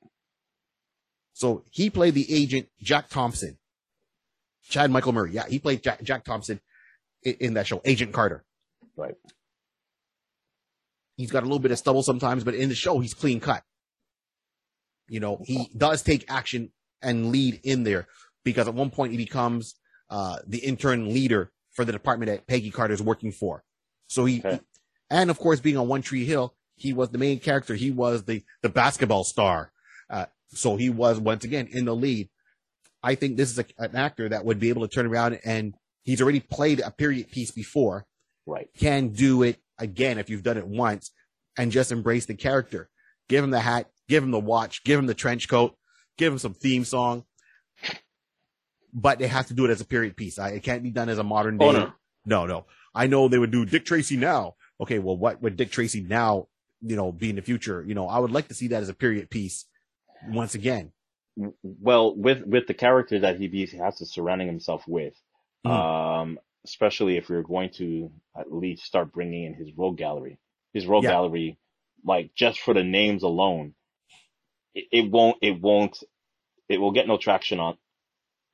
So 1.33 1.63
he 1.69 1.91
played 1.91 2.15
the 2.15 2.33
agent 2.33 2.69
Jack 2.81 3.09
Thompson. 3.09 3.59
Chad 4.63 4.89
Michael 4.89 5.11
Murray. 5.11 5.31
Yeah, 5.33 5.45
he 5.47 5.59
played 5.59 5.83
Jack, 5.83 6.01
Jack 6.01 6.23
Thompson 6.23 6.59
in, 7.21 7.33
in 7.39 7.53
that 7.55 7.67
show, 7.67 7.81
Agent 7.85 8.13
Carter. 8.13 8.43
Right. 8.95 9.15
He's 11.17 11.31
got 11.31 11.43
a 11.43 11.45
little 11.45 11.59
bit 11.59 11.71
of 11.71 11.77
stubble 11.77 12.01
sometimes, 12.03 12.43
but 12.43 12.55
in 12.55 12.69
the 12.69 12.75
show, 12.75 12.99
he's 12.99 13.13
clean 13.13 13.39
cut. 13.39 13.63
You 15.09 15.19
know, 15.19 15.43
he 15.45 15.69
does 15.75 16.01
take 16.01 16.25
action 16.31 16.71
and 17.01 17.31
lead 17.31 17.59
in 17.63 17.83
there 17.83 18.07
because 18.43 18.67
at 18.67 18.73
one 18.73 18.89
point 18.89 19.11
he 19.11 19.17
becomes 19.17 19.75
uh, 20.09 20.39
the 20.47 20.59
intern 20.59 21.13
leader 21.13 21.51
for 21.71 21.83
the 21.83 21.91
department 21.91 22.31
that 22.31 22.47
Peggy 22.47 22.71
Carter 22.71 22.93
is 22.93 23.01
working 23.01 23.31
for. 23.31 23.63
So 24.07 24.25
he, 24.25 24.39
Okay. 24.39 24.59
And 25.13 25.29
of 25.29 25.37
course, 25.39 25.59
being 25.59 25.77
on 25.77 25.87
One 25.87 26.01
Tree 26.01 26.25
Hill, 26.25 26.53
he 26.75 26.91
was 26.91 27.09
the 27.09 27.17
main 27.17 27.39
character. 27.39 27.75
He 27.75 27.91
was 27.91 28.23
the 28.23 28.43
the 28.63 28.69
basketball 28.69 29.23
star. 29.23 29.71
Uh, 30.09 30.25
so 30.49 30.75
he 30.75 30.89
was 30.89 31.19
once 31.19 31.43
again 31.43 31.67
in 31.71 31.85
the 31.85 31.95
lead. 31.95 32.29
I 33.01 33.15
think 33.15 33.37
this 33.37 33.51
is 33.51 33.59
a, 33.59 33.65
an 33.77 33.95
actor 33.95 34.27
that 34.29 34.43
would 34.45 34.59
be 34.59 34.69
able 34.69 34.81
to 34.87 34.93
turn 34.93 35.05
around 35.05 35.39
and 35.45 35.75
he's 36.03 36.21
already 36.21 36.39
played 36.39 36.79
a 36.79 36.91
period 36.91 37.31
piece 37.31 37.51
before 37.51 38.05
Right. 38.45 38.69
can 38.77 39.09
do 39.09 39.43
it 39.43 39.59
again 39.77 40.17
if 40.17 40.29
you've 40.29 40.43
done 40.43 40.57
it 40.57 40.67
once 40.67 41.11
and 41.57 41.71
just 41.71 41.91
embrace 41.91 42.25
the 42.25 42.35
character. 42.35 42.89
Give 43.29 43.43
him 43.43 43.51
the 43.51 43.59
hat, 43.59 43.89
give 44.09 44.23
him 44.23 44.31
the 44.31 44.39
watch, 44.39 44.83
give 44.83 44.99
him 44.99 45.05
the 45.05 45.13
trench 45.13 45.47
coat, 45.47 45.75
give 46.17 46.33
him 46.33 46.39
some 46.39 46.53
theme 46.53 46.85
song. 46.85 47.23
But 48.93 49.19
they 49.19 49.27
have 49.27 49.47
to 49.47 49.53
do 49.53 49.65
it 49.65 49.71
as 49.71 49.81
a 49.81 49.85
period 49.85 50.15
piece. 50.15 50.37
I, 50.37 50.49
it 50.49 50.63
can't 50.63 50.83
be 50.83 50.91
done 50.91 51.09
as 51.09 51.17
a 51.17 51.23
modern 51.23 51.57
day. 51.57 51.65
Oh 51.65 51.71
no. 51.71 51.93
no, 52.25 52.45
no. 52.45 52.65
I 52.93 53.07
know 53.07 53.27
they 53.27 53.39
would 53.39 53.51
do 53.51 53.65
Dick 53.65 53.85
Tracy 53.85 54.17
now. 54.17 54.55
Okay, 54.81 54.99
well, 54.99 55.17
what 55.17 55.41
would 55.41 55.55
Dick 55.55 55.71
Tracy 55.71 56.01
now, 56.01 56.47
you 56.81 56.95
know, 56.95 57.11
be 57.11 57.29
in 57.29 57.35
the 57.35 57.41
future? 57.41 57.83
You 57.85 57.93
know, 57.93 58.07
I 58.07 58.19
would 58.19 58.31
like 58.31 58.47
to 58.49 58.53
see 58.53 58.67
that 58.69 58.81
as 58.81 58.89
a 58.89 58.93
period 58.93 59.29
piece 59.29 59.65
once 60.27 60.55
again. 60.55 60.91
Well, 61.63 62.15
with 62.15 62.43
with 62.45 62.67
the 62.67 62.73
character 62.73 63.19
that 63.19 63.39
he 63.39 63.47
be, 63.47 63.65
has 63.65 63.97
to 63.97 64.05
surrounding 64.05 64.47
himself 64.47 64.83
with, 64.87 65.13
Mm. 65.65 65.69
um, 65.71 66.39
especially 66.65 67.17
if 67.17 67.29
you're 67.29 67.41
going 67.43 67.69
to 67.77 68.11
at 68.37 68.51
least 68.53 68.83
start 68.83 69.13
bringing 69.13 69.45
in 69.45 69.53
his 69.53 69.71
rogue 69.77 69.97
gallery, 69.97 70.37
his 70.73 70.85
rogue 70.85 71.03
Yeah. 71.05 71.11
gallery, 71.11 71.57
like 72.03 72.33
just 72.35 72.59
for 72.59 72.73
the 72.73 72.83
names 72.83 73.23
alone, 73.23 73.73
it, 74.75 74.85
it 74.91 75.11
won't 75.11 75.37
it 75.41 75.59
won't 75.61 75.97
it 76.69 76.79
will 76.79 76.91
get 76.91 77.07
no 77.07 77.17
traction 77.17 77.59
on 77.59 77.77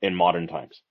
in 0.02 0.14
modern 0.14 0.46
times. 0.46 0.82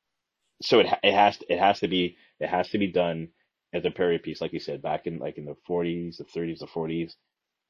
So 0.62 0.80
it 0.80 0.88
it 1.04 1.14
has 1.14 1.40
it 1.50 1.58
has 1.60 1.80
to 1.80 1.88
be 1.88 2.18
it 2.40 2.50
has 2.50 2.70
to 2.70 2.78
be 2.78 2.88
done 2.88 3.30
as 3.74 3.86
a 3.86 3.92
period 3.92 4.24
piece, 4.24 4.42
like 4.42 4.54
you 4.54 4.60
said, 4.60 4.82
back 4.82 5.06
in 5.08 5.20
like 5.20 5.38
in 5.38 5.46
the 5.46 5.56
40s, 5.70 6.18
the 6.18 6.24
30s, 6.26 6.60
the 6.60 6.68
40s, 6.68 7.14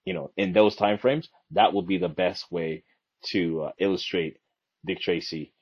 you 0.05 0.13
know, 0.13 0.31
in 0.37 0.53
those 0.53 0.75
time 0.75 0.97
frames, 0.97 1.29
that 1.51 1.73
will 1.73 1.81
be 1.81 1.97
the 1.97 2.09
best 2.09 2.51
way 2.51 2.83
to 3.27 3.63
uh, 3.63 3.71
illustrate 3.79 4.37
Dick 4.85 5.01
Tracy. 5.01 5.53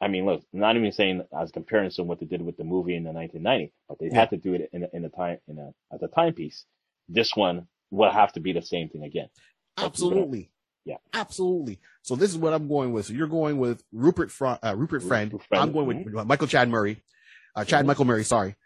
I 0.00 0.08
mean, 0.08 0.26
look, 0.26 0.42
not 0.52 0.76
even 0.76 0.92
saying 0.92 1.22
as 1.40 1.50
a 1.50 1.52
comparison 1.52 2.06
what 2.06 2.20
they 2.20 2.26
did 2.26 2.42
with 2.42 2.56
the 2.56 2.64
movie 2.64 2.94
in 2.96 3.04
the 3.04 3.10
1990, 3.12 3.72
but 3.88 3.98
they 3.98 4.06
Yeah. 4.06 4.20
had 4.20 4.30
to 4.30 4.36
do 4.36 4.54
it 4.54 4.68
in 4.72 4.84
a, 4.84 4.88
in 4.92 5.04
a 5.04 5.08
time 5.08 5.38
in 5.48 5.58
a 5.58 5.72
as 5.94 6.02
a 6.02 6.08
timepiece. 6.08 6.64
This 7.08 7.34
one 7.34 7.66
will 7.90 8.10
have 8.10 8.32
to 8.34 8.40
be 8.40 8.52
the 8.52 8.62
same 8.62 8.88
thing 8.88 9.02
again. 9.04 9.28
Absolutely. 9.78 10.50
Yeah. 10.84 10.96
Absolutely. 11.12 11.80
So 12.02 12.16
this 12.16 12.30
is 12.30 12.36
what 12.36 12.52
I'm 12.52 12.68
going 12.68 12.92
with. 12.92 13.06
So 13.06 13.12
you're 13.14 13.26
going 13.26 13.58
with 13.58 13.82
Rupert, 13.92 14.30
Fr- 14.30 14.46
uh, 14.62 14.74
Rupert 14.76 15.02
Friend. 15.02 15.32
Rupert 15.32 15.48
Friend, 15.48 15.62
I'm 15.62 15.72
going 15.72 15.86
with 16.04 16.26
Michael 16.26 16.46
Chad 16.46 16.68
Murray, 16.68 17.02
uh, 17.56 17.64
Chad 17.64 17.84
Mhm. 17.84 17.88
Michael 17.88 18.04
Murray, 18.04 18.24
sorry. 18.24 18.56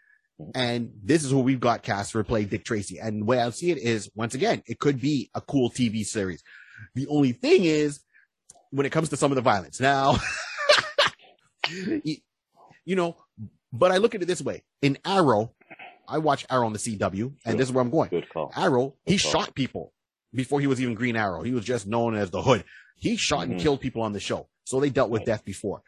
And 0.55 0.91
this 1.03 1.23
is 1.23 1.31
who 1.31 1.39
we've 1.39 1.59
got 1.59 1.83
cast 1.83 2.11
to 2.13 2.23
play 2.23 2.45
Dick 2.45 2.63
Tracy. 2.63 2.97
And 2.99 3.21
the 3.21 3.25
way 3.25 3.39
I 3.41 3.49
see 3.49 3.71
it 3.71 3.77
is, 3.77 4.09
once 4.15 4.33
again, 4.35 4.63
it 4.65 4.79
could 4.79 5.01
be 5.01 5.29
a 5.35 5.41
cool 5.41 5.69
TV 5.69 6.05
series. 6.05 6.43
The 6.95 7.07
only 7.07 7.33
thing 7.33 7.65
is, 7.65 7.99
when 8.71 8.85
it 8.85 8.91
comes 8.91 9.09
to 9.09 9.17
some 9.17 9.31
of 9.31 9.35
the 9.35 9.41
violence. 9.41 9.79
Now, 9.79 10.17
you, 11.69 12.17
you 12.85 12.95
know, 12.95 13.17
but 13.73 13.91
I 13.91 13.97
look 13.97 14.15
at 14.15 14.21
it 14.21 14.25
this 14.25 14.41
way. 14.41 14.63
In 14.81 14.97
Arrow, 15.05 15.53
I 16.07 16.19
watch 16.19 16.45
Arrow 16.49 16.65
on 16.65 16.73
the 16.73 16.79
CW, 16.79 17.33
and 17.45 17.59
this 17.59 17.67
is 17.67 17.73
where 17.73 17.81
I'm 17.81 17.89
going. 17.91 18.09
Good 18.09 18.29
call. 18.29 18.51
Arrow, 18.55 18.95
he 19.05 19.17
call. 19.17 19.31
shot 19.31 19.55
people 19.55 19.93
before 20.33 20.59
he 20.59 20.67
was 20.67 20.81
even 20.81 20.95
Green 20.95 21.15
Arrow. 21.15 21.41
He 21.43 21.51
was 21.51 21.65
just 21.65 21.85
known 21.87 22.15
as 22.15 22.31
the 22.31 22.41
Hood. 22.41 22.63
He 22.97 23.15
shot 23.15 23.47
and 23.47 23.55
Mhm. 23.55 23.59
killed 23.59 23.81
people 23.81 24.01
on 24.01 24.13
the 24.13 24.19
show. 24.19 24.47
So 24.65 24.79
they 24.79 24.89
dealt 24.89 25.09
with 25.09 25.21
Right. 25.21 25.27
death 25.27 25.45
before. 25.45 25.81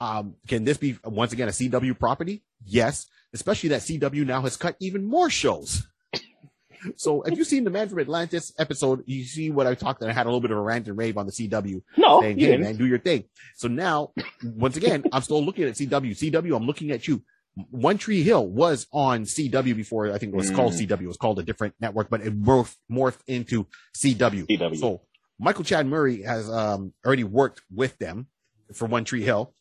Um, 0.00 0.36
can 0.46 0.64
this 0.64 0.76
be 0.76 0.96
once 1.04 1.32
again 1.32 1.48
a 1.48 1.52
CW 1.52 1.94
property? 1.94 2.44
Yes, 2.64 3.06
especially 3.34 3.70
that 3.70 3.80
CW 3.82 4.26
now 4.26 4.40
has 4.42 4.56
cut 4.56 4.76
even 4.80 5.04
more 5.04 5.28
shows. 5.30 5.86
so 6.96 7.22
if 7.22 7.36
you've 7.36 7.46
seen 7.46 7.64
the 7.64 7.70
Man 7.70 7.88
from 7.88 7.98
Atlantis 7.98 8.52
episode, 8.58 9.02
you 9.06 9.24
see 9.24 9.50
what 9.50 9.66
I 9.66 9.74
talked 9.74 10.00
and 10.02 10.10
I 10.10 10.14
had 10.14 10.26
a 10.26 10.28
little 10.28 10.40
bit 10.40 10.50
of 10.52 10.58
a 10.58 10.60
rant 10.62 10.86
and 10.88 10.96
rave 10.96 11.18
on 11.18 11.26
the 11.26 11.32
CW 11.32 11.82
No, 11.96 12.20
saying, 12.20 12.38
you 12.38 12.46
hey 12.46 12.52
didn't. 12.52 12.64
man, 12.66 12.76
do 12.76 12.86
your 12.86 12.98
thing. 12.98 13.24
So 13.56 13.68
now, 13.68 14.12
once 14.44 14.76
again, 14.76 15.04
I'm 15.12 15.22
still 15.22 15.44
looking 15.44 15.64
at 15.64 15.74
CW. 15.74 16.10
CW, 16.12 16.56
I'm 16.56 16.66
looking 16.66 16.90
at 16.92 17.06
you. 17.08 17.22
One 17.70 17.98
Tree 17.98 18.22
Hill 18.22 18.46
was 18.46 18.86
on 18.92 19.24
CW 19.24 19.74
before 19.74 20.12
I 20.12 20.18
think 20.18 20.32
it 20.32 20.36
was 20.36 20.50
called 20.52 20.74
Mm. 20.74 20.86
CW. 20.86 21.02
It 21.02 21.06
was 21.08 21.16
called 21.16 21.40
a 21.40 21.42
different 21.42 21.74
network, 21.80 22.08
but 22.08 22.20
it 22.20 22.40
morphed, 22.40 22.76
morphed 22.90 23.18
into 23.26 23.66
CW. 23.96 24.46
CW. 24.46 24.76
So 24.78 25.00
Michael 25.40 25.64
Chad 25.64 25.84
Murray 25.88 26.22
has 26.22 26.48
um, 26.48 26.92
already 27.04 27.24
worked 27.24 27.62
with 27.74 27.98
them 27.98 28.28
for 28.74 28.86
One 28.86 29.04
Tree 29.04 29.22
Hill. 29.24 29.52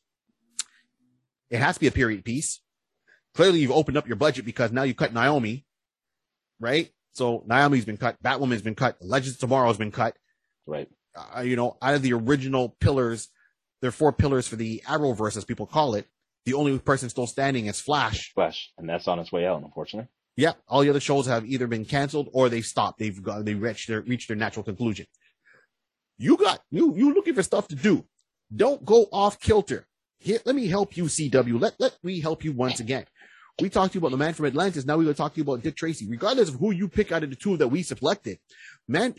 It 1.49 1.57
has 1.59 1.76
to 1.76 1.80
be 1.80 1.88
a 1.88 1.91
period 1.91 2.24
piece. 2.24 2.61
Clearly, 3.38 3.59
you've 3.59 3.71
opened 3.71 3.97
up 3.97 4.07
your 4.07 4.15
budget 4.15 4.45
because 4.45 4.71
now 4.71 4.81
you 4.81 4.95
cut 4.95 5.13
Naomi, 5.13 5.63
right? 6.59 6.89
So 7.13 7.43
Naomi's 7.45 7.85
been 7.85 7.97
cut. 7.97 8.21
Batwoman's 8.23 8.63
been 8.63 8.73
cut. 8.73 8.97
Legends 8.99 9.35
of 9.35 9.39
Tomorrow 9.39 9.67
has 9.67 9.77
been 9.77 9.91
cut 9.91 10.15
right. 10.65 10.89
uh, 11.15 11.41
you 11.41 11.55
know, 11.55 11.77
out 11.79 11.93
of 11.93 12.01
the 12.01 12.13
original 12.13 12.75
pillars, 12.79 13.29
there 13.79 13.89
are 13.89 13.91
four 13.91 14.11
pillars 14.11 14.47
for 14.47 14.55
the 14.55 14.81
Arrowverse, 14.88 15.38
as 15.38 15.45
people 15.45 15.67
call 15.67 15.93
it. 15.93 16.07
The 16.45 16.55
only 16.55 16.79
person 16.79 17.09
still 17.09 17.27
standing 17.27 17.67
is 17.67 17.79
Flash. 17.79 18.33
Flash, 18.33 18.71
and 18.75 18.89
that's 18.89 19.07
on 19.07 19.19
its 19.19 19.31
way 19.31 19.45
out, 19.45 19.61
unfortunately. 19.61 20.09
Yeah, 20.35 20.53
all 20.67 20.81
the 20.81 20.89
other 20.89 20.99
shows 20.99 21.27
have 21.27 21.45
either 21.45 21.67
been 21.67 21.85
canceled 21.85 22.29
or 22.33 22.49
they've 22.49 22.65
stopped. 22.65 22.97
They've 22.97 23.21
got 23.21 23.45
they 23.45 23.53
reached 23.53 23.88
their 23.88 24.01
reached 24.01 24.29
their 24.29 24.38
natural 24.38 24.63
conclusion. 24.63 25.05
You 26.17 26.38
got 26.38 26.61
you 26.71 26.95
you 26.95 27.13
looking 27.13 27.35
for 27.35 27.43
stuff 27.43 27.67
to 27.67 27.75
do. 27.75 28.03
Don't 28.55 28.83
go 28.83 29.05
off 29.11 29.39
kilter. 29.39 29.85
Here, 30.19 30.39
let 30.45 30.55
me 30.55 30.67
help 30.67 30.97
you, 30.97 31.03
CW. 31.05 31.61
Let 31.61 31.75
let 31.79 32.03
me 32.03 32.19
help 32.19 32.43
you 32.43 32.51
once 32.51 32.79
again. 32.79 33.05
We 33.60 33.70
talked 33.70 33.93
to 33.93 33.97
you 33.97 33.99
about 34.05 34.12
the 34.12 34.18
man 34.18 34.34
from 34.36 34.45
Atlantis. 34.45 34.86
Now 34.86 34.97
we're 34.97 35.03
going 35.03 35.16
to 35.16 35.18
talk 35.18 35.34
to 35.34 35.38
you 35.38 35.43
about 35.43 35.64
Dick 35.64 35.76
Tracy. 35.76 36.08
Regardless 36.08 36.49
of 36.49 36.55
who 36.55 36.72
you 36.72 36.88
pick 36.88 37.12
out 37.12 37.24
of 37.24 37.32
the 37.32 37.36
two 37.36 37.58
that 37.58 37.68
we 37.70 37.82
selected, 37.82 38.38
man, 38.88 39.14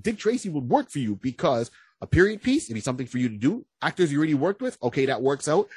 Dick 0.00 0.18
Tracy 0.18 0.48
would 0.50 0.68
work 0.68 0.88
for 0.88 1.00
you 1.00 1.16
because 1.16 1.68
a 2.00 2.06
period 2.06 2.42
piece, 2.42 2.64
it'd 2.66 2.74
be 2.74 2.80
something 2.80 3.06
for 3.08 3.18
you 3.18 3.28
to 3.28 3.36
do. 3.36 3.66
Actors 3.80 4.12
you 4.12 4.18
already 4.18 4.34
worked 4.34 4.62
with, 4.62 4.78
okay, 4.84 5.06
that 5.06 5.20
works 5.20 5.48
out. 5.48 5.68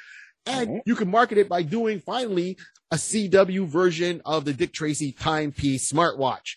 And 0.46 0.68
Mhm. 0.68 0.80
you 0.86 0.94
can 0.94 1.10
market 1.10 1.36
it 1.38 1.48
by 1.48 1.62
doing 1.62 1.98
finally 2.00 2.56
a 2.92 2.96
CW 2.96 3.66
version 3.66 4.22
of 4.24 4.44
the 4.44 4.52
Dick 4.52 4.72
Tracy 4.72 5.10
timepiece 5.10 5.92
smartwatch. 5.92 6.54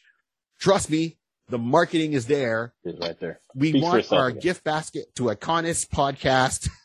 Trust 0.59 0.91
me, 0.91 1.17
the 1.47 1.57
marketing 1.57 2.13
is 2.13 2.27
there. 2.27 2.73
It's 2.83 2.99
right 2.99 3.19
there. 3.19 3.39
We 3.55 3.81
want 3.81 4.11
our 4.13 4.31
gift 4.31 4.63
basket 4.63 5.15
to 5.15 5.23
Iconis 5.23 5.87
podcast. 5.89 6.69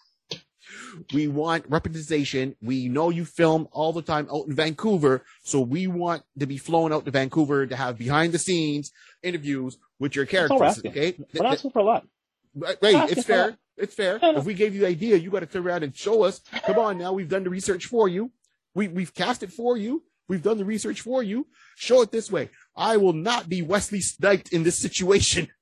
we 1.12 1.28
want 1.28 1.64
representation. 1.68 2.56
We 2.62 2.88
know 2.88 3.10
you 3.10 3.24
film 3.24 3.68
all 3.72 3.92
the 3.92 4.02
time 4.02 4.28
out 4.32 4.46
in 4.46 4.54
Vancouver, 4.54 5.24
so 5.42 5.60
we 5.60 5.86
want 5.86 6.22
to 6.38 6.46
be 6.46 6.56
flown 6.56 6.92
out 6.92 7.04
to 7.04 7.10
Vancouver 7.10 7.66
to 7.66 7.76
have 7.76 7.98
behind 7.98 8.32
the 8.32 8.38
scenes 8.38 8.92
interviews 9.22 9.78
with 9.98 10.14
your 10.16 10.26
characters. 10.26 10.84
Okay, 10.84 11.14
We're 11.34 11.42
not 11.42 11.54
asking 11.54 11.70
for 11.70 11.78
a 11.80 11.84
lot. 11.84 12.06
Right, 12.54 12.76
right, 12.82 13.10
it's 13.10 13.24
fair. 13.24 13.56
It's 13.76 13.94
fair. 13.94 14.18
If 14.22 14.44
we 14.44 14.54
gave 14.54 14.74
you 14.74 14.82
the 14.82 14.86
idea, 14.86 15.16
you 15.16 15.30
got 15.30 15.40
to 15.40 15.46
turn 15.46 15.66
around 15.66 15.82
and 15.82 15.96
show 15.96 16.22
us. 16.22 16.40
Come 16.64 16.78
on, 16.78 16.98
now 16.98 17.12
we've 17.12 17.28
done 17.28 17.44
the 17.44 17.50
research 17.50 17.86
for 17.86 18.08
you. 18.08 18.30
We 18.74 18.88
we've 18.88 19.14
cast 19.14 19.42
it 19.42 19.52
for 19.52 19.76
you. 19.76 20.02
We've 20.28 20.42
done 20.42 20.58
the 20.58 20.64
research 20.64 21.00
for 21.00 21.22
you. 21.22 21.46
Show 21.76 22.02
it 22.02 22.10
this 22.10 22.30
way. 22.30 22.50
I 22.76 22.96
will 22.96 23.12
not 23.12 23.48
be 23.48 23.62
Wesley 23.62 24.00
Sniped 24.00 24.52
in 24.52 24.62
this 24.62 24.78
situation. 24.78 25.48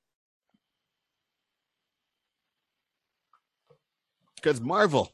Because 4.43 4.59
Marvel, 4.59 5.09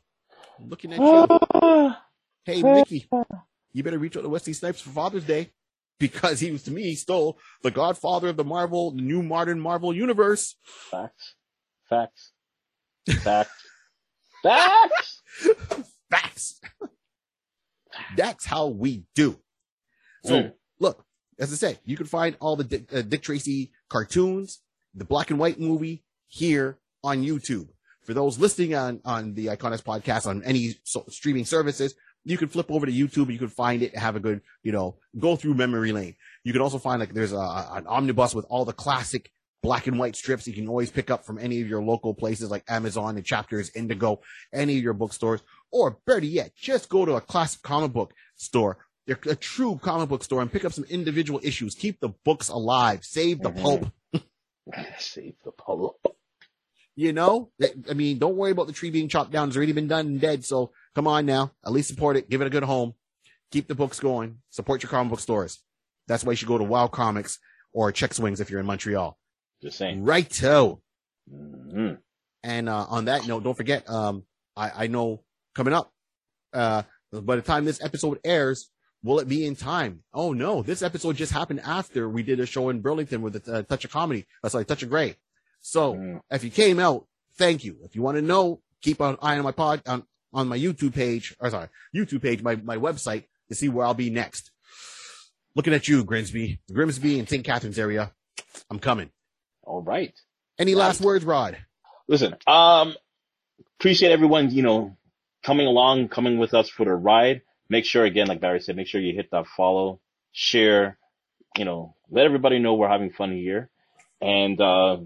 I'm 0.59 0.69
looking 0.69 0.93
at 0.93 0.99
you. 0.99 1.95
Hey, 2.45 2.63
Mickey, 2.63 3.07
you 3.73 3.83
better 3.83 3.99
reach 3.99 4.17
out 4.17 4.23
to 4.23 4.29
Wesley 4.29 4.53
Snipes 4.53 4.81
for 4.81 4.89
Father's 4.89 5.25
Day 5.25 5.51
because 5.99 6.39
he 6.39 6.49
was 6.51 6.63
to 6.63 6.71
me 6.71 6.95
still 6.95 7.37
the 7.61 7.69
godfather 7.69 8.29
of 8.29 8.37
the 8.37 8.43
Marvel, 8.43 8.89
the 8.91 9.01
new 9.01 9.21
modern 9.21 9.59
Marvel 9.59 9.93
universe. 9.93 10.55
Facts. 10.89 11.35
Facts. 11.87 12.31
Facts. 13.21 13.51
Facts. 14.49 15.21
Facts. 16.09 16.61
That's 18.17 18.45
how 18.45 18.67
we 18.67 19.03
do. 19.13 19.37
So 20.25 20.43
Mm. 20.43 20.53
look, 20.79 21.05
as 21.37 21.51
I 21.53 21.55
said, 21.55 21.79
you 21.85 21.95
can 21.97 22.07
find 22.07 22.35
all 22.39 22.55
the 22.55 22.63
Dick, 22.63 22.91
uh, 22.93 23.01
Dick 23.03 23.21
Tracy 23.21 23.71
cartoons, 23.89 24.61
the 24.95 25.05
black 25.05 25.29
and 25.29 25.37
white 25.39 25.59
movie 25.59 26.03
here 26.27 26.79
on 27.03 27.21
YouTube. 27.23 27.67
For 28.03 28.13
those 28.13 28.39
listening 28.39 28.75
on, 28.75 29.01
on 29.05 29.33
the 29.33 29.47
Iconis 29.47 29.83
podcast 29.83 30.25
on 30.27 30.43
any 30.43 30.75
so, 30.83 31.05
streaming 31.09 31.45
services, 31.45 31.93
you 32.25 32.37
can 32.37 32.47
flip 32.49 32.71
over 32.71 32.85
to 32.85 32.91
YouTube. 32.91 33.31
You 33.31 33.39
can 33.39 33.47
find 33.49 33.81
it 33.83 33.93
and 33.93 34.01
have 34.01 34.15
a 34.15 34.19
good, 34.19 34.41
you 34.63 34.71
know, 34.71 34.97
go 35.17 35.35
through 35.35 35.53
memory 35.55 35.91
lane. 35.91 36.15
You 36.43 36.53
can 36.53 36.61
also 36.61 36.77
find 36.79 36.99
like 36.99 37.13
there's 37.13 37.33
a, 37.33 37.67
an 37.71 37.85
omnibus 37.87 38.33
with 38.33 38.45
all 38.49 38.65
the 38.65 38.73
classic 38.73 39.31
black 39.61 39.87
and 39.87 39.99
white 39.99 40.15
strips 40.15 40.47
you 40.47 40.53
can 40.53 40.69
always 40.69 40.89
pick 40.89 41.11
up 41.11 41.25
from 41.25 41.37
any 41.37 41.59
of 41.61 41.67
your 41.67 41.83
local 41.83 42.13
places 42.13 42.49
like 42.49 42.63
Amazon 42.69 43.17
and 43.17 43.25
Chapters, 43.25 43.69
Indigo, 43.75 44.21
any 44.53 44.77
of 44.77 44.83
your 44.83 44.93
bookstores, 44.93 45.41
or 45.71 45.97
better 46.07 46.25
yet, 46.25 46.55
just 46.55 46.87
go 46.87 47.03
to 47.05 47.15
a 47.15 47.21
classic 47.21 47.61
comic 47.61 47.91
book 47.91 48.13
store, 48.37 48.77
a 49.07 49.35
true 49.35 49.77
comic 49.83 50.07
book 50.07 50.23
store, 50.23 50.41
and 50.41 50.49
pick 50.51 50.63
up 50.63 50.71
some 50.71 50.85
individual 50.85 51.41
issues. 51.43 51.75
Keep 51.75 51.99
the 51.99 52.07
books 52.23 52.47
alive. 52.47 53.03
Save 53.03 53.41
the 53.41 53.51
Mhm. 53.51 53.61
pulp. 53.61 53.91
Save 54.97 55.35
the 55.43 55.51
pulp. 55.51 55.99
You 56.99 57.13
know, 57.13 57.49
I 57.89 57.93
mean, 57.93 58.17
don't 58.17 58.35
worry 58.35 58.51
about 58.51 58.67
the 58.67 58.73
tree 58.73 58.89
being 58.89 59.07
chopped 59.07 59.31
down. 59.31 59.47
It's 59.47 59.55
already 59.55 59.71
been 59.71 59.87
done 59.87 60.05
and 60.05 60.19
dead. 60.19 60.43
So 60.43 60.73
come 60.93 61.07
on 61.07 61.25
now, 61.25 61.53
at 61.65 61.71
least 61.71 61.87
support 61.87 62.17
it. 62.17 62.29
Give 62.29 62.41
it 62.41 62.47
a 62.47 62.49
good 62.49 62.63
home. 62.63 62.93
Keep 63.53 63.69
the 63.69 63.73
books 63.73 64.01
going. 64.01 64.39
Support 64.49 64.83
your 64.83 64.89
comic 64.89 65.11
book 65.11 65.21
stores. 65.21 65.59
That's 66.09 66.25
why 66.25 66.33
you 66.33 66.35
should 66.35 66.49
go 66.49 66.57
to 66.57 66.63
Wow 66.65 66.87
Comics 66.87 67.39
or 67.71 67.93
Check 67.93 68.13
Swings 68.13 68.41
if 68.41 68.49
you're 68.49 68.59
in 68.59 68.65
Montreal. 68.65 69.17
Just 69.61 69.77
saying. 69.77 70.03
Righto. 70.03 70.81
hmm 71.31 71.93
And 72.43 72.67
uh, 72.67 72.85
on 72.89 73.05
that 73.05 73.25
note, 73.25 73.45
don't 73.45 73.55
forget, 73.55 73.89
um, 73.89 74.25
I, 74.57 74.83
I 74.83 74.87
know 74.87 75.23
coming 75.55 75.73
up, 75.73 75.93
uh, 76.51 76.83
by 77.13 77.37
the 77.37 77.41
time 77.41 77.63
this 77.63 77.81
episode 77.81 78.19
airs, 78.25 78.71
will 79.03 79.19
it 79.19 79.29
be 79.29 79.45
in 79.45 79.55
time? 79.55 80.03
Oh 80.13 80.33
no, 80.33 80.63
this 80.63 80.81
episode 80.81 81.15
just 81.15 81.31
happened 81.31 81.61
after 81.63 82.09
we 82.09 82.23
did 82.23 82.41
a 82.41 82.45
show 82.45 82.67
in 82.67 82.81
Burlington 82.81 83.21
with 83.21 83.47
a 83.47 83.53
uh, 83.53 83.63
touch 83.63 83.85
of 83.85 83.91
comedy. 83.91 84.25
Uh, 84.43 84.49
sorry, 84.49 84.65
touch 84.65 84.83
of 84.83 84.89
gray. 84.89 85.15
So 85.69 85.93
Mm. 85.93 86.21
if 86.31 86.43
you 86.43 86.49
came 86.49 86.79
out, 86.79 87.05
thank 87.37 87.63
you. 87.63 87.77
If 87.83 87.95
you 87.95 88.01
want 88.01 88.17
to 88.17 88.21
know, 88.21 88.61
keep 88.81 88.99
an 89.01 89.17
eye 89.21 89.37
on 89.37 89.43
my 89.43 89.51
pod 89.51 89.81
on, 89.87 90.03
on 90.33 90.47
my 90.47 90.57
YouTube 90.57 90.93
page, 90.93 91.35
or 91.39 91.49
sorry, 91.51 91.67
YouTube 91.95 92.21
page, 92.23 92.41
my, 92.41 92.55
my 92.55 92.77
website 92.77 93.25
to 93.49 93.55
see 93.55 93.69
where 93.69 93.85
I'll 93.85 93.93
be 93.93 94.09
next. 94.09 94.51
Looking 95.55 95.73
at 95.73 95.87
you, 95.87 96.03
Grimsby, 96.03 96.59
Grimsby 96.71 97.19
and 97.19 97.29
St. 97.29 97.43
Catharines 97.43 97.77
area. 97.79 98.11
I'm 98.69 98.79
coming. 98.79 99.09
All 99.63 99.81
right. 99.81 100.13
Any 100.57 100.75
last 100.75 101.01
words, 101.01 101.23
Rod? 101.25 101.57
Listen, 102.07 102.35
um, 102.47 102.95
appreciate 103.79 104.11
everyone, 104.11 104.49
you 104.51 104.63
know, 104.63 104.97
coming 105.43 105.67
along, 105.67 106.09
coming 106.09 106.37
with 106.39 106.53
us 106.53 106.69
for 106.69 106.85
the 106.85 106.93
ride. 106.93 107.41
Make 107.69 107.85
sure, 107.85 108.03
again, 108.05 108.27
like 108.27 108.41
Barry 108.41 108.59
said, 108.59 108.75
make 108.75 108.87
sure 108.87 108.99
you 109.01 109.13
hit 109.13 109.29
that 109.31 109.45
follow, 109.55 109.99
share, 110.31 110.97
you 111.57 111.65
know, 111.65 111.95
let 112.09 112.25
everybody 112.25 112.57
know 112.59 112.73
we're 112.73 112.89
having 112.89 113.11
fun 113.11 113.31
here. 113.31 113.69
And, 114.21 114.59
uh, 114.59 114.97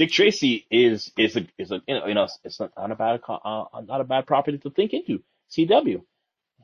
Dick 0.00 0.12
Tracy 0.12 0.66
is, 0.70 1.12
is 1.18 1.36
a, 1.36 1.46
is 1.58 1.70
a, 1.72 1.82
you 1.86 1.94
know, 1.94 2.06
you 2.06 2.14
know 2.14 2.26
it's 2.42 2.58
not, 2.58 2.72
not 2.74 2.90
a 2.90 2.94
bad, 2.94 3.20
uh, 3.28 3.64
not 3.84 4.00
a 4.00 4.04
bad 4.04 4.26
property 4.26 4.56
to 4.56 4.70
think 4.70 4.94
into. 4.94 5.22
CW. 5.54 6.00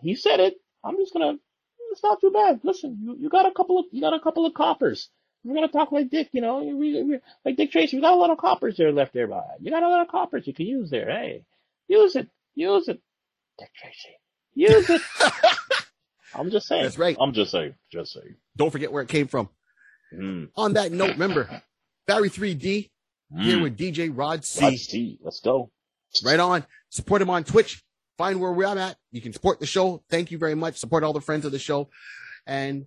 He 0.01 0.15
said 0.15 0.41
it. 0.41 0.55
I'm 0.83 0.97
just 0.97 1.13
gonna, 1.13 1.35
it's 1.93 2.03
not 2.03 2.19
too 2.19 2.31
bad. 2.31 2.61
Listen, 2.63 2.99
you, 2.99 3.15
you 3.21 3.29
got 3.29 3.45
a 3.45 3.51
couple 3.51 3.79
of, 3.79 3.85
you 3.93 4.01
got 4.01 4.15
a 4.15 4.21
couple 4.21 4.47
of 4.47 4.55
coppers. 4.55 5.11
We're 5.45 5.55
gonna 5.55 5.69
talk 5.69 5.93
like 5.93 6.09
Dick, 6.09 6.31
you 6.33 6.41
know, 6.41 6.63
we, 6.63 7.03
we, 7.03 7.19
like 7.45 7.59
Dick 7.59 7.73
Tracy. 7.73 7.99
We 7.99 8.01
got 8.01 8.15
a 8.15 8.17
lot 8.17 8.31
of 8.31 8.39
coppers 8.39 8.79
there 8.79 8.91
left 8.91 9.13
there, 9.13 9.27
by. 9.27 9.43
You 9.61 9.71
got 9.71 9.83
a 9.83 9.89
lot 9.91 10.01
of 10.01 10.09
coppers 10.09 10.47
you 10.47 10.55
can 10.55 10.65
use 10.65 10.89
there. 10.89 11.11
Hey, 11.11 11.45
use 11.89 12.17
it, 12.17 12.31
use 12.55 12.89
it, 12.89 13.03
Dick 13.59 13.69
Tracy, 13.77 14.17
use 14.55 14.89
it. 14.89 15.03
I'm 16.35 16.51
just 16.51 16.69
saying. 16.69 16.85
That's 16.85 16.97
right. 16.97 17.19
I'm 17.21 17.35
just 17.35 17.51
saying. 17.51 17.75
Just 17.93 18.15
saying. 18.15 18.37
Don't 18.57 18.71
forget 18.71 18.91
where 18.91 19.03
it 19.03 19.11
came 19.11 19.29
from. 19.29 19.51
Mm. 20.15 20.49
On 20.57 20.73
that 20.73 20.91
note, 20.91 21.11
remember, 21.11 21.63
Barry 22.07 22.31
3D, 22.31 22.89
here 23.39 23.59
Mm. 23.59 23.63
with 23.63 23.77
DJ 23.77 24.09
Rod 24.15 24.45
C. 24.45 24.65
Rod 24.65 24.79
C. 24.79 25.19
Let's 25.23 25.41
go. 25.41 25.71
Right 26.25 26.39
on. 26.41 26.65
Support 26.91 27.23
him 27.23 27.31
on 27.31 27.45
Twitch. 27.45 27.83
Find 28.19 28.41
where 28.41 28.53
we're 28.53 28.65
at. 28.79 28.97
You 29.13 29.21
can 29.21 29.33
support 29.33 29.61
the 29.61 29.67
show. 29.67 30.03
Thank 30.09 30.31
you 30.31 30.39
very 30.39 30.55
much. 30.55 30.77
Support 30.79 31.05
all 31.05 31.13
the 31.13 31.21
friends 31.21 31.45
of 31.45 31.53
the 31.53 31.59
show. 31.59 31.91
And 32.47 32.87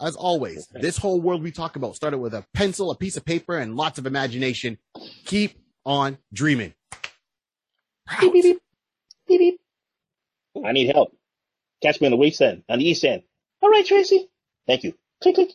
as 0.00 0.14
always, 0.16 0.66
this 0.68 0.98
whole 0.98 1.20
world 1.20 1.42
we 1.42 1.50
talk 1.52 1.76
about 1.76 1.96
started 1.96 2.18
with 2.18 2.34
a 2.34 2.44
pencil, 2.54 2.90
a 2.90 2.96
piece 2.96 3.16
of 3.16 3.24
paper, 3.24 3.56
and 3.56 3.76
lots 3.76 3.98
of 3.98 4.06
imagination. 4.06 4.78
Keep 5.24 5.58
on 5.86 6.18
dreaming. 6.32 6.74
Beep, 8.20 8.32
beep, 8.32 8.42
beep. 8.42 8.58
Beep, 9.26 9.38
beep. 9.40 9.60
I 10.64 10.72
need 10.72 10.92
help. 10.94 11.16
Catch 11.82 12.00
me 12.00 12.08
on 12.08 12.10
the 12.10 12.16
west 12.16 12.42
end, 12.42 12.64
on 12.68 12.78
the 12.80 12.88
east 12.88 13.04
end. 13.04 13.22
All 13.62 13.70
right, 13.70 13.86
Tracy. 13.86 14.28
Thank 14.66 14.82
you. 14.84 14.94
Click, 15.22 15.36
click. 15.36 15.50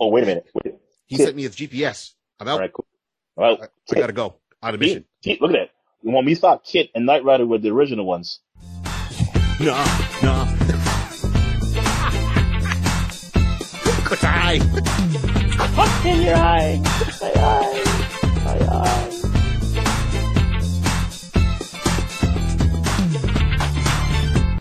Oh, 0.00 0.08
wait 0.08 0.24
a 0.24 0.26
minute. 0.26 0.46
Wait. 0.54 0.74
He 1.06 1.16
sent 1.16 1.36
me 1.36 1.42
his 1.44 1.54
GPS. 1.54 2.12
I'm 2.40 2.48
out. 2.48 2.58
right, 2.60 2.72
cool. 2.72 2.86
All 3.36 3.44
right. 3.44 3.60
I, 3.60 3.96
I 3.96 4.00
gotta 4.00 4.12
go. 4.12 4.36
Out 4.62 4.74
of 4.74 4.80
mission. 4.80 5.04
KITT, 5.22 5.40
look 5.40 5.50
at 5.50 5.54
that. 5.54 5.70
When 6.02 6.24
we 6.24 6.34
thought 6.34 6.64
KITT 6.64 6.90
and 6.94 7.06
Knight 7.06 7.24
Rider 7.24 7.46
were 7.46 7.58
the 7.58 7.70
original 7.70 8.06
ones. 8.06 8.40
Nah, 9.60 9.84
no. 10.22 10.46
Good 14.08 14.18
time. 14.18 14.62
In 16.06 16.22
your 16.22 16.36
eye. 16.36 16.80
My 17.20 17.32
eye. 17.36 18.42
My 18.44 18.66
eye. 18.68 19.15